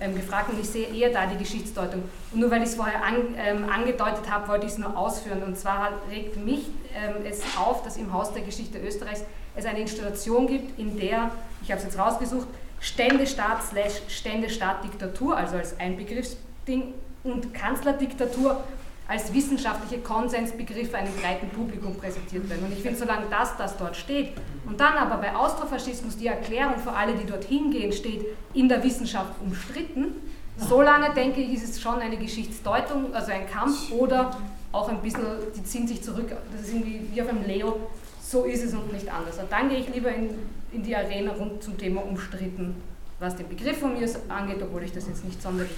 ähm, 0.01 0.15
gefragt. 0.15 0.51
Und 0.51 0.61
ich 0.61 0.69
sehe 0.69 0.87
eher 0.87 1.11
da 1.11 1.27
die 1.27 1.37
Geschichtsdeutung. 1.37 2.03
Und 2.33 2.41
nur 2.41 2.51
weil 2.51 2.63
ich 2.63 2.71
es 2.71 2.75
vorher 2.75 3.05
an, 3.05 3.35
ähm, 3.37 3.69
angedeutet 3.69 4.31
habe, 4.31 4.49
wollte 4.49 4.67
ich 4.67 4.73
es 4.73 4.79
nur 4.79 4.97
ausführen. 4.97 5.43
Und 5.43 5.59
zwar 5.59 5.93
regt 6.11 6.37
mich 6.37 6.69
ähm, 6.95 7.25
es 7.29 7.43
auf, 7.59 7.83
dass 7.83 7.97
im 7.97 8.13
Haus 8.13 8.33
der 8.33 8.43
Geschichte 8.43 8.79
Österreichs 8.79 9.25
es 9.57 9.67
eine 9.67 9.81
Institution 9.81 10.47
gibt, 10.47 10.79
in 10.79 10.99
der, 10.99 11.31
ich 11.63 11.71
habe 11.71 11.79
es 11.79 11.85
jetzt 11.85 11.99
rausgesucht, 11.99 12.49
Ständestaat 12.81 13.63
slash 13.63 14.03
Ständestaat-Diktatur, 14.09 15.37
also 15.37 15.57
als 15.57 15.79
Einbegriffsding, 15.79 16.95
und 17.25 17.55
Kanzlerdiktatur 17.55 18.63
als 19.07 19.33
wissenschaftliche 19.35 20.03
Konsensbegriffe 20.03 20.97
einem 20.97 21.15
breiten 21.17 21.49
Publikum 21.51 21.95
präsentiert 21.97 22.49
werden. 22.49 22.65
Und 22.65 22.73
ich 22.73 22.83
finde, 22.83 22.99
solange 22.99 23.27
das, 23.29 23.57
das 23.57 23.77
dort 23.77 23.97
steht 23.97 24.33
und 24.67 24.81
dann 24.81 24.95
aber 24.95 25.19
bei 25.19 25.35
Austrofaschismus 25.35 26.17
die 26.17 26.29
Erklärung 26.29 26.79
für 26.79 26.93
alle, 26.93 27.15
die 27.15 27.27
dorthin 27.27 27.71
gehen, 27.71 27.93
steht, 27.93 28.25
in 28.55 28.69
der 28.69 28.83
Wissenschaft 28.83 29.35
umstritten, 29.45 30.15
Solange, 30.57 31.13
denke 31.15 31.41
ich, 31.41 31.55
ist 31.55 31.69
es 31.69 31.81
schon 31.81 31.99
eine 31.99 32.17
Geschichtsdeutung, 32.17 33.13
also 33.13 33.33
ein 33.33 33.49
Kampf 33.49 33.91
oder 33.91 34.37
auch 34.71 34.89
ein 34.89 35.03
bisschen, 35.03 35.25
die 35.57 35.65
ziehen 35.65 35.87
sich 35.87 36.03
zurück, 36.03 36.33
das 36.53 36.69
ist 36.69 36.75
irgendwie 36.75 37.01
wie 37.13 37.23
auf 37.23 37.29
einem 37.29 37.45
Leo, 37.45 37.77
so 38.21 38.45
ist 38.45 38.63
es 38.63 38.73
und 38.73 38.93
nicht 38.93 39.13
anders. 39.13 39.39
Und 39.39 39.51
dann 39.51 39.69
gehe 39.69 39.79
ich 39.79 39.93
lieber 39.93 40.11
in, 40.11 40.31
in 40.73 40.83
die 40.83 40.95
Arena 40.95 41.33
rund 41.33 41.63
zum 41.63 41.77
Thema 41.77 42.03
umstritten, 42.03 42.77
was 43.19 43.37
den 43.37 43.49
Begriff 43.49 43.79
von 43.79 43.99
mir 43.99 44.09
angeht, 44.29 44.63
obwohl 44.63 44.85
ich 44.85 44.93
das 44.93 45.09
jetzt 45.09 45.25
nicht 45.25 45.43
sonderlich 45.43 45.73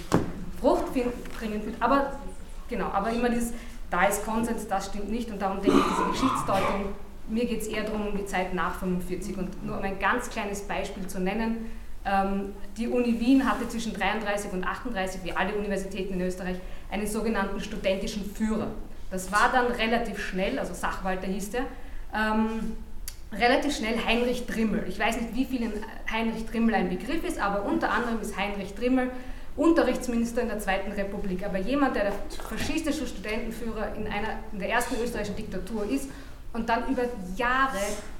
fruchtbringend 0.61 1.63
finde. 1.63 1.77
Aber 1.79 2.13
genau, 2.67 2.87
aber 2.87 3.11
immer 3.11 3.29
dieses, 3.29 3.53
da 3.89 4.05
ist 4.05 4.25
Konsens, 4.25 4.67
das 4.67 4.87
stimmt 4.87 5.09
nicht 5.09 5.29
und 5.31 5.41
darum 5.41 5.61
denke 5.61 5.77
ich, 5.77 5.85
diese 5.85 6.09
Geschichtsdeutung, 6.09 6.85
mir 7.29 7.45
geht 7.45 7.61
es 7.61 7.67
eher 7.67 7.83
darum, 7.83 8.07
um 8.07 8.17
die 8.17 8.25
Zeit 8.25 8.53
nach 8.53 8.79
45 8.79 9.37
und 9.37 9.65
nur 9.65 9.77
um 9.77 9.83
ein 9.83 9.99
ganz 9.99 10.29
kleines 10.29 10.61
Beispiel 10.61 11.07
zu 11.07 11.19
nennen, 11.19 11.69
ähm, 12.05 12.53
die 12.77 12.87
Uni 12.87 13.19
Wien 13.19 13.49
hatte 13.49 13.67
zwischen 13.67 13.93
33 13.93 14.53
und 14.53 14.63
38, 14.65 15.21
wie 15.23 15.33
alle 15.33 15.53
Universitäten 15.55 16.13
in 16.13 16.21
Österreich, 16.21 16.57
einen 16.89 17.05
sogenannten 17.05 17.59
studentischen 17.59 18.23
Führer. 18.23 18.67
Das 19.11 19.31
war 19.31 19.49
dann 19.51 19.67
relativ 19.67 20.19
schnell, 20.19 20.57
also 20.57 20.73
Sachwalter 20.73 21.27
hieß 21.27 21.51
der, 21.51 21.63
ähm, 22.13 22.77
relativ 23.33 23.75
schnell 23.75 23.97
Heinrich 24.05 24.45
Drimmel. 24.45 24.85
Ich 24.87 24.97
weiß 24.97 25.19
nicht, 25.19 25.35
wie 25.35 25.45
vielen 25.45 25.73
Heinrich 26.09 26.45
Drimmel 26.45 26.75
ein 26.75 26.89
Begriff 26.89 27.23
ist, 27.25 27.39
aber 27.39 27.63
unter 27.65 27.91
anderem 27.91 28.21
ist 28.21 28.37
Heinrich 28.37 28.73
Drimmel 28.75 29.11
Unterrichtsminister 29.57 30.41
in 30.41 30.49
der 30.49 30.59
Zweiten 30.59 30.91
Republik. 30.91 31.43
Aber 31.45 31.57
jemand, 31.57 31.95
der 31.95 32.05
der 32.05 32.13
faschistische 32.47 33.07
Studentenführer 33.07 33.95
in, 33.95 34.07
einer, 34.07 34.39
in 34.53 34.59
der 34.59 34.69
ersten 34.69 34.95
österreichischen 35.03 35.35
Diktatur 35.35 35.85
ist 35.89 36.09
und 36.53 36.69
dann 36.69 36.87
über 36.87 37.03
Jahre 37.35 37.77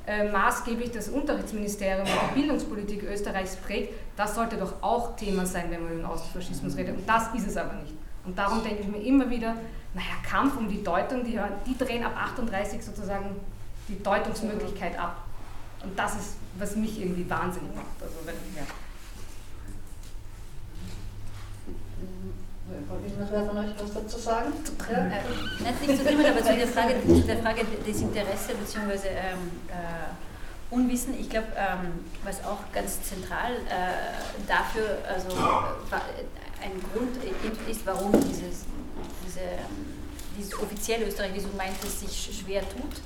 äh, 0.07 0.29
maßgeblich 0.29 0.91
das 0.91 1.09
Unterrichtsministerium 1.09 2.01
und 2.01 2.35
die 2.35 2.39
Bildungspolitik 2.39 3.03
Österreichs 3.03 3.55
prägt, 3.55 3.93
das 4.15 4.35
sollte 4.35 4.57
doch 4.57 4.81
auch 4.81 5.15
Thema 5.15 5.45
sein, 5.45 5.65
wenn 5.69 5.83
man 5.83 5.91
über 5.93 6.01
den 6.01 6.05
Austrofaschismus 6.05 6.75
redet. 6.75 6.97
Und 6.97 7.07
das 7.07 7.33
ist 7.35 7.47
es 7.47 7.57
aber 7.57 7.73
nicht. 7.75 7.93
Und 8.25 8.37
darum 8.37 8.63
denke 8.63 8.81
ich 8.81 8.87
mir 8.87 9.01
immer 9.01 9.29
wieder, 9.29 9.55
naja, 9.93 10.07
Kampf 10.27 10.57
um 10.57 10.67
die 10.67 10.83
Deutung, 10.83 11.23
die, 11.23 11.39
die 11.65 11.77
drehen 11.77 12.03
ab 12.03 12.13
38 12.17 12.83
sozusagen 12.83 13.35
die 13.87 14.01
Deutungsmöglichkeit 14.03 14.99
ab. 14.99 15.23
Und 15.83 15.97
das 15.97 16.15
ist, 16.15 16.35
was 16.57 16.75
mich 16.75 16.99
irgendwie 16.99 17.29
wahnsinnig 17.29 17.73
macht. 17.75 18.01
Also 18.01 18.15
wenn, 18.25 18.35
ja. 18.55 18.63
Wer 23.29 23.45
von 23.45 23.57
euch 23.57 23.71
was 23.79 23.93
dazu 23.93 24.17
sagen? 24.17 24.53
Ja. 24.89 24.97
Äh, 24.97 25.87
nicht 25.87 25.99
zu 25.99 26.05
dem, 26.05 26.19
aber 26.19 26.43
zu 26.43 26.55
der 26.55 26.67
Frage, 26.67 26.95
der 26.95 27.37
Frage 27.37 27.65
des 27.85 28.01
Interesses 28.01 28.47
bzw. 28.47 29.07
Ähm, 29.09 29.51
äh, 29.67 30.73
Unwissen. 30.73 31.19
Ich 31.19 31.29
glaube, 31.29 31.47
ähm, 31.55 32.05
was 32.23 32.43
auch 32.43 32.59
ganz 32.73 33.01
zentral 33.03 33.53
äh, 33.53 34.47
dafür, 34.47 34.97
also 35.07 35.29
ein 36.61 36.71
Grund 36.91 37.15
ist, 37.69 37.85
warum 37.85 38.11
dieses, 38.11 38.65
diese, 39.25 39.41
dieses 40.37 40.53
offizielle 40.59 41.05
Österreich, 41.05 41.33
wie 41.33 41.39
du 41.39 41.55
meintest, 41.55 42.01
sich 42.01 42.41
schwer 42.41 42.61
tut, 42.61 43.01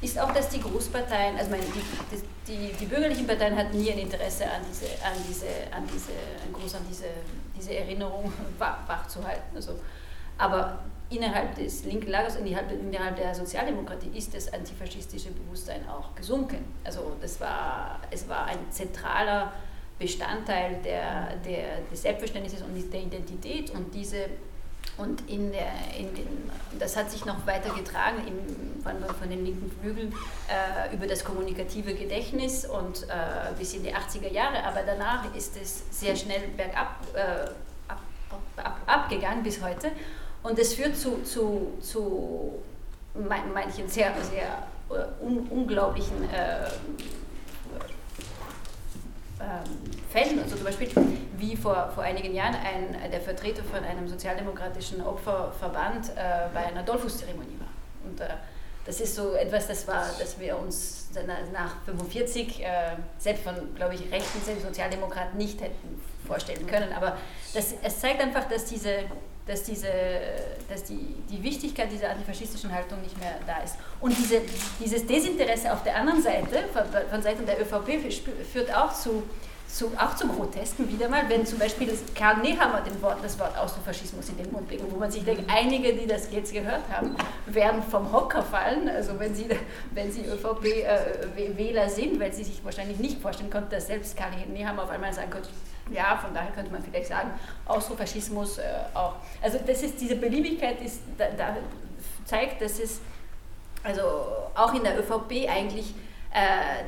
ist 0.00 0.18
auch, 0.18 0.32
dass 0.32 0.48
die 0.48 0.60
Großparteien, 0.60 1.36
also 1.36 1.50
meine, 1.50 1.64
die, 1.64 2.22
die, 2.46 2.72
die, 2.72 2.86
bürgerlichen 2.86 3.26
Parteien 3.26 3.56
hatten 3.56 3.78
nie 3.78 3.92
ein 3.92 3.98
Interesse 3.98 4.44
an 4.44 4.62
diese, 4.70 4.86
an 5.04 5.18
diese, 5.28 5.46
an 5.74 5.86
diese, 5.92 6.12
groß 6.52 6.74
an 6.76 6.82
diese, 6.88 7.06
diese 7.56 7.74
Erinnerung 7.74 8.32
wach, 8.58 8.78
wach 8.86 9.06
zu 9.06 9.24
halten. 9.26 9.56
Also, 9.56 9.72
aber 10.38 10.78
innerhalb 11.08 11.54
des 11.54 11.84
linken 11.84 12.10
Lagers, 12.10 12.36
innerhalb, 12.36 12.70
innerhalb 12.72 13.16
der 13.16 13.34
Sozialdemokratie 13.34 14.10
ist 14.14 14.34
das 14.34 14.52
antifaschistische 14.52 15.30
Bewusstsein 15.30 15.88
auch 15.88 16.14
gesunken. 16.14 16.64
Also 16.84 17.12
das 17.20 17.40
war, 17.40 18.00
es 18.10 18.28
war 18.28 18.46
ein 18.46 18.58
zentraler 18.70 19.52
Bestandteil 19.98 20.80
der, 20.84 21.36
der, 21.44 21.80
des 21.90 22.02
Selbstverständnisses 22.02 22.62
und 22.62 22.92
der 22.92 23.00
Identität 23.00 23.70
und 23.70 23.94
diese 23.94 24.26
und 24.98 25.28
in 25.28 25.52
der, 25.52 25.72
in 25.98 26.14
den, 26.14 26.50
das 26.78 26.96
hat 26.96 27.10
sich 27.10 27.26
noch 27.26 27.46
weiter 27.46 27.74
getragen 27.74 28.18
im, 28.26 28.82
von, 28.82 28.94
von 29.14 29.28
den 29.28 29.44
linken 29.44 29.70
Flügeln 29.80 30.14
äh, 30.48 30.94
über 30.94 31.06
das 31.06 31.22
kommunikative 31.24 31.94
Gedächtnis 31.94 32.64
und 32.64 33.02
äh, 33.04 33.52
bis 33.58 33.74
in 33.74 33.82
die 33.82 33.94
80er 33.94 34.32
Jahre. 34.32 34.64
Aber 34.64 34.80
danach 34.86 35.34
ist 35.34 35.56
es 35.60 35.82
sehr 35.90 36.16
schnell 36.16 36.48
bergab 36.56 36.96
äh, 37.14 37.50
ab, 37.88 38.00
ab, 38.56 38.80
abgegangen 38.86 39.42
bis 39.42 39.62
heute. 39.62 39.90
Und 40.42 40.58
es 40.58 40.74
führt 40.74 40.96
zu, 40.96 41.22
zu, 41.22 41.74
zu 41.80 42.62
manchen 43.14 43.88
sehr, 43.88 44.12
sehr 44.22 44.62
uh, 44.90 45.26
un, 45.26 45.46
unglaublichen 45.48 46.22
äh, 46.32 46.68
ähm, 49.40 49.62
Fällen, 50.10 50.40
also 50.40 50.56
zum 50.56 50.64
Beispiel 50.64 50.88
wie 51.38 51.56
vor, 51.56 51.90
vor 51.94 52.04
einigen 52.04 52.34
Jahren 52.34 52.54
ein, 52.54 53.10
der 53.10 53.20
Vertreter 53.20 53.62
von 53.62 53.84
einem 53.84 54.08
sozialdemokratischen 54.08 55.04
Opferverband 55.04 56.10
äh, 56.10 56.12
bei 56.52 56.66
einer 56.66 56.82
Dollfußzeremonie 56.82 57.58
war. 57.58 58.10
Und 58.10 58.20
äh, 58.20 58.28
das 58.84 59.00
ist 59.00 59.16
so 59.16 59.34
etwas, 59.34 59.66
das, 59.66 59.86
war, 59.88 60.04
das 60.18 60.38
wir 60.38 60.56
uns 60.58 61.08
nach 61.52 61.82
45 61.84 62.62
äh, 62.62 62.66
selbst 63.18 63.42
von, 63.42 63.74
glaube 63.74 63.94
ich, 63.94 64.12
rechten 64.12 64.60
Sozialdemokraten 64.60 65.36
nicht 65.36 65.60
hätten 65.60 66.00
vorstellen 66.26 66.66
können. 66.66 66.92
Aber 66.92 67.16
das, 67.52 67.74
es 67.82 68.00
zeigt 68.00 68.20
einfach, 68.20 68.48
dass 68.48 68.64
diese 68.66 69.04
dass, 69.46 69.62
diese, 69.62 69.88
dass 70.68 70.84
die, 70.84 71.14
die 71.30 71.42
Wichtigkeit 71.42 71.90
dieser 71.90 72.10
antifaschistischen 72.10 72.72
Haltung 72.72 73.00
nicht 73.00 73.18
mehr 73.18 73.36
da 73.46 73.58
ist. 73.62 73.76
Und 74.00 74.16
diese, 74.18 74.42
dieses 74.80 75.06
Desinteresse 75.06 75.72
auf 75.72 75.82
der 75.84 75.96
anderen 75.96 76.20
Seite, 76.20 76.64
von, 76.72 76.82
von 77.08 77.22
Seiten 77.22 77.46
der 77.46 77.60
ÖVP, 77.60 78.12
führt 78.52 78.74
auch 78.74 78.92
zu, 78.92 79.22
zu, 79.68 79.90
auch 79.98 80.14
zu 80.14 80.28
Grotesken 80.28 80.88
wieder 80.88 81.08
mal, 81.08 81.28
wenn 81.28 81.44
zum 81.44 81.58
Beispiel 81.58 81.92
Karl 82.14 82.38
Nehammer 82.38 82.80
den 82.80 83.00
Wort, 83.02 83.18
das 83.22 83.38
Wort 83.38 83.56
Austrofaschismus 83.58 84.28
in 84.28 84.38
den 84.38 84.52
Mund 84.52 84.70
legt, 84.70 84.90
wo 84.90 84.96
man 84.96 85.10
sich 85.10 85.24
denkt, 85.24 85.44
einige, 85.48 85.92
die 85.92 86.06
das 86.06 86.32
jetzt 86.32 86.52
gehört 86.52 86.82
haben, 86.90 87.16
werden 87.46 87.82
vom 87.82 88.10
Hocker 88.12 88.42
fallen, 88.42 88.88
also 88.88 89.18
wenn 89.18 89.34
sie, 89.34 89.46
wenn 89.92 90.10
sie 90.10 90.24
ÖVP-Wähler 90.24 91.84
äh, 91.84 91.90
sind, 91.90 92.18
weil 92.20 92.32
sie 92.32 92.44
sich 92.44 92.64
wahrscheinlich 92.64 92.98
nicht 92.98 93.20
vorstellen 93.20 93.50
konnten, 93.50 93.70
dass 93.70 93.86
selbst 93.88 94.16
Karl 94.16 94.30
Nehammer 94.52 94.84
auf 94.84 94.90
einmal 94.90 95.12
sagen 95.12 95.30
könnte, 95.30 95.48
ja, 95.92 96.16
von 96.16 96.34
daher 96.34 96.50
könnte 96.52 96.72
man 96.72 96.82
vielleicht 96.82 97.08
sagen, 97.08 97.30
Austrofaschismus 97.66 98.58
äh, 98.58 98.62
auch. 98.94 99.14
Also 99.42 99.58
das 99.64 99.82
ist, 99.82 100.00
diese 100.00 100.16
Beliebigkeit 100.16 100.80
ist, 100.80 101.00
da, 101.16 101.26
da 101.36 101.56
zeigt, 102.24 102.60
dass 102.60 102.78
es 102.78 103.00
also 103.84 104.02
auch 104.54 104.74
in 104.74 104.82
der 104.82 104.98
ÖVP 104.98 105.48
eigentlich 105.48 105.94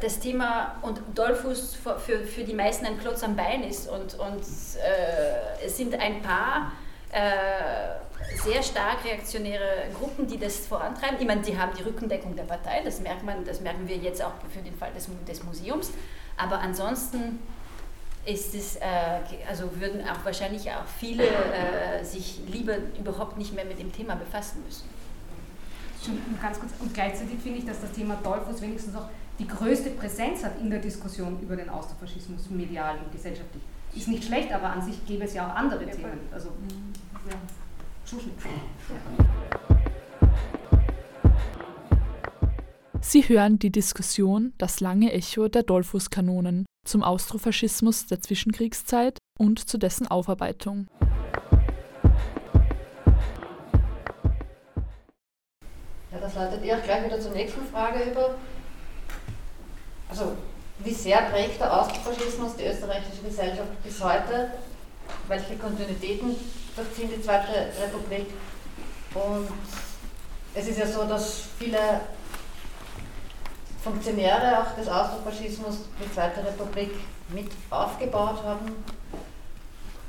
das 0.00 0.20
Thema 0.20 0.76
und 0.82 1.00
Dollfuß 1.14 1.76
für, 1.76 1.98
für, 1.98 2.18
für, 2.18 2.44
die 2.44 2.52
meisten 2.52 2.84
ein 2.84 2.98
Klotz 2.98 3.22
am 3.22 3.34
Bein 3.34 3.62
ist 3.64 3.88
und, 3.88 4.18
und 4.18 4.42
äh, 4.42 5.64
es 5.64 5.76
sind 5.76 5.94
ein 5.98 6.20
paar 6.20 6.72
äh, 7.10 8.36
sehr 8.36 8.62
stark 8.62 9.04
reaktionäre 9.04 9.88
Gruppen, 9.98 10.26
die 10.26 10.38
das 10.38 10.66
vorantreiben. 10.66 11.16
Ich 11.20 11.26
meine, 11.26 11.40
die 11.40 11.58
haben 11.58 11.72
die 11.76 11.82
Rückendeckung 11.82 12.36
der 12.36 12.42
Partei, 12.42 12.82
das 12.84 13.00
merkt 13.00 13.24
man, 13.24 13.44
das 13.44 13.60
merken 13.60 13.88
wir 13.88 13.96
jetzt 13.96 14.22
auch 14.22 14.32
für 14.52 14.60
den 14.60 14.76
Fall 14.76 14.92
des, 14.92 15.08
des 15.26 15.42
Museums, 15.44 15.92
aber 16.36 16.58
ansonsten 16.58 17.38
ist 18.26 18.54
es, 18.54 18.76
äh, 18.76 18.84
also 19.48 19.80
würden 19.80 20.02
auch 20.06 20.24
wahrscheinlich 20.24 20.70
auch 20.70 20.84
viele 20.98 21.24
äh, 21.24 22.04
sich 22.04 22.40
lieber 22.46 22.74
überhaupt 22.98 23.38
nicht 23.38 23.54
mehr 23.54 23.64
mit 23.64 23.78
dem 23.78 23.92
Thema 23.92 24.16
befassen 24.16 24.62
müssen. 24.66 24.88
Schon 26.04 26.18
ganz 26.40 26.60
kurz. 26.60 26.72
Und 26.78 26.92
gleichzeitig 26.92 27.38
finde 27.42 27.58
ich, 27.58 27.66
dass 27.66 27.80
das 27.80 27.92
Thema 27.92 28.18
Dollfuß 28.22 28.60
wenigstens 28.60 28.94
auch 28.94 29.08
die 29.38 29.46
größte 29.46 29.90
Präsenz 29.90 30.42
hat 30.44 30.60
in 30.60 30.70
der 30.70 30.80
Diskussion 30.80 31.40
über 31.40 31.56
den 31.56 31.68
Austrofaschismus, 31.68 32.50
medial 32.50 32.98
und 33.04 33.12
gesellschaftlich. 33.12 33.62
Ist 33.94 34.08
nicht 34.08 34.24
schlecht, 34.24 34.52
aber 34.52 34.70
an 34.70 34.82
sich 34.82 35.04
gäbe 35.06 35.24
es 35.24 35.34
ja 35.34 35.48
auch 35.48 35.54
andere 35.54 35.84
ja, 35.84 35.90
Themen. 35.90 36.20
Also, 36.32 36.48
ja, 37.28 37.36
Sie 43.00 43.28
hören 43.28 43.58
die 43.58 43.70
Diskussion 43.70 44.52
Das 44.58 44.80
lange 44.80 45.12
Echo 45.12 45.48
der 45.48 45.62
Dollfußkanonen 45.62 46.66
zum 46.86 47.02
Austrofaschismus 47.02 48.06
der 48.06 48.20
Zwischenkriegszeit 48.20 49.18
und 49.38 49.68
zu 49.68 49.78
dessen 49.78 50.06
Aufarbeitung. 50.06 50.88
Ja, 56.10 56.18
das 56.20 56.34
leitet 56.34 56.64
ihr 56.64 56.76
auch 56.76 56.82
gleich 56.82 57.04
wieder 57.04 57.20
zur 57.20 57.32
nächsten 57.32 57.62
Frage 57.66 58.10
über. 58.10 58.36
Also, 60.08 60.36
wie 60.78 60.94
sehr 60.94 61.22
prägt 61.22 61.60
der 61.60 61.80
Austrofaschismus 61.80 62.56
die 62.56 62.64
österreichische 62.64 63.22
Gesellschaft 63.24 63.82
bis 63.82 64.02
heute? 64.02 64.52
Welche 65.26 65.56
Kontinuitäten 65.56 66.36
durchziehen 66.76 67.10
die 67.14 67.22
Zweite 67.22 67.68
Republik? 67.80 68.28
Und 69.14 69.48
es 70.54 70.68
ist 70.68 70.78
ja 70.78 70.86
so, 70.86 71.04
dass 71.04 71.42
viele 71.58 72.00
Funktionäre 73.82 74.60
auch 74.60 74.74
des 74.74 74.88
Austrofaschismus 74.88 75.80
die 76.02 76.12
Zweite 76.12 76.44
Republik 76.44 76.90
mit 77.30 77.50
aufgebaut 77.70 78.42
haben. 78.44 78.84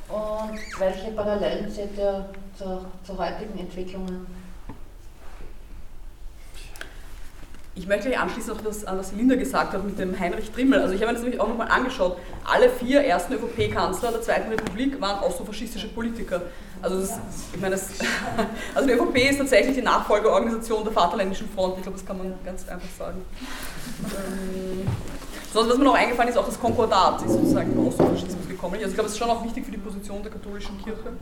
Und 0.10 0.80
welche 0.80 1.12
Parallelen 1.12 1.70
seht 1.72 1.98
ihr 1.98 2.30
zu, 2.58 2.86
zu 3.04 3.18
heutigen 3.18 3.60
Entwicklungen? 3.60 4.26
Ich 7.80 7.88
möchte 7.88 8.20
anschließen 8.20 8.52
auch 8.54 8.62
das, 8.62 8.84
an 8.84 8.98
was 8.98 9.14
Linda 9.14 9.36
gesagt 9.36 9.72
hat 9.72 9.86
mit 9.86 9.98
dem 9.98 10.20
Heinrich 10.20 10.52
Trimmel. 10.52 10.82
Also 10.82 10.94
ich 10.94 11.02
habe 11.02 11.12
mir 11.12 11.14
das 11.14 11.24
nämlich 11.24 11.40
auch 11.40 11.48
nochmal 11.48 11.70
angeschaut. 11.70 12.18
Alle 12.44 12.70
vier 12.70 13.06
ersten 13.06 13.34
ÖVP-Kanzler 13.36 14.12
der 14.12 14.22
Zweiten 14.22 14.50
Republik 14.50 15.00
waren 15.00 15.20
austrofaschistische 15.20 15.88
Politiker. 15.88 16.42
Also, 16.82 17.00
das, 17.00 17.20
ich 17.54 17.62
meine, 17.62 17.76
das, 17.76 17.90
also 18.76 18.88
die 18.88 18.94
ÖVP 18.94 19.30
ist 19.30 19.38
tatsächlich 19.38 19.76
die 19.76 19.82
Nachfolgeorganisation 19.82 20.84
der 20.84 20.92
Vaterländischen 20.92 21.48
Front. 21.56 21.78
Ich 21.78 21.84
glaube, 21.84 21.98
das 21.98 22.06
kann 22.06 22.18
man 22.18 22.34
ganz 22.44 22.68
einfach 22.68 22.90
sagen. 22.98 23.22
Ähm, 24.04 24.88
sonst, 25.54 25.70
was 25.70 25.78
mir 25.78 25.86
noch 25.86 25.96
eingefallen 25.96 26.30
ist, 26.30 26.38
auch 26.38 26.46
das 26.46 26.60
Konkordat 26.60 27.22
ist 27.22 27.32
sozusagen 27.32 27.72
im 27.72 27.88
Austrofaschismus 27.88 28.46
gekommen. 28.48 28.76
Also 28.76 28.88
ich 28.88 28.94
glaube, 28.94 29.04
das 29.04 29.14
ist 29.14 29.20
schon 29.20 29.30
auch 29.30 29.44
wichtig 29.46 29.64
für 29.64 29.72
die 29.72 29.78
Position 29.78 30.22
der 30.22 30.34
katholischen 30.34 30.78
Kirche. 30.84 31.14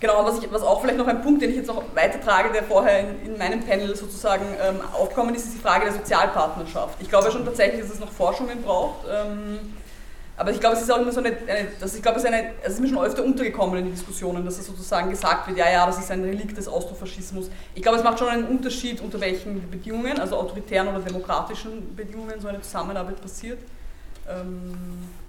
Genau, 0.00 0.24
was, 0.24 0.38
ich, 0.38 0.52
was 0.52 0.62
auch 0.62 0.80
vielleicht 0.80 0.98
noch 0.98 1.08
ein 1.08 1.22
Punkt, 1.22 1.42
den 1.42 1.50
ich 1.50 1.56
jetzt 1.56 1.66
noch 1.66 1.82
weitertrage, 1.94 2.52
der 2.52 2.62
vorher 2.62 3.00
in, 3.00 3.32
in 3.32 3.38
meinem 3.38 3.60
Panel 3.60 3.96
sozusagen 3.96 4.44
ähm, 4.62 4.80
aufgekommen 4.92 5.34
ist, 5.34 5.46
ist 5.46 5.54
die 5.54 5.60
Frage 5.60 5.86
der 5.86 5.94
Sozialpartnerschaft. 5.94 7.00
Ich 7.00 7.08
glaube 7.08 7.30
schon 7.32 7.44
tatsächlich, 7.44 7.80
dass 7.80 7.94
es 7.94 8.00
noch 8.00 8.12
Forschungen 8.12 8.62
braucht. 8.62 9.06
Ähm, 9.10 9.74
aber 10.36 10.52
ich 10.52 10.60
glaube, 10.60 10.76
es 10.76 10.82
ist 10.82 10.92
auch 10.92 11.00
immer 11.00 11.10
so 11.10 11.18
eine, 11.18 11.30
eine 11.30 11.66
das, 11.80 11.96
ich 11.96 12.02
glaube, 12.02 12.18
es 12.18 12.22
ist, 12.22 12.32
eine, 12.32 12.52
es 12.62 12.74
ist 12.74 12.80
mir 12.80 12.86
schon 12.86 12.98
öfter 12.98 13.24
untergekommen 13.24 13.76
in 13.78 13.86
den 13.86 13.94
Diskussionen, 13.94 14.44
dass 14.44 14.56
es 14.56 14.66
sozusagen 14.66 15.10
gesagt 15.10 15.48
wird, 15.48 15.58
ja, 15.58 15.68
ja, 15.68 15.84
das 15.84 15.98
ist 15.98 16.12
ein 16.12 16.22
Relikt 16.22 16.56
des 16.56 16.68
Austrofaschismus. 16.68 17.50
Ich 17.74 17.82
glaube, 17.82 17.98
es 17.98 18.04
macht 18.04 18.20
schon 18.20 18.28
einen 18.28 18.44
Unterschied, 18.44 19.00
unter 19.00 19.20
welchen 19.20 19.68
Bedingungen, 19.68 20.20
also 20.20 20.36
autoritären 20.36 20.86
oder 20.86 21.00
demokratischen 21.00 21.96
Bedingungen, 21.96 22.40
so 22.40 22.46
eine 22.46 22.60
Zusammenarbeit 22.60 23.20
passiert. 23.20 23.58
Ähm, 24.28 24.78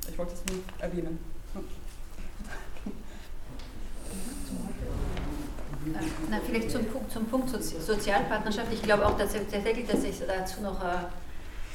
ich 0.08 0.16
wollte 0.16 0.34
es 0.34 0.54
nur 0.54 0.62
erwähnen. 0.80 1.18
Na, 6.30 6.40
vielleicht 6.46 6.72
zum 6.72 6.86
Punkt, 6.86 7.12
zum 7.12 7.26
Punkt 7.26 7.50
Sozialpartnerschaft. 7.50 8.72
Ich 8.72 8.82
glaube 8.82 9.06
auch 9.06 9.18
tatsächlich, 9.18 9.88
dass 9.88 10.04
es 10.04 10.22
dazu 10.26 10.62
noch 10.62 10.84
äh, 10.84 11.08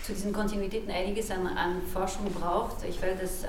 zu 0.05 0.13
diesen 0.13 0.33
Kontinuitäten 0.33 0.91
einiges 0.91 1.31
an, 1.31 1.47
an, 1.47 1.81
Forschung 1.93 2.31
braucht. 2.33 2.85
Ich 2.89 3.01
weiß, 3.01 3.19
dass 3.21 3.45
äh, 3.45 3.49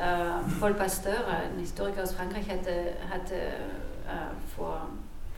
Paul 0.59 0.73
Pasteur, 0.73 1.27
ein 1.27 1.59
Historiker 1.59 2.03
aus 2.03 2.13
Frankreich, 2.13 2.49
hatte, 2.49 2.93
hatte 3.09 3.35
äh, 3.35 4.55
vor 4.55 4.87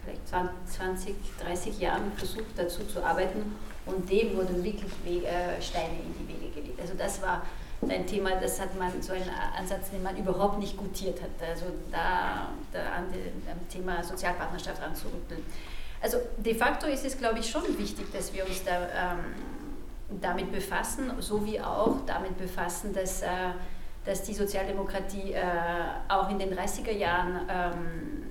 vielleicht 0.04 0.28
20, 0.28 1.16
30 1.44 1.80
Jahren 1.80 2.12
versucht, 2.16 2.46
dazu 2.56 2.86
zu 2.86 3.04
arbeiten 3.04 3.56
und 3.86 4.10
dem 4.10 4.36
wurden 4.38 4.64
wirklich 4.64 4.92
Wege, 5.04 5.28
äh, 5.28 5.62
Steine 5.62 5.96
in 5.96 6.14
die 6.28 6.34
Wege 6.34 6.54
gelegt. 6.54 6.80
Also 6.80 6.94
das 6.98 7.22
war 7.22 7.42
ein 7.88 8.08
Thema, 8.08 8.32
das 8.42 8.60
hat 8.60 8.78
man, 8.78 9.02
so 9.02 9.14
einen 9.14 9.30
Ansatz, 9.58 9.92
den 9.92 10.04
man 10.04 10.18
überhaupt 10.18 10.60
nicht 10.60 10.78
gutiert 10.78 11.22
hat, 11.22 11.30
also 11.48 11.66
da, 11.92 12.50
da 12.72 12.80
an 12.92 13.06
dem 13.12 13.70
Thema 13.70 14.04
Sozialpartnerschaft 14.04 14.82
ranzurütteln. 14.82 15.44
Also 16.02 16.18
de 16.38 16.56
facto 16.56 16.88
ist 16.88 17.06
es, 17.06 17.18
glaube 17.18 17.40
ich, 17.40 17.50
schon 17.50 17.78
wichtig, 17.78 18.12
dass 18.12 18.34
wir 18.34 18.46
uns 18.46 18.64
da 18.64 19.14
ähm, 19.14 20.20
damit 20.22 20.52
befassen, 20.52 21.12
so 21.20 21.46
wie 21.46 21.60
auch 21.60 21.98
damit 22.06 22.38
befassen, 22.38 22.94
dass, 22.94 23.22
äh, 23.22 23.28
dass 24.06 24.24
die 24.24 24.34
Sozialdemokratie 24.34 25.34
äh, 25.34 25.44
auch 26.08 26.30
in 26.30 26.40
den 26.40 26.54
30er 26.54 26.92
Jahren 26.92 27.42
ähm, 27.50 28.24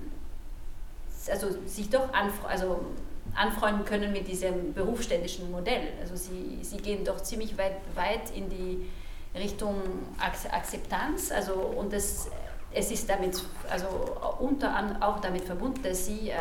also 1.29 1.47
sich 1.65 1.89
doch 1.89 2.13
anfre 2.13 2.47
also 2.47 2.85
anfreunden 3.35 3.85
können 3.85 4.13
mit 4.13 4.27
diesem 4.27 4.73
berufsständischen 4.73 5.51
Modell. 5.51 5.89
Also 6.01 6.15
sie, 6.15 6.59
sie 6.61 6.77
gehen 6.77 7.03
doch 7.03 7.21
ziemlich 7.21 7.57
weit, 7.57 7.75
weit 7.93 8.31
in 8.35 8.49
die 8.49 8.89
Richtung 9.37 9.75
Akzeptanz. 10.19 11.31
Also, 11.31 11.53
und 11.53 11.93
das, 11.93 12.29
es 12.71 12.91
ist 12.91 13.09
damit, 13.09 13.41
also 13.69 13.87
unter 14.39 14.75
anderem 14.75 15.01
auch 15.01 15.19
damit 15.19 15.43
verbunden, 15.43 15.81
dass 15.83 16.05
sie, 16.05 16.29
äh, 16.29 16.35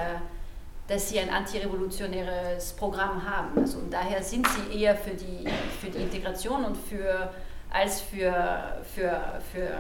dass 0.89 1.09
sie 1.09 1.19
ein 1.19 1.31
antirevolutionäres 1.31 2.73
Programm 2.75 3.29
haben. 3.29 3.59
Also, 3.59 3.79
und 3.79 3.93
daher 3.93 4.23
sind 4.23 4.47
sie 4.49 4.81
eher 4.83 4.97
für 4.97 5.15
die, 5.15 5.49
für 5.81 5.91
die 5.91 6.03
Integration 6.03 6.65
und 6.65 6.77
für, 6.77 7.31
als 7.71 8.01
für, 8.01 8.83
für, 8.95 9.41
für, 9.53 9.79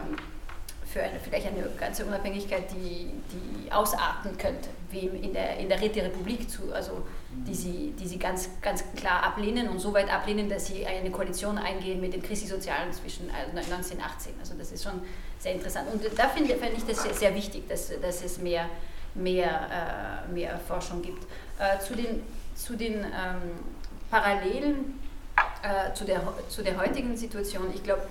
für 0.96 1.02
eine, 1.02 1.20
vielleicht 1.20 1.46
eine 1.46 1.68
ganze 1.78 2.06
Unabhängigkeit, 2.06 2.64
die, 2.72 3.10
die 3.30 3.70
ausarten 3.70 4.38
könnte, 4.38 4.70
wie 4.90 5.06
in 5.06 5.34
der, 5.34 5.58
in 5.58 5.68
der 5.68 5.80
Räterepublik 5.80 6.48
zu. 6.48 6.72
Also, 6.72 7.06
die 7.46 7.54
sie, 7.54 7.94
die 7.98 8.06
sie 8.06 8.18
ganz, 8.18 8.48
ganz 8.62 8.82
klar 8.96 9.22
ablehnen 9.22 9.68
und 9.68 9.78
so 9.78 9.92
weit 9.92 10.10
ablehnen, 10.10 10.48
dass 10.48 10.68
sie 10.68 10.86
eine 10.86 11.10
Koalition 11.10 11.58
eingehen 11.58 12.00
mit 12.00 12.14
den 12.14 12.22
Christi-Sozialen 12.22 12.90
zwischen 12.94 13.28
1918. 13.30 14.00
Äh, 14.32 14.40
also 14.40 14.54
das 14.58 14.72
ist 14.72 14.84
schon 14.84 15.02
sehr 15.38 15.52
interessant. 15.52 15.88
Und 15.92 16.02
da 16.16 16.28
finde 16.28 16.56
find 16.56 16.78
ich 16.78 16.84
das 16.86 17.02
sehr, 17.02 17.12
sehr 17.12 17.34
wichtig, 17.34 17.68
dass, 17.68 17.92
dass 18.00 18.24
es 18.24 18.38
mehr, 18.38 18.70
mehr, 19.14 20.24
äh, 20.30 20.32
mehr 20.32 20.58
Forschung 20.66 21.02
gibt. 21.02 21.24
Äh, 21.58 21.78
zu 21.78 21.94
den, 21.94 22.22
zu 22.54 22.74
den 22.74 23.04
ähm, 23.04 23.52
Parallelen 24.10 24.98
äh, 25.62 25.92
zu, 25.92 26.04
der, 26.04 26.22
zu 26.48 26.62
der 26.62 26.78
heutigen 26.78 27.16
Situation, 27.16 27.66
ich 27.74 27.82
glaube, 27.82 28.02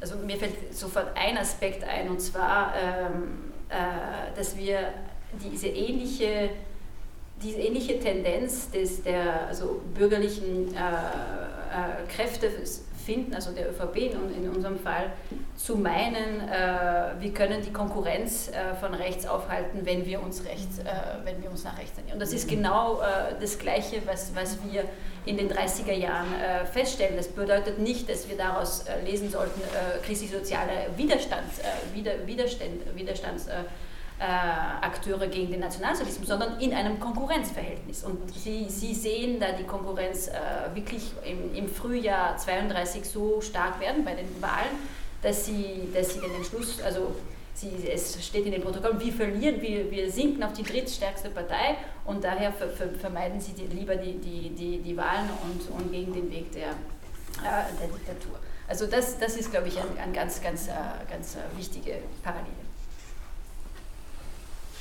also 0.00 0.16
mir 0.16 0.36
fällt 0.36 0.74
sofort 0.74 1.16
ein 1.16 1.36
Aspekt 1.38 1.84
ein, 1.84 2.08
und 2.08 2.20
zwar, 2.20 2.74
ähm, 2.76 3.52
äh, 3.68 4.36
dass 4.36 4.56
wir 4.56 4.92
diese 5.42 5.68
ähnliche 5.68 6.50
diese 7.42 7.58
ähnliche 7.58 7.98
Tendenz 7.98 8.70
des, 8.70 9.02
der 9.02 9.46
also 9.46 9.80
bürgerlichen 9.94 10.74
äh, 10.74 10.78
äh, 10.78 12.06
Kräfte 12.14 12.50
finden, 13.00 13.34
also 13.34 13.52
der 13.52 13.70
ÖVP 13.70 13.96
in, 13.96 14.44
in 14.44 14.50
unserem 14.50 14.78
Fall, 14.78 15.12
zu 15.56 15.76
meinen, 15.76 16.48
äh, 16.48 17.20
wir 17.20 17.32
können 17.32 17.62
die 17.62 17.72
Konkurrenz 17.72 18.48
äh, 18.48 18.74
von 18.74 18.94
rechts 18.94 19.26
aufhalten, 19.26 19.80
wenn 19.84 20.06
wir 20.06 20.22
uns, 20.22 20.44
rechts, 20.44 20.78
äh, 20.78 20.84
wenn 21.24 21.42
wir 21.42 21.50
uns 21.50 21.64
nach 21.64 21.78
rechts 21.78 21.96
ernähren. 21.96 22.14
Und 22.14 22.20
das 22.20 22.32
ist 22.32 22.48
genau 22.48 23.00
äh, 23.00 23.34
das 23.40 23.58
Gleiche, 23.58 24.02
was, 24.06 24.34
was 24.34 24.58
wir 24.70 24.84
in 25.26 25.36
den 25.36 25.50
30er 25.50 25.92
Jahren 25.92 26.28
feststellen. 26.72 27.14
Das 27.14 27.28
bedeutet 27.28 27.78
nicht, 27.78 28.08
dass 28.08 28.30
wir 28.30 28.38
daraus 28.38 28.86
lesen 29.04 29.28
sollten, 29.28 29.60
äh, 29.60 29.98
christlich-soziale 30.02 30.70
Widerstands, 30.96 31.60
Wider, 31.92 32.26
Widerstand, 32.26 32.96
Widerstands 32.96 33.46
äh, 33.46 33.64
Akteure 34.22 35.28
gegen 35.28 35.50
den 35.50 35.60
Nationalsozialismus, 35.60 36.28
sondern 36.28 36.60
in 36.60 36.74
einem 36.74 37.00
Konkurrenzverhältnis. 37.00 38.04
Und 38.04 38.32
sie, 38.34 38.66
sie 38.68 38.94
sehen 38.94 39.40
da 39.40 39.52
die 39.52 39.64
Konkurrenz 39.64 40.28
äh, 40.28 40.74
wirklich 40.74 41.12
im, 41.24 41.54
im 41.54 41.68
Frühjahr 41.68 42.36
32 42.36 43.04
so 43.04 43.40
stark 43.40 43.80
werden 43.80 44.04
bei 44.04 44.14
den 44.14 44.28
Wahlen, 44.42 44.76
dass 45.22 45.46
sie, 45.46 45.88
dass 45.94 46.14
sie 46.14 46.20
den 46.20 46.34
Entschluss, 46.34 46.82
also 46.82 47.14
sie, 47.54 47.88
es 47.90 48.24
steht 48.24 48.46
in 48.46 48.52
den 48.52 48.62
Protokollen, 48.62 49.00
wir 49.00 49.12
verlieren, 49.12 49.60
wir, 49.60 49.90
wir 49.90 50.10
sinken 50.10 50.42
auf 50.42 50.52
die 50.52 50.62
drittstärkste 50.62 51.30
Partei 51.30 51.76
und 52.04 52.22
daher 52.22 52.52
ver, 52.52 52.68
ver, 52.68 52.88
vermeiden 52.90 53.40
sie 53.40 53.52
die, 53.52 53.66
lieber 53.74 53.96
die, 53.96 54.18
die, 54.18 54.50
die, 54.50 54.78
die 54.78 54.96
Wahlen 54.96 55.28
und, 55.44 55.80
und 55.80 55.92
gegen 55.92 56.12
den 56.12 56.30
Weg 56.30 56.52
der, 56.52 56.70
äh, 56.70 57.72
der 57.80 57.88
Diktatur. 57.88 58.38
Also 58.68 58.86
das, 58.86 59.18
das 59.18 59.36
ist, 59.36 59.50
glaube 59.50 59.68
ich, 59.68 59.78
eine 59.78 60.00
ein 60.00 60.12
ganz, 60.12 60.40
ganz, 60.40 60.68
äh, 60.68 60.72
ganz 61.10 61.34
äh, 61.34 61.58
wichtige 61.58 61.94
Parallele. 62.22 62.69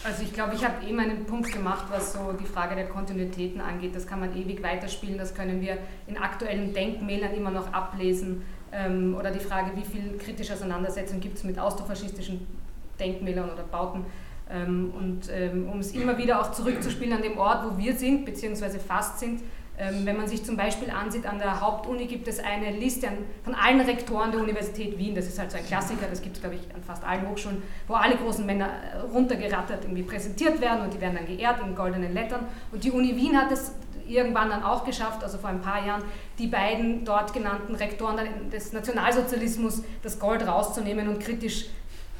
Also 0.01 0.23
ich 0.23 0.33
glaube, 0.33 0.55
ich 0.55 0.63
habe 0.63 0.85
eben 0.85 0.97
einen 0.99 1.25
Punkt 1.25 1.51
gemacht, 1.51 1.85
was 1.89 2.13
so 2.13 2.31
die 2.31 2.45
Frage 2.45 2.75
der 2.75 2.87
Kontinuitäten 2.87 3.59
angeht. 3.59 3.93
Das 3.93 4.07
kann 4.07 4.21
man 4.21 4.35
ewig 4.35 4.63
weiterspielen, 4.63 5.17
das 5.17 5.35
können 5.35 5.59
wir 5.59 5.77
in 6.07 6.17
aktuellen 6.17 6.73
Denkmälern 6.73 7.33
immer 7.33 7.51
noch 7.51 7.73
ablesen. 7.73 8.43
Ähm, 8.71 9.15
oder 9.17 9.31
die 9.31 9.39
Frage, 9.39 9.71
wie 9.75 9.83
viel 9.83 10.17
kritische 10.17 10.53
Auseinandersetzung 10.53 11.19
gibt 11.19 11.37
es 11.37 11.43
mit 11.43 11.59
austrofaschistischen 11.59 12.47
Denkmälern 12.97 13.49
oder 13.49 13.63
Bauten. 13.63 14.05
Ähm, 14.49 14.93
und 14.97 15.29
ähm, 15.31 15.67
um 15.67 15.79
es 15.79 15.91
immer 15.91 16.17
wieder 16.17 16.39
auch 16.39 16.51
zurückzuspielen 16.53 17.13
an 17.13 17.21
dem 17.21 17.37
Ort, 17.37 17.65
wo 17.65 17.77
wir 17.77 17.93
sind, 17.93 18.25
beziehungsweise 18.25 18.79
fast 18.79 19.19
sind, 19.19 19.41
wenn 19.79 20.17
man 20.17 20.27
sich 20.27 20.43
zum 20.43 20.57
Beispiel 20.57 20.89
ansieht, 20.89 21.25
an 21.25 21.39
der 21.39 21.61
Hauptuni 21.61 22.05
gibt 22.05 22.27
es 22.27 22.39
eine 22.39 22.71
Liste 22.71 23.07
von 23.43 23.55
allen 23.55 23.79
Rektoren 23.79 24.31
der 24.31 24.41
Universität 24.41 24.97
Wien. 24.97 25.15
Das 25.15 25.25
ist 25.25 25.39
halt 25.39 25.51
so 25.51 25.57
ein 25.57 25.65
Klassiker, 25.65 26.07
das 26.09 26.21
gibt 26.21 26.35
es, 26.35 26.41
glaube 26.41 26.57
ich, 26.57 26.75
an 26.75 26.83
fast 26.83 27.03
allen 27.05 27.29
Hochschulen, 27.29 27.63
wo 27.87 27.93
alle 27.93 28.17
großen 28.17 28.45
Männer 28.45 28.67
äh, 28.67 28.97
runtergerattert 28.97 29.85
irgendwie 29.85 30.03
präsentiert 30.03 30.59
werden 30.59 30.83
und 30.83 30.93
die 30.93 30.99
werden 30.99 31.15
dann 31.15 31.25
geehrt 31.25 31.61
in 31.65 31.75
goldenen 31.75 32.13
Lettern. 32.13 32.45
Und 32.73 32.83
die 32.83 32.91
Uni 32.91 33.15
Wien 33.15 33.37
hat 33.37 33.53
es 33.53 33.71
irgendwann 34.05 34.49
dann 34.49 34.63
auch 34.63 34.83
geschafft, 34.83 35.23
also 35.23 35.37
vor 35.37 35.49
ein 35.49 35.61
paar 35.61 35.85
Jahren, 35.85 36.03
die 36.39 36.47
beiden 36.47 37.05
dort 37.05 37.31
genannten 37.31 37.75
Rektoren 37.75 38.17
des 38.51 38.73
Nationalsozialismus 38.73 39.83
das 40.03 40.19
Gold 40.19 40.45
rauszunehmen 40.45 41.07
und 41.07 41.19
kritisch 41.19 41.67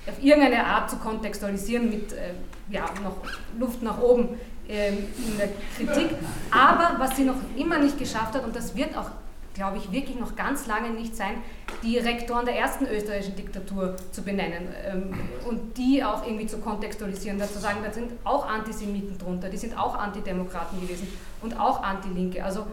auf 0.07 0.23
irgendeine 0.23 0.65
Art 0.65 0.89
zu 0.89 0.95
kontextualisieren 0.97 1.89
mit 1.89 2.13
äh, 2.13 2.31
ja, 2.69 2.85
noch 3.03 3.17
Luft 3.59 3.81
nach 3.81 3.99
oben 3.99 4.29
ähm, 4.29 4.37
in 4.69 5.37
der 5.37 5.49
Kritik. 5.75 6.15
Aber 6.51 6.99
was 6.99 7.15
sie 7.15 7.23
noch 7.23 7.37
immer 7.57 7.79
nicht 7.79 7.97
geschafft 7.97 8.35
hat, 8.35 8.43
und 8.43 8.55
das 8.55 8.75
wird 8.75 8.95
auch, 8.95 9.09
glaube 9.55 9.77
ich, 9.77 9.91
wirklich 9.91 10.19
noch 10.19 10.35
ganz 10.35 10.67
lange 10.67 10.91
nicht 10.91 11.15
sein, 11.15 11.41
die 11.81 11.97
Rektoren 11.97 12.45
der 12.45 12.55
ersten 12.55 12.85
österreichischen 12.85 13.35
Diktatur 13.35 13.95
zu 14.11 14.21
benennen 14.21 14.67
ähm, 14.85 15.13
und 15.47 15.75
die 15.77 16.03
auch 16.03 16.25
irgendwie 16.25 16.45
zu 16.45 16.59
kontextualisieren, 16.59 17.39
dazu 17.39 17.57
sagen, 17.57 17.79
da 17.83 17.91
sind 17.91 18.11
auch 18.23 18.47
Antisemiten 18.47 19.17
drunter, 19.17 19.49
die 19.49 19.57
sind 19.57 19.77
auch 19.77 19.97
Antidemokraten 19.97 20.79
gewesen 20.79 21.07
und 21.41 21.59
auch 21.59 21.81
Antilinke. 21.81 22.43
Also 22.43 22.67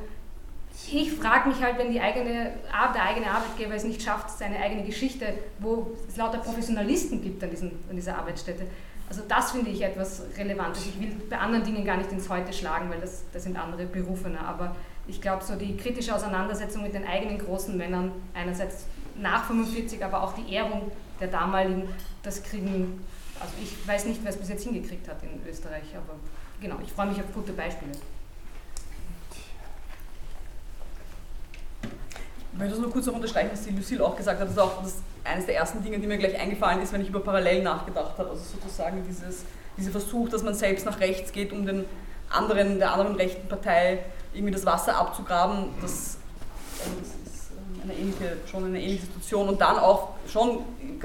ich 0.93 1.13
frage 1.13 1.49
mich 1.49 1.63
halt, 1.63 1.79
wenn 1.79 1.91
die 1.91 2.01
eigene, 2.01 2.53
der 2.95 3.03
eigene 3.03 3.31
Arbeitgeber 3.31 3.75
es 3.75 3.85
nicht 3.85 4.03
schafft, 4.03 4.31
seine 4.31 4.59
eigene 4.59 4.85
Geschichte, 4.85 5.27
wo 5.59 5.97
es 6.07 6.17
lauter 6.17 6.39
Professionalisten 6.39 7.23
gibt 7.23 7.43
an, 7.43 7.51
diesen, 7.51 7.71
an 7.89 7.97
dieser 7.97 8.19
Arbeitsstätte, 8.19 8.67
also 9.09 9.23
das 9.29 9.53
finde 9.53 9.71
ich 9.71 9.83
etwas 9.83 10.23
Relevantes. 10.37 10.87
Ich 10.87 11.01
will 11.01 11.13
bei 11.31 11.39
anderen 11.39 11.65
Dingen 11.65 11.85
gar 11.85 11.97
nicht 11.97 12.11
ins 12.11 12.29
Heute 12.29 12.53
schlagen, 12.53 12.91
weil 12.91 13.01
das, 13.01 13.25
das 13.33 13.45
sind 13.45 13.57
andere 13.57 13.87
Berufene. 13.87 14.41
Aber 14.41 14.75
ich 15.07 15.21
glaube, 15.21 15.45
so 15.45 15.55
die 15.55 15.77
kritische 15.77 16.15
Auseinandersetzung 16.15 16.83
mit 16.83 16.95
den 16.95 17.07
eigenen 17.07 17.39
großen 17.39 17.77
Männern, 17.77 18.11
einerseits 18.35 18.87
nach 19.17 19.45
45, 19.47 20.05
aber 20.05 20.23
auch 20.23 20.35
die 20.35 20.53
Ehrung 20.53 20.91
der 21.21 21.29
damaligen, 21.29 21.89
das 22.23 22.43
kriegen, 22.43 23.05
also 23.41 23.53
ich 23.63 23.87
weiß 23.87 24.07
nicht, 24.07 24.21
wer 24.23 24.31
es 24.31 24.37
bis 24.37 24.49
jetzt 24.49 24.65
hingekriegt 24.65 25.09
hat 25.09 25.23
in 25.23 25.49
Österreich, 25.49 25.95
aber 25.95 26.15
genau, 26.61 26.77
ich 26.85 26.93
freue 26.93 27.07
mich 27.07 27.19
auf 27.19 27.33
gute 27.33 27.53
Beispiele. 27.53 27.93
Ich 32.57 32.61
möchte 32.61 32.75
das 32.75 32.83
nur 32.83 32.91
kurz 32.91 33.05
noch 33.05 33.17
unterstreichen, 33.17 33.51
was 33.53 33.65
die 33.65 33.71
Lucille 33.71 34.03
auch 34.03 34.17
gesagt 34.17 34.41
hat. 34.41 34.47
Das 34.47 34.55
ist 34.55 34.59
auch 34.59 34.83
das, 34.83 34.95
eines 35.25 35.45
der 35.45 35.57
ersten 35.57 35.83
Dinge, 35.83 35.99
die 35.99 36.07
mir 36.07 36.17
gleich 36.17 36.41
eingefallen 36.41 36.81
ist, 36.81 36.91
wenn 36.91 37.03
ich 37.03 37.11
über 37.11 37.21
Parallel 37.21 37.63
nachgedacht 37.63 38.17
habe. 38.17 38.31
Also 38.31 38.43
sozusagen 38.59 39.05
dieses, 39.07 39.45
dieser 39.77 39.91
Versuch, 39.91 40.31
dass 40.31 40.43
man 40.43 40.55
selbst 40.55 40.87
nach 40.87 40.99
rechts 40.99 41.33
geht, 41.33 41.53
um 41.53 41.67
den 41.67 41.85
anderen, 42.31 42.79
der 42.79 42.95
anderen 42.95 43.15
rechten 43.17 43.47
Partei 43.47 43.99
irgendwie 44.33 44.55
das 44.55 44.65
Wasser 44.65 44.97
abzugraben. 44.97 45.69
Das, 45.83 46.17
das 46.79 47.35
ist 47.35 47.51
eine 47.83 47.93
ähnliche, 47.93 48.39
schon 48.51 48.65
eine 48.65 48.81
ähnliche 48.81 49.05
Situation. 49.05 49.51
Und 49.51 49.61
dann 49.61 49.77
auch 49.77 50.15
schon 50.27 50.61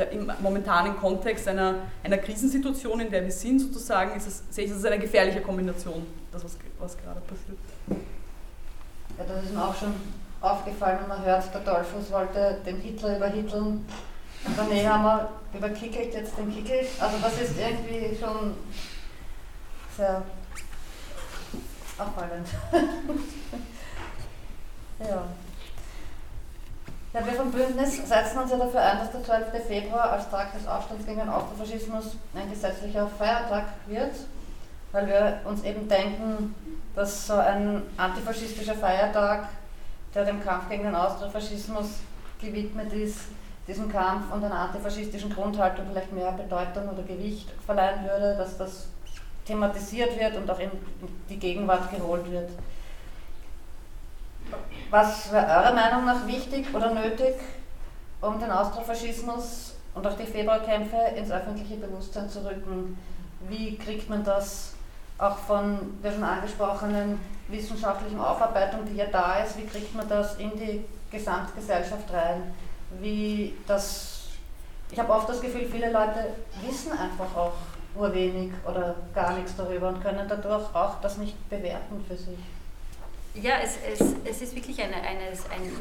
im 0.10 0.32
momentanen 0.40 0.96
Kontext 0.96 1.50
einer, 1.50 1.80
einer 2.02 2.18
Krisensituation, 2.18 3.02
in 3.02 3.12
der 3.12 3.26
wir 3.26 3.32
sind, 3.32 3.60
sozusagen, 3.60 4.16
ist 4.16 4.26
es, 4.26 4.44
sehe 4.52 4.64
ich 4.64 4.72
das 4.72 4.86
als 4.86 4.94
eine 4.94 5.02
gefährliche 5.02 5.42
Kombination, 5.42 6.08
das, 6.32 6.46
was, 6.46 6.58
was 6.80 6.98
gerade 6.98 7.20
passiert. 7.20 7.58
Ja, 9.18 9.26
das 9.28 9.44
ist 9.44 9.54
mir 9.54 9.68
auch 9.68 9.76
schon 9.76 9.94
aufgefallen 10.42 11.00
und 11.00 11.08
man 11.08 11.24
hört, 11.24 11.54
der 11.54 11.62
Dollfuß 11.62 12.12
wollte 12.12 12.58
den 12.66 12.78
Hitler 12.78 13.18
überhitteln. 13.18 13.86
Und 14.44 14.58
daneben 14.58 14.90
haben 14.90 15.04
wir 15.04 15.30
überkickelt 15.54 16.14
jetzt 16.14 16.38
den 16.38 16.54
Kickel. 16.54 16.80
Also 17.00 17.18
das 17.22 17.40
ist 17.40 17.60
irgendwie 17.60 18.18
schon 18.20 18.56
sehr 19.96 20.24
auffallend. 21.98 22.48
ja. 25.00 25.24
Ja, 27.14 27.26
wir 27.26 27.34
vom 27.34 27.52
Bündnis 27.52 27.98
setzen 27.98 28.40
uns 28.40 28.52
ja 28.52 28.58
dafür 28.58 28.82
ein, 28.82 29.00
dass 29.00 29.12
der 29.12 29.22
12. 29.22 29.68
Februar 29.68 30.12
als 30.12 30.30
Tag 30.30 30.54
des 30.54 30.66
Aufstands 30.66 31.06
gegen 31.06 31.20
den 31.20 31.28
Austrofaschismus 31.30 32.16
ein 32.34 32.50
gesetzlicher 32.50 33.06
Feiertag 33.06 33.66
wird, 33.88 34.16
weil 34.94 35.08
wir 35.08 35.42
uns 35.44 35.62
eben 35.64 35.90
denken, 35.90 36.56
dass 36.96 37.28
so 37.28 37.34
ein 37.34 37.84
antifaschistischer 37.98 38.76
Feiertag 38.76 39.50
der 40.14 40.26
dem 40.26 40.44
Kampf 40.44 40.70
gegen 40.70 40.84
den 40.84 40.96
Austrofaschismus 40.96 42.00
gewidmet 42.40 42.92
ist, 42.94 43.20
diesem 43.68 43.92
Kampf 43.92 44.34
und 44.34 44.44
einer 44.44 44.60
antifaschistischen 44.60 45.34
Grundhaltung 45.34 45.86
vielleicht 45.90 46.12
mehr 46.12 46.32
Bedeutung 46.32 46.90
oder 46.90 47.04
Gewicht 47.04 47.50
verleihen 47.66 48.04
würde, 48.04 48.36
dass 48.36 48.58
das 48.58 48.88
thematisiert 49.46 50.20
wird 50.20 50.36
und 50.36 50.50
auch 50.50 50.60
in 50.60 50.72
die 51.30 51.38
Gegenwart 51.38 51.90
geholt 51.92 52.30
wird. 52.32 52.50
Was 54.90 55.32
wäre 55.32 55.46
eurer 55.46 55.74
Meinung 55.74 56.06
nach 56.06 56.28
wichtig 56.28 56.68
oder 56.74 56.94
nötig, 56.94 57.36
um 58.20 58.40
den 58.40 58.52
Austrofaschismus 58.52 59.76
und 59.94 60.06
auch 60.06 60.18
die 60.18 60.26
Februarkämpfe 60.26 60.98
ins 61.16 61.32
öffentliche 61.32 61.76
Bewusstsein 61.76 62.30
zu 62.30 62.46
rücken? 62.46 62.98
Wie 63.48 63.78
kriegt 63.78 64.10
man 64.10 64.24
das 64.24 64.74
auch 65.22 65.38
von 65.38 65.80
der 66.04 66.12
schon 66.12 66.24
angesprochenen 66.24 67.20
wissenschaftlichen 67.48 68.20
Aufarbeitung, 68.20 68.82
die 68.86 68.96
ja 68.96 69.06
da 69.06 69.36
ist, 69.36 69.58
wie 69.58 69.66
kriegt 69.66 69.94
man 69.94 70.08
das 70.10 70.36
in 70.38 70.52
die 70.52 70.84
Gesamtgesellschaft 71.12 72.12
rein? 72.12 72.54
Wie 73.00 73.54
das, 73.68 74.30
ich 74.90 75.00
habe 75.00 75.12
oft 75.14 75.30
das 75.30 75.42
Gefühl, 75.42 75.68
viele 75.72 75.92
Leute 75.92 76.34
wissen 76.66 76.92
einfach 76.92 77.36
auch 77.36 77.54
nur 77.96 78.14
wenig 78.14 78.52
oder 78.68 78.96
gar 79.14 79.34
nichts 79.38 79.56
darüber 79.56 79.90
und 79.90 80.02
können 80.02 80.28
dadurch 80.28 80.74
auch 80.74 81.00
das 81.02 81.18
nicht 81.18 81.50
bewerten 81.50 82.04
für 82.08 82.16
sich. 82.16 82.40
Ja, 83.34 83.56
es, 83.64 83.78
es, 83.88 84.16
es 84.26 84.42
ist 84.42 84.56
wirklich 84.56 84.82
eine, 84.82 84.96
eine, 84.96 85.28
ein, 85.30 85.72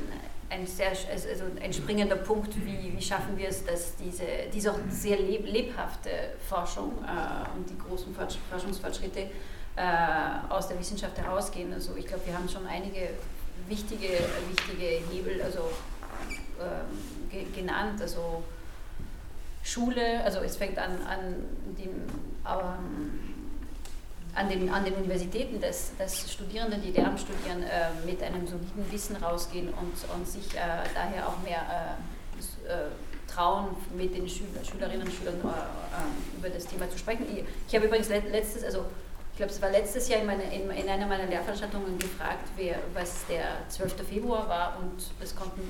ein, 0.50 0.66
sehr, 0.66 0.90
also 0.90 1.44
ein 1.62 1.72
springender 1.72 2.16
Punkt, 2.16 2.54
wie, 2.64 2.92
wie 2.96 3.02
schaffen 3.02 3.38
wir 3.38 3.48
es, 3.48 3.64
dass 3.64 3.96
diese, 3.96 4.24
diese 4.52 4.74
sehr 4.90 5.18
lebhafte 5.18 6.10
Forschung 6.48 6.92
äh, 7.04 7.56
und 7.56 7.70
die 7.70 7.78
großen 7.78 8.14
Forschungsfortschritte 8.50 9.20
äh, 9.76 10.48
aus 10.48 10.68
der 10.68 10.78
Wissenschaft 10.78 11.16
herausgehen. 11.18 11.72
Also 11.72 11.94
ich 11.96 12.06
glaube, 12.06 12.26
wir 12.26 12.34
haben 12.36 12.48
schon 12.48 12.66
einige 12.66 13.10
wichtige, 13.68 14.08
wichtige 14.50 15.06
Hebel 15.10 15.40
also, 15.42 15.70
ähm, 16.60 17.30
ge 17.30 17.46
genannt. 17.54 18.02
Also 18.02 18.42
Schule, 19.62 20.24
also 20.24 20.40
es 20.40 20.56
fängt 20.56 20.78
an, 20.78 21.00
an, 21.06 21.34
dem, 21.78 22.02
ähm, 22.46 23.29
an, 24.34 24.48
den, 24.48 24.68
an 24.70 24.84
den 24.84 24.94
Universitäten, 24.94 25.60
dass, 25.60 25.92
dass 25.98 26.32
Studierende, 26.32 26.78
die 26.78 26.92
Lehramt 26.92 27.20
studieren, 27.20 27.62
äh, 27.62 27.90
mit 28.06 28.22
einem 28.22 28.46
soliden 28.46 28.90
Wissen 28.90 29.16
rausgehen 29.16 29.68
und, 29.68 30.14
und 30.14 30.28
sich 30.28 30.54
äh, 30.54 30.58
daher 30.94 31.28
auch 31.28 31.38
mehr 31.42 31.96
äh, 32.68 32.72
äh 32.72 32.86
trauen, 33.26 33.68
mit 33.96 34.12
den 34.12 34.28
Schüler, 34.28 34.64
Schülerinnen 34.68 35.06
und 35.06 35.12
Schülern 35.12 35.36
äh, 35.36 35.46
äh, 35.46 36.36
über 36.36 36.48
das 36.48 36.66
Thema 36.66 36.90
zu 36.90 36.98
sprechen. 36.98 37.24
Ich, 37.32 37.44
ich 37.68 37.74
habe 37.76 37.86
übrigens 37.86 38.08
letztes, 38.08 38.64
also 38.64 38.86
glaube, 39.40 39.54
es 39.54 39.62
war 39.62 39.70
letztes 39.70 40.08
Jahr 40.08 40.20
in, 40.20 40.26
meine, 40.26 40.42
in, 40.54 40.70
in, 40.70 40.88
einer 40.88 41.06
meiner 41.06 41.24
Lehrveranstaltungen 41.24 41.98
gefragt, 41.98 42.46
wer, 42.56 42.76
was 42.92 43.26
der 43.26 43.44
12. 43.70 44.06
Februar 44.06 44.46
war 44.48 44.78
und 44.78 45.02
es 45.22 45.34
konnten 45.34 45.62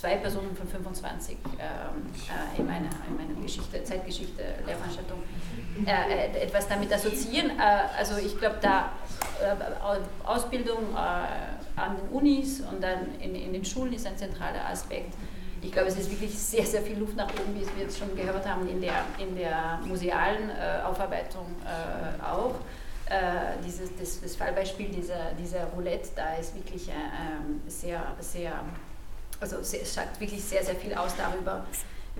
zwei 0.00 0.16
Personen 0.16 0.56
von 0.56 0.66
25 0.66 1.36
ähm, 1.36 1.58
äh, 1.58 2.58
in, 2.58 2.66
meiner, 2.66 2.88
in 3.06 3.16
meiner 3.16 3.42
Geschichte, 3.42 3.84
Zeitgeschichte, 3.84 4.42
Lehrveranstaltung 4.66 5.18
äh, 5.86 5.90
äh, 5.90 6.42
etwas 6.44 6.68
damit 6.68 6.90
assoziieren. 6.92 7.50
Äh, 7.50 7.98
also 7.98 8.16
ich 8.16 8.38
glaube, 8.38 8.56
da 8.62 8.92
äh, 9.42 10.26
Ausbildung 10.26 10.94
äh, 10.94 11.78
an 11.78 11.96
den 11.96 12.08
Unis 12.10 12.60
und 12.60 12.82
dann 12.82 13.14
in, 13.20 13.34
in 13.34 13.52
den 13.52 13.64
Schulen 13.64 13.92
ist 13.92 14.06
ein 14.06 14.16
zentraler 14.16 14.66
Aspekt. 14.70 15.14
Ich 15.62 15.70
glaube, 15.70 15.88
es 15.88 15.98
ist 15.98 16.10
wirklich 16.10 16.36
sehr, 16.38 16.64
sehr 16.64 16.80
viel 16.80 16.98
Luft 16.98 17.16
nach 17.16 17.28
oben, 17.28 17.54
wie 17.54 17.66
wir 17.76 17.84
jetzt 17.84 17.98
schon 17.98 18.16
gehört 18.16 18.48
haben, 18.48 18.66
in 18.66 18.80
der, 18.80 19.04
in 19.18 19.36
der 19.36 19.78
musealen 19.84 20.50
Aufarbeitung 20.86 21.44
auch 22.24 22.54
äh, 23.10 23.58
dieses, 23.66 23.94
das, 23.96 24.20
das, 24.20 24.36
Fallbeispiel 24.36 24.88
dieser, 24.88 25.32
dieser 25.36 25.64
Roulette, 25.74 26.10
da 26.14 26.36
ist 26.36 26.54
wirklich 26.54 26.88
äh, 26.88 26.92
ähm, 26.92 27.60
sehr, 27.66 28.00
sehr, 28.20 28.52
also 29.40 29.56
es 29.56 29.94
sagt 29.94 30.20
wirklich 30.20 30.44
sehr, 30.44 30.64
sehr 30.64 30.76
viel 30.76 30.94
aus 30.94 31.16
darüber, 31.16 31.66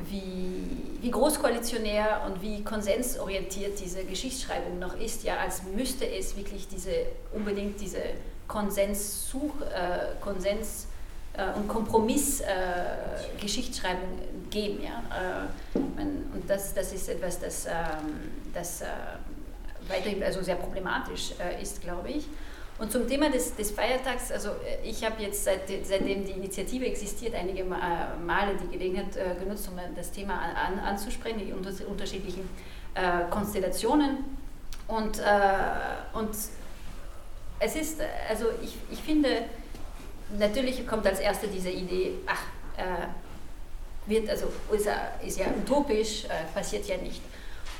wie, 0.08 0.98
wie 1.00 1.10
großkoalitionär 1.10 2.22
und 2.26 2.42
wie 2.42 2.62
konsensorientiert 2.64 3.80
diese 3.80 4.04
Geschichtsschreibung 4.04 4.78
noch 4.78 4.94
ist, 4.98 5.24
ja, 5.24 5.38
als 5.38 5.62
müsste 5.64 6.08
es 6.08 6.36
wirklich 6.36 6.68
diese, 6.68 7.06
unbedingt 7.32 7.80
diese 7.80 8.02
Konsenssuch, 8.48 9.60
äh, 9.62 10.14
Konsens 10.20 10.86
äh, 11.34 11.52
und 11.56 11.66
Kompromiss-Geschichtsschreibung 11.68 14.18
äh, 14.18 14.50
geben. 14.50 14.82
Ja? 14.82 15.02
Äh, 15.10 15.46
und 15.78 16.42
das, 16.48 16.74
das 16.74 16.92
ist 16.92 17.08
etwas, 17.08 17.38
das, 17.40 17.66
ähm, 17.66 17.72
das 18.54 18.82
weiterhin 19.88 20.22
also 20.22 20.42
sehr 20.42 20.56
problematisch 20.56 21.32
äh, 21.38 21.62
ist, 21.62 21.80
glaube 21.82 22.10
ich. 22.10 22.26
Und 22.80 22.90
zum 22.90 23.06
Thema 23.06 23.28
des, 23.28 23.54
des 23.54 23.72
Feiertags, 23.72 24.32
also 24.32 24.48
äh, 24.48 24.88
ich 24.88 25.04
habe 25.04 25.22
jetzt 25.22 25.44
seit, 25.44 25.68
seitdem 25.82 26.24
die 26.24 26.32
Initiative 26.32 26.86
existiert, 26.86 27.34
einige 27.34 27.60
äh, 27.60 27.64
Male 27.64 28.56
die 28.56 28.72
Gelegenheit 28.72 29.14
äh, 29.16 29.38
genutzt, 29.38 29.68
um 29.68 29.78
das 29.94 30.10
Thema 30.10 30.40
an, 30.40 30.78
anzusprechen, 30.78 31.40
die 31.44 31.52
unter, 31.52 31.70
unterschiedlichen 31.86 32.48
Konstellationen. 33.30 34.24
Und, 34.88 35.22
und 36.12 36.30
es 37.60 37.76
ist, 37.76 38.00
also 38.28 38.46
ich, 38.60 38.74
ich 38.90 38.98
finde, 38.98 39.44
natürlich 40.36 40.84
kommt 40.88 41.06
als 41.06 41.20
erste 41.20 41.46
diese 41.46 41.70
Idee, 41.70 42.14
ach, 42.26 42.42
wird, 44.06 44.28
also 44.28 44.46
ist 45.24 45.38
ja 45.38 45.46
utopisch, 45.56 46.26
passiert 46.52 46.84
ja 46.88 46.96
nicht. 46.96 47.22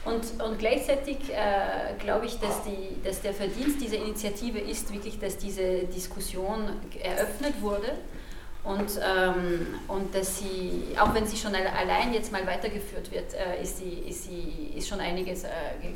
Und, 0.04 0.42
und 0.42 0.58
gleichzeitig 0.58 1.18
äh, 1.30 1.94
glaube 1.98 2.26
ich, 2.26 2.38
dass, 2.38 2.62
die, 2.64 3.02
dass 3.04 3.20
der 3.20 3.34
Verdienst 3.34 3.80
dieser 3.80 3.96
Initiative 3.96 4.58
ist 4.58 4.92
wirklich, 4.92 5.18
dass 5.18 5.36
diese 5.36 5.84
Diskussion 5.84 6.70
eröffnet 7.02 7.60
wurde 7.60 7.92
und, 8.62 9.00
ähm, 9.02 9.66
und 9.88 10.14
dass 10.14 10.38
sie, 10.38 10.94
auch 11.00 11.14
wenn 11.14 11.26
sie 11.26 11.36
schon 11.36 11.54
allein 11.54 12.12
jetzt 12.12 12.30
mal 12.30 12.46
weitergeführt 12.46 13.10
wird, 13.10 13.32
äh, 13.32 13.62
ist, 13.62 13.78
sie, 13.78 13.90
ist, 14.06 14.24
sie, 14.24 14.72
ist 14.76 14.86
schon 14.86 15.00
einiges 15.00 15.44
äh, 15.44 15.48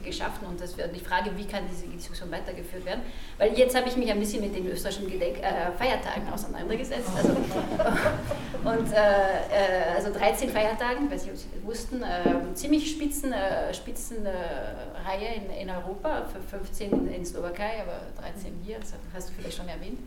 geschaffen. 0.03 0.47
Und 0.49 0.59
das 0.59 0.77
wird 0.79 0.97
die 0.97 1.01
Frage, 1.01 1.31
wie 1.37 1.45
kann 1.45 1.65
diese 1.71 1.87
Diskussion 1.87 2.31
weitergeführt 2.31 2.87
werden? 2.87 3.03
Weil 3.37 3.53
jetzt 3.53 3.77
habe 3.77 3.89
ich 3.89 3.97
mich 3.99 4.11
ein 4.11 4.19
bisschen 4.19 4.41
mit 4.41 4.57
den 4.57 4.67
österreichischen 4.67 5.11
Gedenk 5.11 5.39
äh, 5.41 5.73
Feiertagen 5.77 6.27
auseinandergesetzt. 6.33 7.11
Also, 7.15 7.29
und 8.65 8.93
äh, 8.93 8.97
äh, 8.97 9.95
also 9.95 10.11
13 10.11 10.49
Feiertagen, 10.49 11.11
weiß 11.11 11.25
ich, 11.25 11.31
ob 11.33 11.37
Sie 11.37 11.49
das 11.55 11.67
wussten, 11.67 12.03
ähm, 12.03 12.55
ziemlich 12.55 12.91
Spitzen, 12.91 13.35
äh, 13.35 13.75
Spitzenreihe 13.75 15.35
in, 15.37 15.69
in 15.69 15.71
Europa, 15.71 16.25
15 16.51 17.09
in 17.09 17.27
Slowakei, 17.27 17.83
aber 17.83 18.01
13 18.23 18.53
hier, 18.65 18.79
das 18.79 18.95
hast 19.13 19.29
du 19.29 19.35
vielleicht 19.35 19.59
schon 19.59 19.69
erwähnt. 19.69 19.99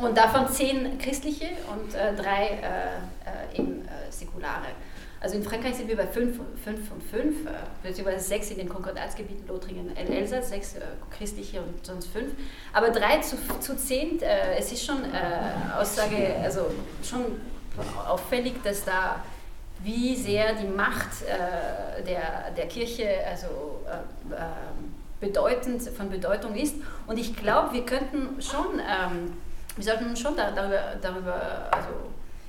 Und 0.00 0.16
davon 0.16 0.48
zehn 0.48 0.98
christliche 0.98 1.46
und 1.72 1.94
äh, 1.94 2.14
drei 2.14 2.46
äh, 2.46 3.56
äh 3.56 3.58
eben 3.58 3.82
äh, 3.82 4.10
säkulare. 4.10 4.68
Also 5.20 5.36
in 5.36 5.42
Frankreich 5.42 5.74
sind 5.74 5.88
wir 5.88 5.98
bei 5.98 6.06
5 6.06 6.36
von 6.36 7.00
5, 7.10 7.36
beziehungsweise 7.82 8.26
6 8.26 8.52
in 8.52 8.58
den 8.58 8.68
Konkordatsgebieten 8.70 9.46
Lothringen, 9.46 9.94
Elsass, 9.94 10.48
6 10.48 10.76
äh, 10.76 10.80
christliche 11.10 11.60
und 11.60 11.84
sonst 11.84 12.08
5. 12.08 12.32
Aber 12.72 12.88
3 12.88 13.20
zu, 13.20 13.36
zu 13.60 13.76
10, 13.76 14.22
äh, 14.22 14.56
es 14.58 14.72
ist 14.72 14.86
schon 14.86 15.04
äh, 15.04 15.78
Aussage, 15.78 16.36
also 16.42 16.70
schon 17.02 17.38
auffällig, 18.08 18.62
dass 18.64 18.84
da 18.84 19.22
wie 19.82 20.16
sehr 20.16 20.54
die 20.54 20.66
Macht 20.66 21.22
äh, 21.22 22.02
der, 22.02 22.50
der 22.56 22.66
Kirche 22.66 23.08
also, 23.30 23.46
äh, 23.86 24.34
äh, 24.34 24.46
bedeutend, 25.20 25.82
von 25.82 26.08
Bedeutung 26.08 26.54
ist. 26.54 26.76
Und 27.06 27.18
ich 27.18 27.36
glaube, 27.36 27.74
wir 27.74 27.84
könnten 27.84 28.40
schon, 28.40 28.78
ähm, 28.78 29.34
wir 29.76 29.84
sollten 29.84 30.16
schon 30.16 30.36
darüber, 30.36 30.96
darüber 31.00 31.68
also 31.70 31.88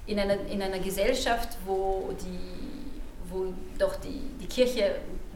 in 0.06 0.20
einer, 0.20 0.40
in 0.48 0.62
einer 0.62 0.80
Gesellschaft, 0.80 1.58
wo, 1.66 2.14
die, 2.20 3.30
wo 3.30 3.54
doch 3.78 3.96
die, 3.98 4.22
die 4.42 4.48
Kirche 4.48 4.96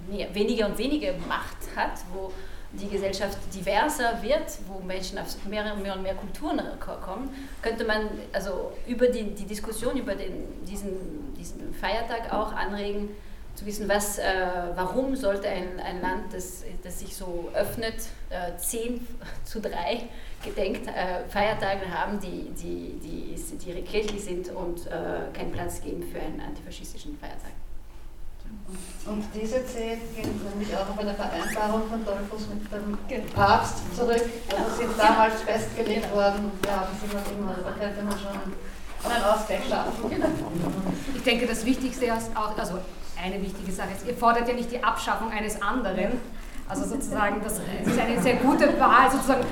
mehr, 0.09 0.33
weniger 0.33 0.67
und 0.67 0.77
weniger 0.77 1.13
Macht 1.27 1.57
hat, 1.75 1.99
wo 2.13 2.31
die 2.73 2.89
Gesellschaft 2.89 3.37
diverser 3.53 4.21
wird, 4.21 4.57
wo 4.67 4.79
Menschen 4.85 5.17
aus 5.17 5.37
mehr 5.47 5.73
und 5.73 5.81
mehr, 5.81 5.95
und 5.95 6.03
mehr 6.03 6.15
Kulturen 6.15 6.59
kommen, 6.79 7.29
könnte 7.61 7.85
man 7.85 8.09
also 8.33 8.73
über 8.85 9.07
die, 9.07 9.23
die 9.33 9.45
Diskussion 9.45 9.97
über 9.97 10.15
den, 10.15 10.65
diesen, 10.65 11.33
diesen 11.37 11.73
Feiertag 11.73 12.33
auch 12.33 12.51
anregen, 12.51 13.09
zu 13.55 13.65
wissen, 13.65 13.87
was, 13.87 14.17
äh, 14.17 14.23
warum 14.75 15.15
sollte 15.15 15.47
ein, 15.47 15.79
ein 15.79 16.01
Land, 16.01 16.33
das, 16.33 16.63
das 16.83 16.99
sich 16.99 17.15
so 17.15 17.49
öffnet, 17.53 17.95
äh, 18.29 18.57
10 18.57 19.07
zu 19.45 19.61
3 19.61 20.03
gedenkt 20.43 20.87
äh, 20.87 21.27
Feiertage 21.29 21.89
haben, 21.91 22.19
die, 22.19 22.51
die, 22.51 22.99
die, 22.99 23.35
die 23.35 23.81
kirchlich 23.81 24.23
sind 24.23 24.49
und 24.49 24.85
äh, 24.87 24.91
keinen 25.33 25.51
Platz 25.51 25.81
geben 25.81 26.03
für 26.03 26.19
einen 26.19 26.41
antifaschistischen 26.41 27.17
Feiertag. 27.17 27.51
Und 29.05 29.23
diese 29.33 29.65
zehn 29.65 29.99
gehen 30.15 30.41
nämlich 30.49 30.75
auch 30.75 30.85
bei 30.95 31.03
der 31.03 31.15
Vereinbarung 31.15 31.87
von 31.89 32.05
Dolphus 32.05 32.47
mit 32.47 32.71
dem 32.71 33.27
Papst 33.29 33.77
zurück. 33.95 34.21
Also 34.55 34.75
sind 34.77 34.97
damals 34.97 35.41
festgelegt 35.41 36.11
worden. 36.13 36.51
Wir 36.61 36.71
haben 36.71 36.95
sie 36.99 37.15
noch 37.15 37.31
immer, 37.31 37.55
da 37.63 37.71
könnte 37.71 38.03
man 38.03 38.17
schon 38.17 39.11
einen 39.11 39.23
Ausgleich 39.23 39.67
schaffen. 39.69 40.11
Ich 41.15 41.23
denke, 41.23 41.47
das 41.47 41.65
Wichtigste 41.65 42.05
ist 42.05 42.35
auch, 42.35 42.57
also 42.57 42.79
eine 43.25 43.41
wichtige 43.41 43.71
Sache 43.71 43.89
ist, 43.95 44.07
ihr 44.07 44.15
fordert 44.15 44.47
ja 44.47 44.53
nicht 44.53 44.71
die 44.71 44.83
Abschaffung 44.83 45.31
eines 45.31 45.61
anderen. 45.61 46.19
Also 46.67 46.85
sozusagen, 46.85 47.41
das 47.43 47.59
ist 47.85 47.99
eine 47.99 48.21
sehr 48.21 48.35
gute 48.35 48.79
Wahl, 48.79 49.11
sozusagen, 49.11 49.45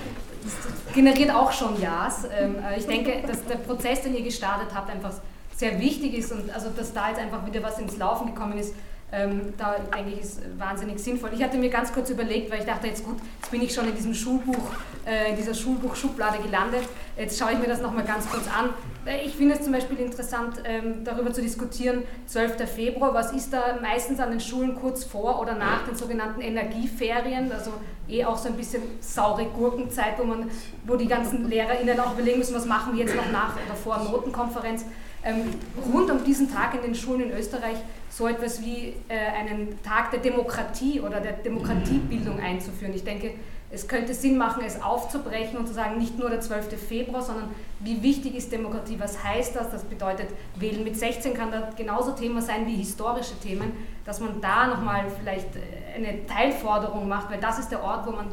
generiert 0.94 1.34
auch 1.34 1.52
schon 1.52 1.80
Ja's. 1.80 2.26
Ähm, 2.38 2.56
ich 2.78 2.86
denke, 2.86 3.24
dass 3.28 3.44
der 3.46 3.56
Prozess, 3.56 4.02
den 4.02 4.16
ihr 4.16 4.24
gestartet 4.24 4.70
habt, 4.74 4.90
einfach 4.90 5.14
sehr 5.56 5.80
wichtig 5.80 6.16
ist 6.16 6.32
und 6.32 6.54
also 6.54 6.70
dass 6.70 6.94
da 6.94 7.10
jetzt 7.10 7.20
einfach 7.20 7.46
wieder 7.46 7.62
was 7.62 7.80
ins 7.80 7.98
Laufen 7.98 8.28
gekommen 8.28 8.58
ist, 8.58 8.74
ähm, 9.14 9.54
da 9.58 9.76
denke 9.94 10.12
ich, 10.12 10.22
ist 10.22 10.42
wahnsinnig 10.58 11.00
sinnvoll. 11.00 11.30
Ich 11.36 11.44
hatte 11.44 11.58
mir 11.58 11.70
ganz 11.70 11.94
kurz 11.94 12.10
überlegt, 12.10 12.52
weil 12.52 12.60
ich 12.60 12.66
dachte, 12.66 12.88
jetzt 12.88 13.06
gut, 13.06 13.18
jetzt 13.40 13.52
bin 13.52 13.62
ich 13.62 13.74
schon 13.74 13.88
in 13.88 13.96
diesem 13.96 14.16
Schulbuch, 14.16 14.72
äh, 15.06 15.30
in 15.30 15.36
dieser 15.36 15.54
Schulbuchschublade 15.54 16.42
gelandet. 16.42 16.84
Jetzt 17.16 17.38
schaue 17.38 17.52
ich 17.52 17.60
mir 17.60 17.68
das 17.68 17.80
nochmal 17.80 18.06
ganz 18.06 18.28
kurz 18.28 18.48
an. 18.48 18.72
Äh, 19.06 19.24
ich 19.26 19.36
finde 19.36 19.54
es 19.54 19.62
zum 19.62 19.72
Beispiel 19.72 20.00
interessant, 20.00 20.56
ähm, 20.66 21.04
darüber 21.04 21.32
zu 21.32 21.42
diskutieren, 21.42 22.04
12. 22.26 22.68
Februar, 22.68 23.14
was 23.14 23.32
ist 23.32 23.54
da 23.54 23.78
meistens 23.82 24.20
an 24.20 24.32
den 24.32 24.40
Schulen 24.40 24.76
kurz 24.76 25.04
vor 25.04 25.40
oder 25.40 25.54
nach 25.54 25.86
den 25.86 25.96
sogenannten 25.96 26.42
Energieferien, 26.42 27.52
also 27.52 27.72
eh 28.08 28.26
auch 28.26 28.38
so 28.38 28.50
ein 28.50 28.56
bisschen 28.56 28.84
saure 29.00 29.46
Gurkenzeit, 29.46 30.18
wo, 30.18 30.24
man, 30.24 30.50
wo 30.86 30.96
die 30.96 31.08
ganzen 31.08 31.50
LehrerInnen 31.50 32.00
auch 32.00 32.14
überlegen 32.14 32.40
müssen, 32.40 32.56
was 32.56 32.66
machen 32.66 32.94
wir 32.94 33.06
jetzt 33.06 33.16
noch 33.16 33.32
nach 33.32 33.56
oder 33.56 33.76
vor 33.76 33.98
Notenkonferenz. 34.00 34.86
Ähm, 35.26 35.52
rund 35.94 36.12
um 36.12 36.24
diesen 36.24 36.52
Tag 36.52 36.76
in 36.76 36.82
den 36.82 36.96
Schulen 36.96 37.22
in 37.22 37.32
Österreich 37.32 37.78
so 38.10 38.28
etwas 38.28 38.62
wie 38.62 38.94
äh, 39.08 39.18
einen 39.40 39.82
Tag 39.82 40.12
der 40.12 40.20
Demokratie 40.20 41.00
oder 41.00 41.22
der 41.22 41.34
Demokratiebildung 41.34 42.40
einzuführen. 42.40 42.94
Ich 42.94 43.04
denke, 43.04 43.32
es 43.74 43.88
könnte 43.88 44.14
Sinn 44.14 44.38
machen, 44.38 44.64
es 44.66 44.82
aufzubrechen 44.82 45.58
und 45.58 45.68
zu 45.68 45.74
sagen, 45.74 45.98
nicht 45.98 46.20
nur 46.20 46.30
der 46.30 46.42
12. 46.42 46.80
Februar, 46.80 47.24
sondern 47.24 47.50
wie 47.80 48.04
wichtig 48.04 48.36
ist 48.36 48.52
Demokratie, 48.52 49.00
was 49.00 49.24
heißt 49.24 49.56
das? 49.56 49.72
Das 49.72 49.84
bedeutet, 49.84 50.28
Wählen 50.56 50.84
mit 50.84 50.96
16 50.98 51.34
kann 51.34 51.52
da 51.52 51.70
genauso 51.76 52.12
Thema 52.12 52.42
sein 52.42 52.68
wie 52.68 52.76
historische 52.76 53.38
Themen, 53.42 53.72
dass 54.06 54.20
man 54.20 54.40
da 54.42 54.68
nochmal 54.68 55.06
vielleicht 55.20 55.56
äh, 55.56 55.96
eine 55.96 56.26
Teilforderung 56.28 57.08
macht, 57.08 57.32
weil 57.32 57.40
das 57.40 57.58
ist 57.58 57.70
der 57.70 57.84
Ort, 57.84 58.06
wo 58.06 58.12
man 58.12 58.28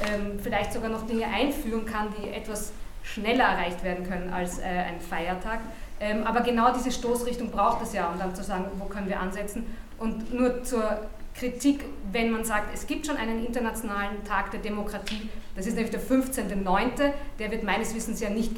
ähm, 0.00 0.40
vielleicht 0.42 0.72
sogar 0.72 0.90
noch 0.90 1.06
Dinge 1.06 1.26
einführen 1.26 1.86
kann, 1.86 2.08
die 2.18 2.30
etwas 2.30 2.72
schneller 3.04 3.44
erreicht 3.44 3.84
werden 3.84 4.04
können 4.06 4.32
als 4.32 4.58
äh, 4.58 4.64
ein 4.64 5.00
Feiertag. 5.00 5.60
Ähm, 6.00 6.26
aber 6.26 6.40
genau 6.40 6.72
diese 6.72 6.90
Stoßrichtung 6.90 7.50
braucht 7.50 7.82
es 7.82 7.92
ja, 7.92 8.08
um 8.10 8.18
dann 8.18 8.34
zu 8.34 8.42
sagen, 8.42 8.64
wo 8.78 8.86
können 8.86 9.08
wir 9.08 9.20
ansetzen. 9.20 9.64
Und 9.98 10.34
nur 10.34 10.64
zur 10.64 10.98
Kritik, 11.34 11.84
wenn 12.12 12.30
man 12.30 12.44
sagt, 12.44 12.74
es 12.74 12.86
gibt 12.86 13.06
schon 13.06 13.16
einen 13.16 13.44
internationalen 13.44 14.22
Tag 14.24 14.50
der 14.50 14.60
Demokratie, 14.60 15.28
das 15.56 15.66
ist 15.66 15.74
nämlich 15.74 15.90
der 15.90 16.00
15.09., 16.00 17.12
der 17.38 17.50
wird 17.50 17.62
meines 17.62 17.94
Wissens 17.94 18.20
ja 18.20 18.30
nicht 18.30 18.52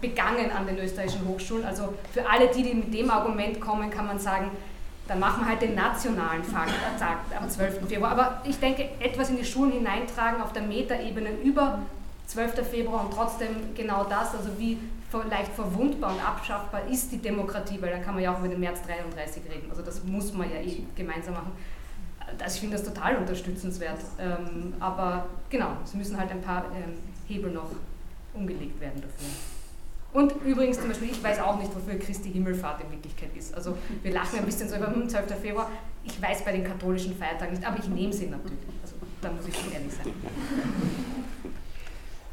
begangen 0.00 0.50
an 0.50 0.66
den 0.66 0.78
österreichischen 0.78 1.26
Hochschulen. 1.28 1.64
Also 1.64 1.94
für 2.12 2.28
alle 2.28 2.48
die, 2.48 2.62
die 2.62 2.74
mit 2.74 2.94
dem 2.94 3.10
Argument 3.10 3.60
kommen, 3.60 3.90
kann 3.90 4.06
man 4.06 4.18
sagen, 4.18 4.50
dann 5.06 5.20
machen 5.20 5.42
wir 5.42 5.48
halt 5.48 5.62
den 5.62 5.74
nationalen 5.74 6.42
Tag 6.52 6.68
am 7.40 7.48
12. 7.48 7.88
Februar. 7.88 8.10
Aber 8.10 8.42
ich 8.44 8.58
denke, 8.58 8.88
etwas 9.00 9.30
in 9.30 9.36
die 9.36 9.44
Schulen 9.44 9.72
hineintragen 9.72 10.42
auf 10.42 10.52
der 10.52 10.62
Metaebene 10.62 11.30
über 11.42 11.80
12. 12.26 12.68
Februar 12.68 13.04
und 13.06 13.14
trotzdem 13.14 13.48
genau 13.74 14.04
das, 14.04 14.34
also 14.34 14.50
wie 14.58 14.78
leicht 15.30 15.52
verwundbar 15.52 16.12
und 16.12 16.22
abschaffbar 16.22 16.82
ist 16.90 17.10
die 17.10 17.18
Demokratie, 17.18 17.80
weil 17.80 17.90
dann 17.90 18.04
kann 18.04 18.14
man 18.14 18.22
ja 18.22 18.34
auch 18.34 18.40
über 18.40 18.48
den 18.48 18.60
März 18.60 18.82
33 18.86 19.42
reden. 19.44 19.70
Also 19.70 19.80
das 19.80 20.04
muss 20.04 20.34
man 20.34 20.50
ja 20.50 20.60
eh 20.60 20.82
gemeinsam 20.94 21.34
machen. 21.34 21.52
Also 22.38 22.54
ich 22.54 22.60
finde 22.60 22.76
das 22.76 22.84
total 22.84 23.16
unterstützenswert. 23.16 24.00
Ähm, 24.18 24.74
aber 24.80 25.26
genau, 25.50 25.72
es 25.84 25.94
müssen 25.94 26.18
halt 26.18 26.30
ein 26.30 26.40
paar 26.40 26.64
ähm, 26.66 26.94
Hebel 27.26 27.52
noch 27.52 27.70
umgelegt 28.34 28.80
werden 28.80 29.00
dafür. 29.00 29.28
Und 30.12 30.32
übrigens 30.44 30.78
zum 30.78 30.88
Beispiel, 30.88 31.10
ich 31.10 31.22
weiß 31.22 31.40
auch 31.40 31.58
nicht, 31.58 31.74
wofür 31.74 31.98
Christi 31.98 32.30
Himmelfahrt 32.30 32.82
in 32.82 32.90
Wirklichkeit 32.90 33.30
ist. 33.36 33.54
Also 33.54 33.76
wir 34.02 34.12
lachen 34.12 34.38
ein 34.38 34.46
bisschen 34.46 34.68
so 34.68 34.76
über 34.76 34.86
hm, 34.86 35.08
12. 35.08 35.38
Februar. 35.40 35.70
Ich 36.04 36.20
weiß 36.20 36.44
bei 36.44 36.52
den 36.52 36.64
katholischen 36.64 37.14
Feiertagen 37.16 37.54
nicht, 37.54 37.66
aber 37.66 37.78
ich 37.78 37.88
nehme 37.88 38.12
sie 38.12 38.26
natürlich. 38.26 38.58
Also 38.82 38.94
da 39.20 39.30
muss 39.30 39.46
ich 39.46 39.54
schon 39.54 39.70
ehrlich 39.72 39.92
sein. 39.92 40.12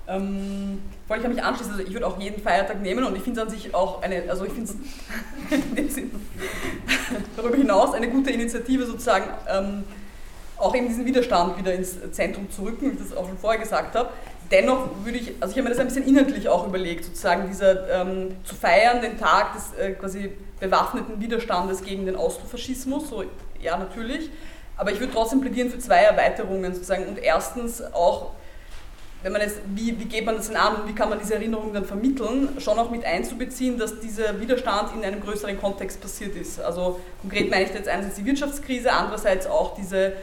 Ähm, 0.07 0.81
wollte 1.07 1.23
ich 1.23 1.33
mich 1.33 1.43
anschließen, 1.43 1.73
also 1.73 1.83
ich 1.85 1.93
würde 1.93 2.05
auch 2.05 2.19
jeden 2.19 2.41
Feiertag 2.41 2.81
nehmen 2.81 3.03
und 3.05 3.15
ich 3.15 3.23
finde 3.23 3.41
es 3.41 3.47
an 3.47 3.51
sich 3.51 3.73
auch 3.73 4.03
eine, 4.03 4.23
also 4.29 4.45
ich 4.45 4.53
finde 4.53 4.71
es 5.77 5.95
darüber 7.37 7.55
hinaus 7.55 7.93
eine 7.93 8.09
gute 8.09 8.31
Initiative 8.31 8.85
sozusagen, 8.85 9.25
ähm, 9.49 9.83
auch 10.57 10.75
eben 10.75 10.87
diesen 10.87 11.05
Widerstand 11.05 11.57
wieder 11.57 11.73
ins 11.73 11.97
Zentrum 12.11 12.49
zu 12.49 12.63
rücken, 12.63 12.91
wie 12.91 12.93
ich 12.93 12.99
das 12.99 13.17
auch 13.17 13.27
schon 13.27 13.37
vorher 13.37 13.59
gesagt 13.59 13.95
habe. 13.95 14.09
Dennoch 14.51 14.89
würde 15.03 15.17
ich, 15.17 15.33
also 15.39 15.51
ich 15.51 15.57
habe 15.57 15.63
mir 15.63 15.69
das 15.69 15.79
ein 15.79 15.87
bisschen 15.87 16.07
inhaltlich 16.07 16.47
auch 16.49 16.67
überlegt, 16.67 17.05
sozusagen 17.05 17.47
dieser 17.47 17.89
ähm, 17.89 18.35
zu 18.43 18.55
feiern, 18.55 19.01
den 19.01 19.17
Tag 19.17 19.53
des 19.53 19.73
äh, 19.73 19.93
quasi 19.93 20.31
bewaffneten 20.59 21.19
Widerstandes 21.19 21.83
gegen 21.83 22.05
den 22.05 22.15
Austrofaschismus, 22.15 23.09
so 23.09 23.23
ja 23.59 23.77
natürlich, 23.77 24.29
aber 24.77 24.91
ich 24.91 24.99
würde 24.99 25.13
trotzdem 25.13 25.41
plädieren 25.41 25.69
für 25.69 25.79
zwei 25.79 25.97
Erweiterungen 25.97 26.73
sozusagen 26.73 27.07
und 27.07 27.17
erstens 27.17 27.81
auch 27.81 28.31
wenn 29.25 29.31
man 29.31 29.41
jetzt, 29.41 29.59
wie, 29.73 29.99
wie 29.99 30.05
geht 30.05 30.23
man 30.23 30.35
das 30.35 30.49
denn 30.49 30.55
an 30.55 30.75
und 30.75 30.87
wie 30.87 30.93
kann 30.93 31.09
man 31.09 31.17
diese 31.17 31.33
Erinnerungen 31.33 31.73
dann 31.73 31.83
vermitteln, 31.83 32.49
schon 32.59 32.77
auch 32.77 32.91
mit 32.91 33.03
einzubeziehen, 33.03 33.75
dass 33.79 33.99
dieser 33.99 34.39
Widerstand 34.39 34.93
in 34.95 35.03
einem 35.03 35.19
größeren 35.19 35.59
Kontext 35.59 35.99
passiert 35.99 36.35
ist. 36.35 36.61
Also 36.61 36.99
konkret 37.21 37.49
meine 37.49 37.63
ich 37.63 37.73
jetzt 37.73 37.89
einerseits 37.89 38.17
die 38.17 38.25
Wirtschaftskrise, 38.25 38.91
andererseits 38.91 39.47
auch 39.47 39.73
diese 39.73 40.13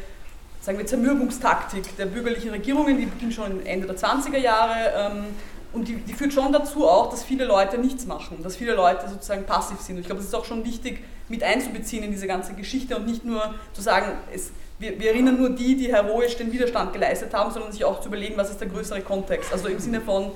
sagen 0.60 0.78
wir, 0.78 0.86
Zermürbungstaktik 0.86 1.96
der 1.96 2.06
bürgerlichen 2.06 2.50
Regierungen, 2.50 2.96
die 2.96 3.06
beginnt 3.06 3.34
schon 3.34 3.66
Ende 3.66 3.88
der 3.88 3.96
20er 3.96 4.38
Jahre 4.38 4.92
ähm, 4.96 5.24
und 5.72 5.88
die, 5.88 5.96
die, 5.96 6.12
führt 6.12 6.32
schon 6.32 6.52
dazu 6.52 6.86
auch, 6.86 7.10
dass 7.10 7.24
viele 7.24 7.44
Leute 7.44 7.78
nichts 7.78 8.06
machen, 8.06 8.40
dass 8.44 8.54
viele 8.54 8.74
Leute 8.74 9.08
sozusagen 9.08 9.42
passiv 9.46 9.80
sind. 9.80 9.96
Und 9.96 10.02
ich 10.02 10.06
glaube, 10.06 10.20
es 10.20 10.28
ist 10.28 10.34
auch 10.34 10.44
schon 10.44 10.64
wichtig, 10.64 11.02
mit 11.28 11.42
einzubeziehen 11.42 12.04
in 12.04 12.12
diese 12.12 12.28
ganze 12.28 12.54
Geschichte 12.54 12.94
und 12.96 13.06
nicht 13.06 13.24
nur 13.24 13.52
zu 13.72 13.82
sagen, 13.82 14.12
es 14.32 14.52
wir, 14.78 14.98
wir, 14.98 15.10
erinnern 15.10 15.38
nur 15.38 15.50
die, 15.50 15.76
die 15.76 15.92
heroisch 15.92 16.36
den 16.36 16.52
Widerstand 16.52 16.92
geleistet 16.92 17.32
haben, 17.34 17.52
sondern 17.52 17.72
sich 17.72 17.84
auch 17.84 18.00
zu 18.00 18.08
überlegen, 18.08 18.36
was 18.36 18.50
ist 18.50 18.60
der 18.60 18.68
größere 18.68 19.00
Kontext. 19.00 19.52
Also 19.52 19.68
im 19.68 19.78
Sinne 19.78 20.00
von, 20.00 20.32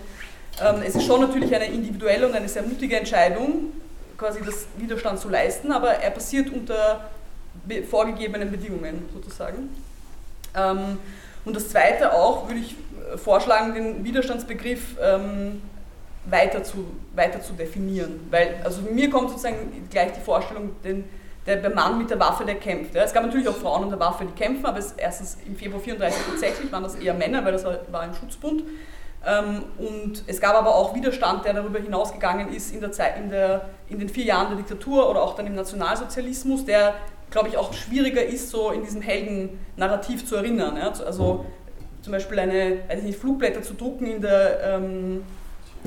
ähm, 0.65 0.83
es 0.87 0.95
ist 0.95 1.05
schon 1.05 1.21
natürlich 1.21 1.55
eine 1.55 1.67
individuelle 1.67 2.29
und 2.29 2.35
eine 2.35 2.49
sehr 2.49 2.63
mutige 2.63 2.97
Entscheidung, 2.97 3.73
quasi 4.17 4.41
das 4.45 4.67
Widerstand 4.77 5.19
zu 5.19 5.29
leisten, 5.29 5.73
aber 5.73 5.91
er 5.91 6.11
passiert 6.11 6.51
unter 6.51 7.11
vorgegebenen 7.91 8.51
Bedingungen 8.51 9.09
sozusagen. 9.13 9.71
Ähm, 10.55 10.99
und 11.45 11.55
das 11.55 11.69
Zweite 11.69 12.13
auch, 12.13 12.49
würde 12.49 12.61
ich 12.61 12.73
äh, 13.13 13.17
vorschlagen, 13.19 13.75
den 13.75 14.05
Widerstandsbegriff 14.05 14.97
ähm, 15.01 15.63
weiter, 16.27 16.63
zu, 16.65 16.87
weiter 17.15 17.41
zu 17.41 17.53
definieren. 17.53 18.21
Weil, 18.31 18.57
also 18.65 18.83
mir 18.83 19.11
kommt 19.11 19.31
sozusagen 19.31 19.87
gleich 19.91 20.13
die 20.13 20.21
Vorstellung, 20.21 20.71
den 20.83 21.05
der, 21.47 21.71
Mann 21.71 21.99
mit 21.99 22.11
der 22.11 22.19
Waffe, 22.19 22.45
der 22.45 22.57
kämpft. 22.57 22.95
Ja. 22.95 23.05
Es 23.05 23.13
gab 23.13 23.25
natürlich 23.25 23.49
auch 23.49 23.57
Frauen 23.57 23.83
mit 23.83 23.93
der 23.93 24.01
Waffe, 24.01 24.25
die 24.25 24.33
kämpfen, 24.33 24.67
aber 24.67 24.79
es, 24.79 24.93
erstens 24.93 25.39
im 25.47 25.55
Februar 25.57 25.81
34 25.81 26.21
tatsächlich 26.31 26.73
waren 26.73 26.83
das 26.83 26.97
eher 26.97 27.15
Männer, 27.15 27.45
weil 27.45 27.53
das 27.53 27.65
war, 27.65 28.01
ein 28.01 28.15
Schutzbund. 28.15 28.65
Ähm, 29.25 29.63
und 29.79 30.25
es 30.27 30.41
gab 30.41 30.57
aber 30.57 30.75
auch 30.75 30.95
Widerstand, 30.95 31.45
der 31.45 31.55
darüber 31.55 31.79
hinausgegangen 31.79 32.53
ist 32.53 32.75
in, 32.75 32.81
der 32.81 32.91
Zeit, 32.93 33.17
in, 33.17 33.31
der, 33.31 33.69
in 33.89 33.99
den 33.99 34.09
vier 34.09 34.25
Jahren 34.25 34.49
der 34.49 34.57
Diktatur 34.57 35.09
oder 35.09 35.23
auch 35.23 35.37
dann 35.37 35.47
im 35.47 35.55
Nationalsozialismus, 35.55 36.65
der, 36.65 36.95
glaube 37.31 37.49
ich, 37.49 37.57
auch 37.57 37.73
schwieriger 37.73 38.25
ist, 38.25 38.51
so 38.51 38.73
in 38.73 38.83
diesem 38.83 39.03
Helden-Narrativ 39.03 40.27
zu 40.27 40.37
erinnern. 40.37 40.77
Ja? 40.77 40.93
Also 41.05 41.47
zum 42.03 42.13
Beispiel 42.13 42.39
eine, 42.39 42.79
weiß 42.89 42.99
ich 42.99 43.05
nicht, 43.05 43.19
Flugblätter 43.19 43.63
zu 43.63 43.75
drucken 43.75 44.07
in 44.07 44.21
der, 44.21 44.61
ähm, 44.63 45.25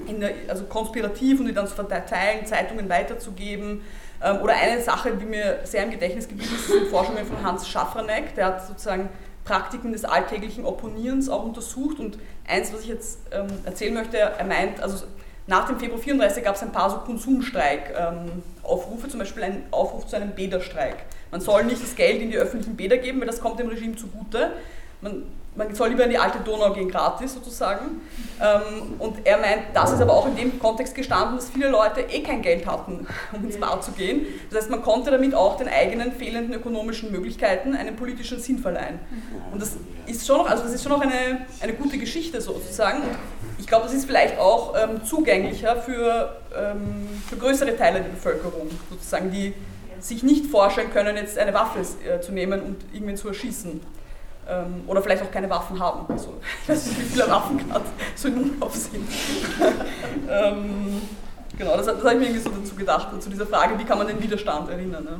in 0.07 0.19
der, 0.19 0.31
also 0.47 0.65
konspirativ 0.65 1.39
und 1.39 1.47
die 1.47 1.53
dann 1.53 1.67
zu 1.67 1.75
verteilen, 1.75 2.45
Zeitungen 2.45 2.89
weiterzugeben. 2.89 3.81
Ähm, 4.23 4.41
oder 4.41 4.53
eine 4.53 4.81
Sache, 4.81 5.15
die 5.15 5.25
mir 5.25 5.59
sehr 5.63 5.83
im 5.83 5.91
Gedächtnis 5.91 6.27
geblieben 6.27 6.53
ist, 6.53 6.67
sind 6.67 6.87
Forschungen 6.87 7.25
von 7.25 7.41
Hans 7.43 7.67
Schafranek, 7.67 8.35
der 8.35 8.47
hat 8.47 8.67
sozusagen 8.67 9.09
Praktiken 9.45 9.91
des 9.91 10.05
alltäglichen 10.05 10.65
Opponierens 10.65 11.29
auch 11.29 11.43
untersucht. 11.43 11.99
Und 11.99 12.17
eins, 12.47 12.73
was 12.73 12.81
ich 12.81 12.87
jetzt 12.87 13.19
ähm, 13.31 13.47
erzählen 13.65 13.93
möchte, 13.93 14.17
er 14.17 14.45
meint, 14.45 14.81
also 14.81 15.05
nach 15.47 15.65
dem 15.65 15.79
Februar 15.79 15.99
34 15.99 16.43
gab 16.43 16.55
es 16.55 16.61
ein 16.61 16.71
paar 16.71 16.91
so 16.91 16.97
Konsumstreik-Aufrufe, 16.97 19.05
ähm, 19.05 19.09
zum 19.09 19.19
Beispiel 19.19 19.43
ein 19.43 19.63
Aufruf 19.71 20.05
zu 20.05 20.15
einem 20.15 20.31
Bäderstreik. 20.31 20.97
Man 21.31 21.41
soll 21.41 21.63
nicht 21.63 21.81
das 21.81 21.95
Geld 21.95 22.21
in 22.21 22.29
die 22.29 22.37
öffentlichen 22.37 22.75
Bäder 22.75 22.97
geben, 22.97 23.19
weil 23.19 23.27
das 23.27 23.39
kommt 23.39 23.59
dem 23.59 23.67
Regime 23.67 23.95
zugute. 23.95 24.51
Man 25.01 25.23
man 25.59 25.75
soll 25.75 25.89
lieber 25.89 26.05
in 26.05 26.09
die 26.09 26.17
alte 26.17 26.39
Donau 26.39 26.71
gehen, 26.73 26.89
gratis 26.89 27.33
sozusagen. 27.33 28.01
Ähm, 28.41 28.93
und 28.99 29.25
er 29.25 29.37
meint, 29.37 29.63
das 29.73 29.91
ist 29.91 30.01
aber 30.01 30.13
auch 30.13 30.27
in 30.27 30.35
dem 30.35 30.59
Kontext 30.59 30.95
gestanden, 30.95 31.35
dass 31.35 31.49
viele 31.49 31.69
Leute 31.69 32.01
eh 32.01 32.21
kein 32.21 32.41
Geld 32.41 32.65
hatten, 32.65 33.05
um 33.33 33.43
ins 33.43 33.59
Bad 33.59 33.83
zu 33.83 33.91
gehen. 33.91 34.25
Das 34.49 34.61
heißt, 34.61 34.71
man 34.71 34.81
konnte 34.81 35.11
damit 35.11 35.35
auch 35.35 35.57
den 35.57 35.67
eigenen 35.67 36.13
fehlenden 36.13 36.53
ökonomischen 36.53 37.11
Möglichkeiten 37.11 37.75
einen 37.75 37.95
politischen 37.95 38.39
Sinn 38.39 38.59
verleihen. 38.59 38.99
Und 39.51 39.61
das 39.61 39.77
ist 40.05 40.25
schon 40.25 40.37
noch, 40.37 40.49
also 40.49 40.63
das 40.63 40.73
ist 40.73 40.83
schon 40.83 40.93
noch 40.93 41.01
eine, 41.01 41.45
eine 41.61 41.73
gute 41.73 41.97
Geschichte 41.97 42.39
sozusagen. 42.41 43.01
Und 43.01 43.17
ich 43.57 43.67
glaube, 43.67 43.85
das 43.85 43.93
ist 43.93 44.05
vielleicht 44.05 44.39
auch 44.39 44.75
ähm, 44.81 45.03
zugänglicher 45.03 45.75
für, 45.75 46.37
ähm, 46.57 47.07
für 47.27 47.35
größere 47.35 47.75
Teile 47.75 48.01
der 48.01 48.09
Bevölkerung, 48.09 48.69
sozusagen, 48.89 49.31
die 49.31 49.53
sich 49.99 50.23
nicht 50.23 50.45
vorstellen 50.45 50.91
können, 50.93 51.17
jetzt 51.17 51.37
eine 51.37 51.53
Waffe 51.53 51.79
äh, 51.79 52.21
zu 52.21 52.31
nehmen 52.31 52.61
und 52.61 52.77
irgendwen 52.93 53.17
zu 53.17 53.27
erschießen 53.27 53.81
ähm, 54.49 54.83
oder 54.87 55.01
vielleicht 55.01 55.23
auch 55.23 55.31
keine 55.31 55.49
Waffen 55.49 55.79
haben. 55.79 56.05
Also, 56.09 56.39
ich 56.63 56.69
weiß 56.69 56.87
nicht, 56.87 56.99
wie 56.99 57.05
viele 57.05 57.29
Waffen 57.29 57.57
gerade 57.67 57.85
so 58.15 58.27
in 58.27 58.37
Umlauf 58.37 58.75
sind. 58.75 59.07
ähm, 60.29 61.01
genau, 61.57 61.77
das, 61.77 61.85
das 61.85 61.97
habe 61.97 62.13
ich 62.13 62.19
mir 62.19 62.25
irgendwie 62.25 62.41
so 62.41 62.49
dazu 62.49 62.75
gedacht, 62.75 63.21
zu 63.21 63.29
dieser 63.29 63.45
Frage, 63.45 63.77
wie 63.77 63.83
kann 63.85 63.97
man 63.97 64.07
den 64.07 64.21
Widerstand 64.21 64.69
erinnern. 64.69 65.03
Ne? 65.03 65.19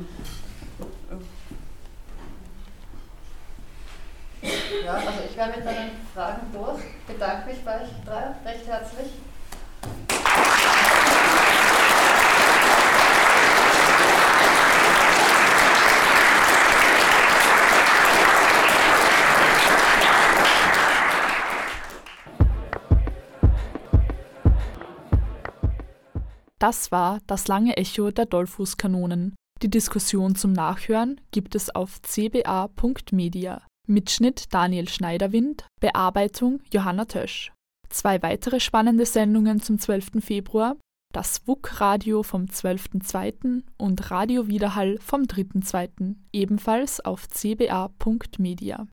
Ja, 4.85 4.93
also 4.93 5.09
ich 5.29 5.35
wäre 5.37 5.49
mit 5.49 5.65
meinen 5.65 5.91
Fragen 6.13 6.47
durch. 6.53 6.81
Bedanke 7.07 7.49
mich 7.49 7.63
bei 7.63 7.81
euch 7.81 7.89
drei 8.05 8.49
recht 8.49 8.67
herzlich. 8.67 9.11
Das 26.59 26.91
war 26.91 27.19
das 27.25 27.47
lange 27.47 27.77
Echo 27.77 28.11
der 28.11 28.25
Dollfußkanonen. 28.25 29.35
Die 29.61 29.69
Diskussion 29.69 30.35
zum 30.35 30.51
Nachhören 30.51 31.19
gibt 31.31 31.55
es 31.55 31.73
auf 31.73 32.01
cba.media. 32.01 33.61
Mitschnitt 33.87 34.53
Daniel 34.53 34.87
Schneiderwind, 34.87 35.65
Bearbeitung 35.79 36.61
Johanna 36.71 37.05
Tösch. 37.05 37.51
Zwei 37.89 38.21
weitere 38.21 38.59
spannende 38.59 39.05
Sendungen 39.05 39.61
zum 39.61 39.79
12. 39.79 40.21
Februar, 40.23 40.75
das 41.13 41.47
WUK-Radio 41.47 42.23
vom 42.23 42.43
12.02. 42.43 43.63
und 43.77 44.11
Radio 44.11 44.47
Widerhall 44.47 44.99
vom 44.99 45.23
3.02. 45.23 46.15
ebenfalls 46.31 46.99
auf 47.03 47.27
cba.media. 47.29 48.85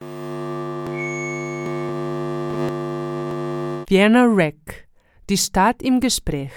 Vienna 3.88 4.24
Rec. 4.24 4.88
Die 5.28 5.36
Stadt 5.36 5.82
im 5.82 6.00
Gespräch. 6.00 6.52